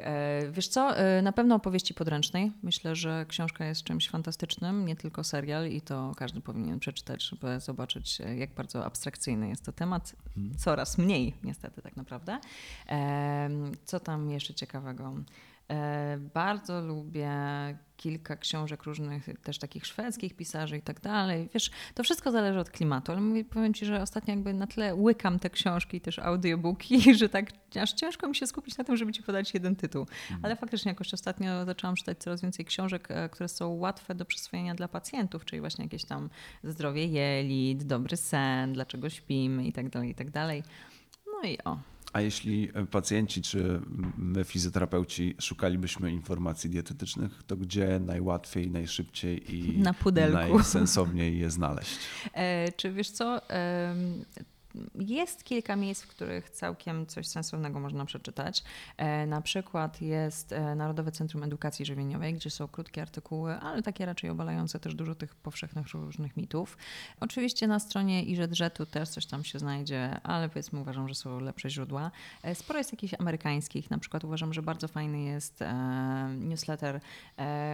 Wiesz 0.52 0.68
co, 0.68 0.96
e, 0.96 1.22
na 1.22 1.32
pewno 1.32 1.54
opowieści 1.54 1.94
podręcznej. 1.94 2.52
Myślę, 2.62 2.96
że 2.96 3.26
książka 3.28 3.64
jest 3.64 3.82
czymś 3.82 4.10
fantastycznym, 4.10 4.86
nie 4.86 4.96
tylko 4.96 5.24
serial 5.24 5.68
i 5.68 5.80
to 5.80 6.12
każdy 6.16 6.40
powinien 6.40 6.78
przeczytać, 6.78 7.22
żeby 7.22 7.60
zobaczyć, 7.60 8.20
e, 8.20 8.36
jak 8.36 8.54
bardzo 8.54 8.84
abstrakcyjny 8.84 9.48
jest 9.48 9.64
to 9.64 9.72
temat. 9.72 10.16
Mhm. 10.36 10.58
Coraz 10.58 10.98
mniej 10.98 11.34
niestety 11.44 11.82
tak 11.82 11.96
naprawdę. 11.96 12.38
Co 13.84 14.00
tam 14.00 14.30
jeszcze 14.30 14.54
ciekawego? 14.54 15.14
Bardzo 16.34 16.80
lubię 16.80 17.30
kilka 18.02 18.36
książek 18.36 18.82
różnych, 18.82 19.28
też 19.42 19.58
takich 19.58 19.86
szwedzkich 19.86 20.36
pisarzy 20.36 20.76
i 20.76 20.82
tak 20.82 21.00
dalej. 21.00 21.48
Wiesz, 21.54 21.70
to 21.94 22.02
wszystko 22.02 22.30
zależy 22.30 22.58
od 22.58 22.70
klimatu, 22.70 23.12
ale 23.12 23.20
mówię, 23.20 23.44
powiem 23.44 23.74
Ci, 23.74 23.86
że 23.86 24.02
ostatnio 24.02 24.34
jakby 24.34 24.54
na 24.54 24.66
tle 24.66 24.94
łykam 24.94 25.38
te 25.38 25.50
książki, 25.50 26.00
też 26.00 26.18
audiobooki, 26.18 27.14
że 27.20 27.28
tak 27.28 27.46
aż 27.80 27.92
ciężko 27.92 28.28
mi 28.28 28.34
się 28.34 28.46
skupić 28.46 28.78
na 28.78 28.84
tym, 28.84 28.96
żeby 28.96 29.12
Ci 29.12 29.22
podać 29.22 29.54
jeden 29.54 29.76
tytuł. 29.76 30.02
Mhm. 30.02 30.40
Ale 30.42 30.56
faktycznie 30.56 30.90
jakoś 30.90 31.14
ostatnio 31.14 31.64
zaczęłam 31.64 31.96
czytać 31.96 32.18
coraz 32.18 32.42
więcej 32.42 32.64
książek, 32.64 33.10
e, 33.10 33.28
które 33.28 33.48
są 33.48 33.68
łatwe 33.68 34.14
do 34.14 34.24
przyswojenia 34.24 34.74
dla 34.74 34.88
pacjentów, 34.88 35.44
czyli 35.44 35.60
właśnie 35.60 35.84
jakieś 35.84 36.04
tam 36.04 36.30
zdrowie 36.64 37.06
jelit, 37.06 37.84
dobry 37.84 38.16
sen, 38.16 38.72
dlaczego 38.72 39.10
śpimy 39.10 39.66
i 39.66 39.72
tak 39.72 39.88
dalej, 39.88 40.10
i 40.10 40.14
tak 40.14 40.30
dalej. 40.30 40.62
No 41.26 41.48
i 41.48 41.58
o. 41.64 41.91
A 42.12 42.20
jeśli 42.20 42.68
pacjenci 42.90 43.42
czy 43.42 43.80
my 44.16 44.44
fizjoterapeuci 44.44 45.34
szukalibyśmy 45.40 46.12
informacji 46.12 46.70
dietetycznych, 46.70 47.42
to 47.46 47.56
gdzie 47.56 48.00
najłatwiej, 48.00 48.70
najszybciej 48.70 49.54
i 49.54 49.78
Na 49.78 49.94
najsensowniej 50.32 51.38
je 51.38 51.50
znaleźć? 51.50 51.98
E, 52.34 52.72
czy 52.72 52.92
wiesz 52.92 53.10
co? 53.10 53.50
E, 53.50 53.94
jest 54.94 55.44
kilka 55.44 55.76
miejsc, 55.76 56.02
w 56.02 56.08
których 56.08 56.50
całkiem 56.50 57.06
coś 57.06 57.26
sensownego 57.26 57.80
można 57.80 58.04
przeczytać. 58.04 58.64
E, 58.96 59.26
na 59.26 59.40
przykład 59.40 60.02
jest 60.02 60.52
e, 60.52 60.74
Narodowe 60.74 61.12
Centrum 61.12 61.42
Edukacji 61.42 61.86
Żywieniowej, 61.86 62.34
gdzie 62.34 62.50
są 62.50 62.68
krótkie 62.68 63.02
artykuły, 63.02 63.54
ale 63.54 63.82
takie 63.82 64.06
raczej 64.06 64.30
obalające 64.30 64.80
też 64.80 64.94
dużo 64.94 65.14
tych 65.14 65.34
powszechnych 65.34 65.86
różnych 65.94 66.36
mitów. 66.36 66.76
Oczywiście 67.20 67.66
na 67.66 67.78
stronie 67.78 68.22
iRedżetu 68.24 68.86
też 68.86 69.08
coś 69.08 69.26
tam 69.26 69.44
się 69.44 69.58
znajdzie, 69.58 70.20
ale 70.22 70.48
powiedzmy 70.48 70.80
uważam, 70.80 71.08
że 71.08 71.14
są 71.14 71.40
lepsze 71.40 71.70
źródła. 71.70 72.10
E, 72.42 72.54
sporo 72.54 72.78
jest 72.78 72.92
jakichś 72.92 73.14
amerykańskich, 73.18 73.90
na 73.90 73.98
przykład 73.98 74.24
uważam, 74.24 74.52
że 74.52 74.62
bardzo 74.62 74.88
fajny 74.88 75.22
jest 75.22 75.60
newsletter 76.38 77.00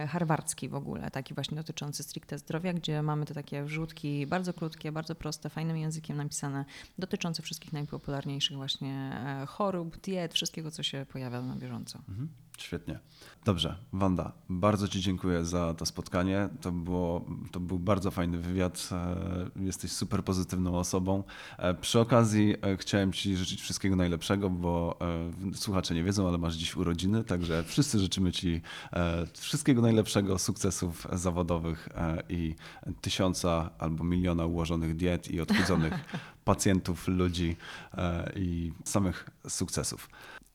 harwardzki 0.07 0.69
w 0.69 0.75
ogóle, 0.75 1.11
taki 1.11 1.33
właśnie 1.33 1.57
dotyczący 1.57 2.03
stricte 2.03 2.37
zdrowia, 2.37 2.73
gdzie 2.73 3.01
mamy 3.01 3.25
te 3.25 3.33
takie 3.33 3.63
wrzutki 3.63 4.27
bardzo 4.27 4.53
krótkie, 4.53 4.91
bardzo 4.91 5.15
proste, 5.15 5.49
fajnym 5.49 5.77
językiem 5.77 6.17
napisane, 6.17 6.65
dotyczący 6.97 7.41
wszystkich 7.41 7.73
najpopularniejszych 7.73 8.57
właśnie 8.57 9.21
e, 9.41 9.45
chorób, 9.45 9.97
diet, 9.97 10.33
wszystkiego, 10.33 10.71
co 10.71 10.83
się 10.83 11.05
pojawia 11.09 11.41
na 11.41 11.55
bieżąco. 11.55 11.99
Mhm. 12.09 12.29
Świetnie. 12.59 12.99
Dobrze, 13.45 13.75
Wanda, 13.93 14.31
bardzo 14.49 14.87
Ci 14.87 15.01
dziękuję 15.01 15.45
za 15.45 15.73
to 15.73 15.85
spotkanie. 15.85 16.49
To, 16.61 16.71
było, 16.71 17.25
to 17.51 17.59
był 17.59 17.79
bardzo 17.79 18.11
fajny 18.11 18.37
wywiad. 18.37 18.89
E, 18.91 19.63
jesteś 19.65 19.91
super 19.91 20.23
pozytywną 20.23 20.77
osobą. 20.77 21.23
E, 21.57 21.73
przy 21.73 21.99
okazji 21.99 22.55
chciałem 22.77 23.13
Ci 23.13 23.37
życzyć 23.37 23.61
wszystkiego 23.61 23.95
najlepszego, 23.95 24.49
bo 24.49 24.99
słuchacze 25.53 25.95
nie 25.95 26.03
wiedzą, 26.03 26.27
ale 26.27 26.37
masz 26.37 26.55
dziś 26.55 26.75
urodziny, 26.75 27.23
także 27.23 27.63
wszyscy 27.63 27.99
życzymy 27.99 28.31
Ci 28.31 28.61
wszystkiego 29.33 29.81
najlepszego, 29.81 30.39
sukcesów 30.39 31.07
zawodowych 31.13 31.89
i 32.29 32.55
tysiąca 33.01 33.69
albo 33.77 34.03
miliona 34.03 34.45
ułożonych 34.45 34.95
diet 34.95 35.31
i 35.31 35.41
odchudzonych 35.41 35.93
pacjentów, 36.49 37.07
ludzi 37.07 37.55
e, 37.97 38.31
i 38.35 38.71
samych 38.83 39.29
sukcesów. 39.47 40.09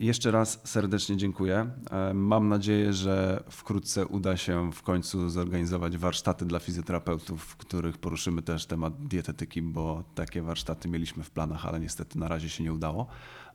Jeszcze 0.05 0.30
raz 0.30 0.61
serdecznie 0.64 1.16
dziękuję. 1.16 1.70
E, 1.90 2.14
mam 2.14 2.48
nadzieję, 2.48 2.92
że 2.92 3.44
wkrótce 3.50 4.07
uda 4.07 4.36
się 4.36 4.72
w 4.72 4.82
końcu 4.82 5.30
zorganizować 5.30 5.98
warsztaty 5.98 6.44
dla 6.44 6.59
fizjoterapeutów, 6.59 7.42
w 7.42 7.57
których 7.57 7.98
poruszymy 7.98 8.42
też 8.42 8.66
temat 8.66 9.07
dietetyki, 9.07 9.62
bo 9.62 10.05
takie 10.14 10.42
warsztaty 10.42 10.88
mieliśmy 10.88 11.24
w 11.24 11.30
planach, 11.30 11.66
ale 11.66 11.80
niestety 11.80 12.18
na 12.18 12.28
razie 12.28 12.48
się 12.48 12.64
nie 12.64 12.72
udało 12.72 13.07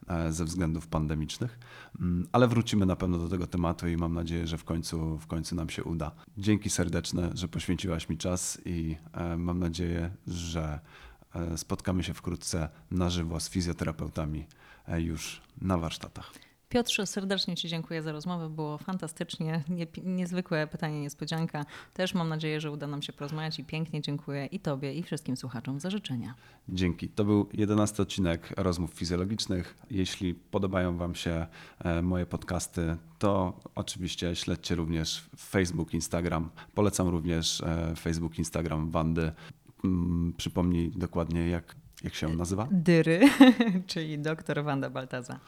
e, 0.07 0.31
ze 0.31 0.45
względów 0.45 0.87
pandemicznych. 0.87 1.59
Mm, 1.99 2.27
ale 2.31 2.47
wrócimy 2.47 2.85
na 2.85 2.95
pewno 2.95 3.17
do 3.17 3.29
tego 3.29 3.47
tematu 3.47 3.87
i 3.87 3.97
mam 3.97 4.13
nadzieję, 4.13 4.47
że 4.47 4.57
w 4.57 4.63
końcu, 4.63 5.17
w 5.17 5.27
końcu 5.27 5.55
nam 5.55 5.69
się 5.69 5.83
uda. 5.83 6.11
Dzięki 6.37 6.69
serdeczne, 6.69 7.29
że 7.33 7.47
poświęciłaś 7.47 8.09
mi 8.09 8.17
czas 8.17 8.61
i 8.65 8.97
mam 9.37 9.59
nadzieję, 9.59 10.11
że 10.27 10.79
E, 11.35 11.57
spotkamy 11.57 12.03
się 12.03 12.13
wkrótce 12.13 12.69
na 12.91 13.09
żywo 13.09 13.39
z 13.39 13.49
fizjoterapeutami 13.49 14.39
e, 14.39 14.45
już 14.97 15.41
na 15.61 15.77
warsztatach. 15.77 16.31
Piotrze, 16.69 17.05
serdecznie 17.05 17.55
Ci 17.55 17.67
dziękuję 17.67 18.01
za 18.01 18.11
rozmowę. 18.11 18.49
Było 18.49 18.77
fantastycznie. 18.77 19.63
Nie, 19.69 19.87
niezwykłe 20.03 20.67
pytanie, 20.67 21.01
niespodzianka. 21.01 21.65
Też 21.93 22.13
mam 22.13 22.29
nadzieję, 22.29 22.61
że 22.61 22.71
uda 22.71 22.87
nam 22.87 23.01
się 23.01 23.13
porozmawiać 23.13 23.59
i 23.59 23.63
pięknie 23.63 24.01
dziękuję 24.01 24.45
i 24.45 24.59
Tobie, 24.59 24.93
i 24.93 25.03
wszystkim 25.03 25.37
słuchaczom 25.37 25.79
za 25.79 25.89
życzenia. 25.89 26.33
Dzięki. 26.69 27.09
To 27.09 27.25
był 27.25 27.49
jedenasty 27.53 28.01
odcinek 28.01 28.53
rozmów 28.57 28.93
fizjologicznych. 28.93 29.77
Jeśli 29.91 30.33
podobają 30.33 30.97
Wam 30.97 31.15
się 31.15 31.47
e, 31.79 32.01
moje 32.01 32.25
podcasty, 32.25 32.97
to 33.19 33.59
oczywiście 33.75 34.35
śledźcie 34.35 34.75
również 34.75 35.29
Facebook, 35.37 35.93
Instagram. 35.93 36.49
Polecam 36.75 37.07
również 37.07 37.63
Facebook, 37.97 38.39
Instagram 38.39 38.89
Wandy. 38.89 39.31
Mm, 39.83 40.33
przypomnij 40.37 40.91
dokładnie, 40.91 41.49
jak, 41.49 41.75
jak 42.03 42.15
się 42.15 42.35
nazywa? 42.35 42.67
Dyry, 42.71 43.29
czyli 43.87 44.19
doktor 44.19 44.63
Wanda 44.63 44.89
Baltaza. 44.89 45.39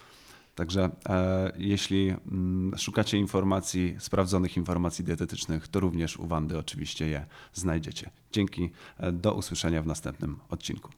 Także 0.56 0.90
e, 1.10 1.52
jeśli 1.58 2.10
m, 2.10 2.20
mm, 2.32 2.78
szukacie 2.78 3.18
informacji, 3.18 3.96
sprawdzonych 4.00 4.58
informacji 4.58 5.06
dietetycznych, 5.06 5.68
to 5.68 5.80
również 5.80 6.18
u 6.18 6.28
Wandy 6.28 6.58
oczywiście 6.58 7.08
je 7.08 7.26
znajdziecie. 7.54 8.10
Dzięki, 8.32 8.72
e, 8.98 9.12
do 9.12 9.34
usłyszenia 9.34 9.82
w 9.82 9.88
następnym 9.88 10.40
odcinku. 10.50 10.90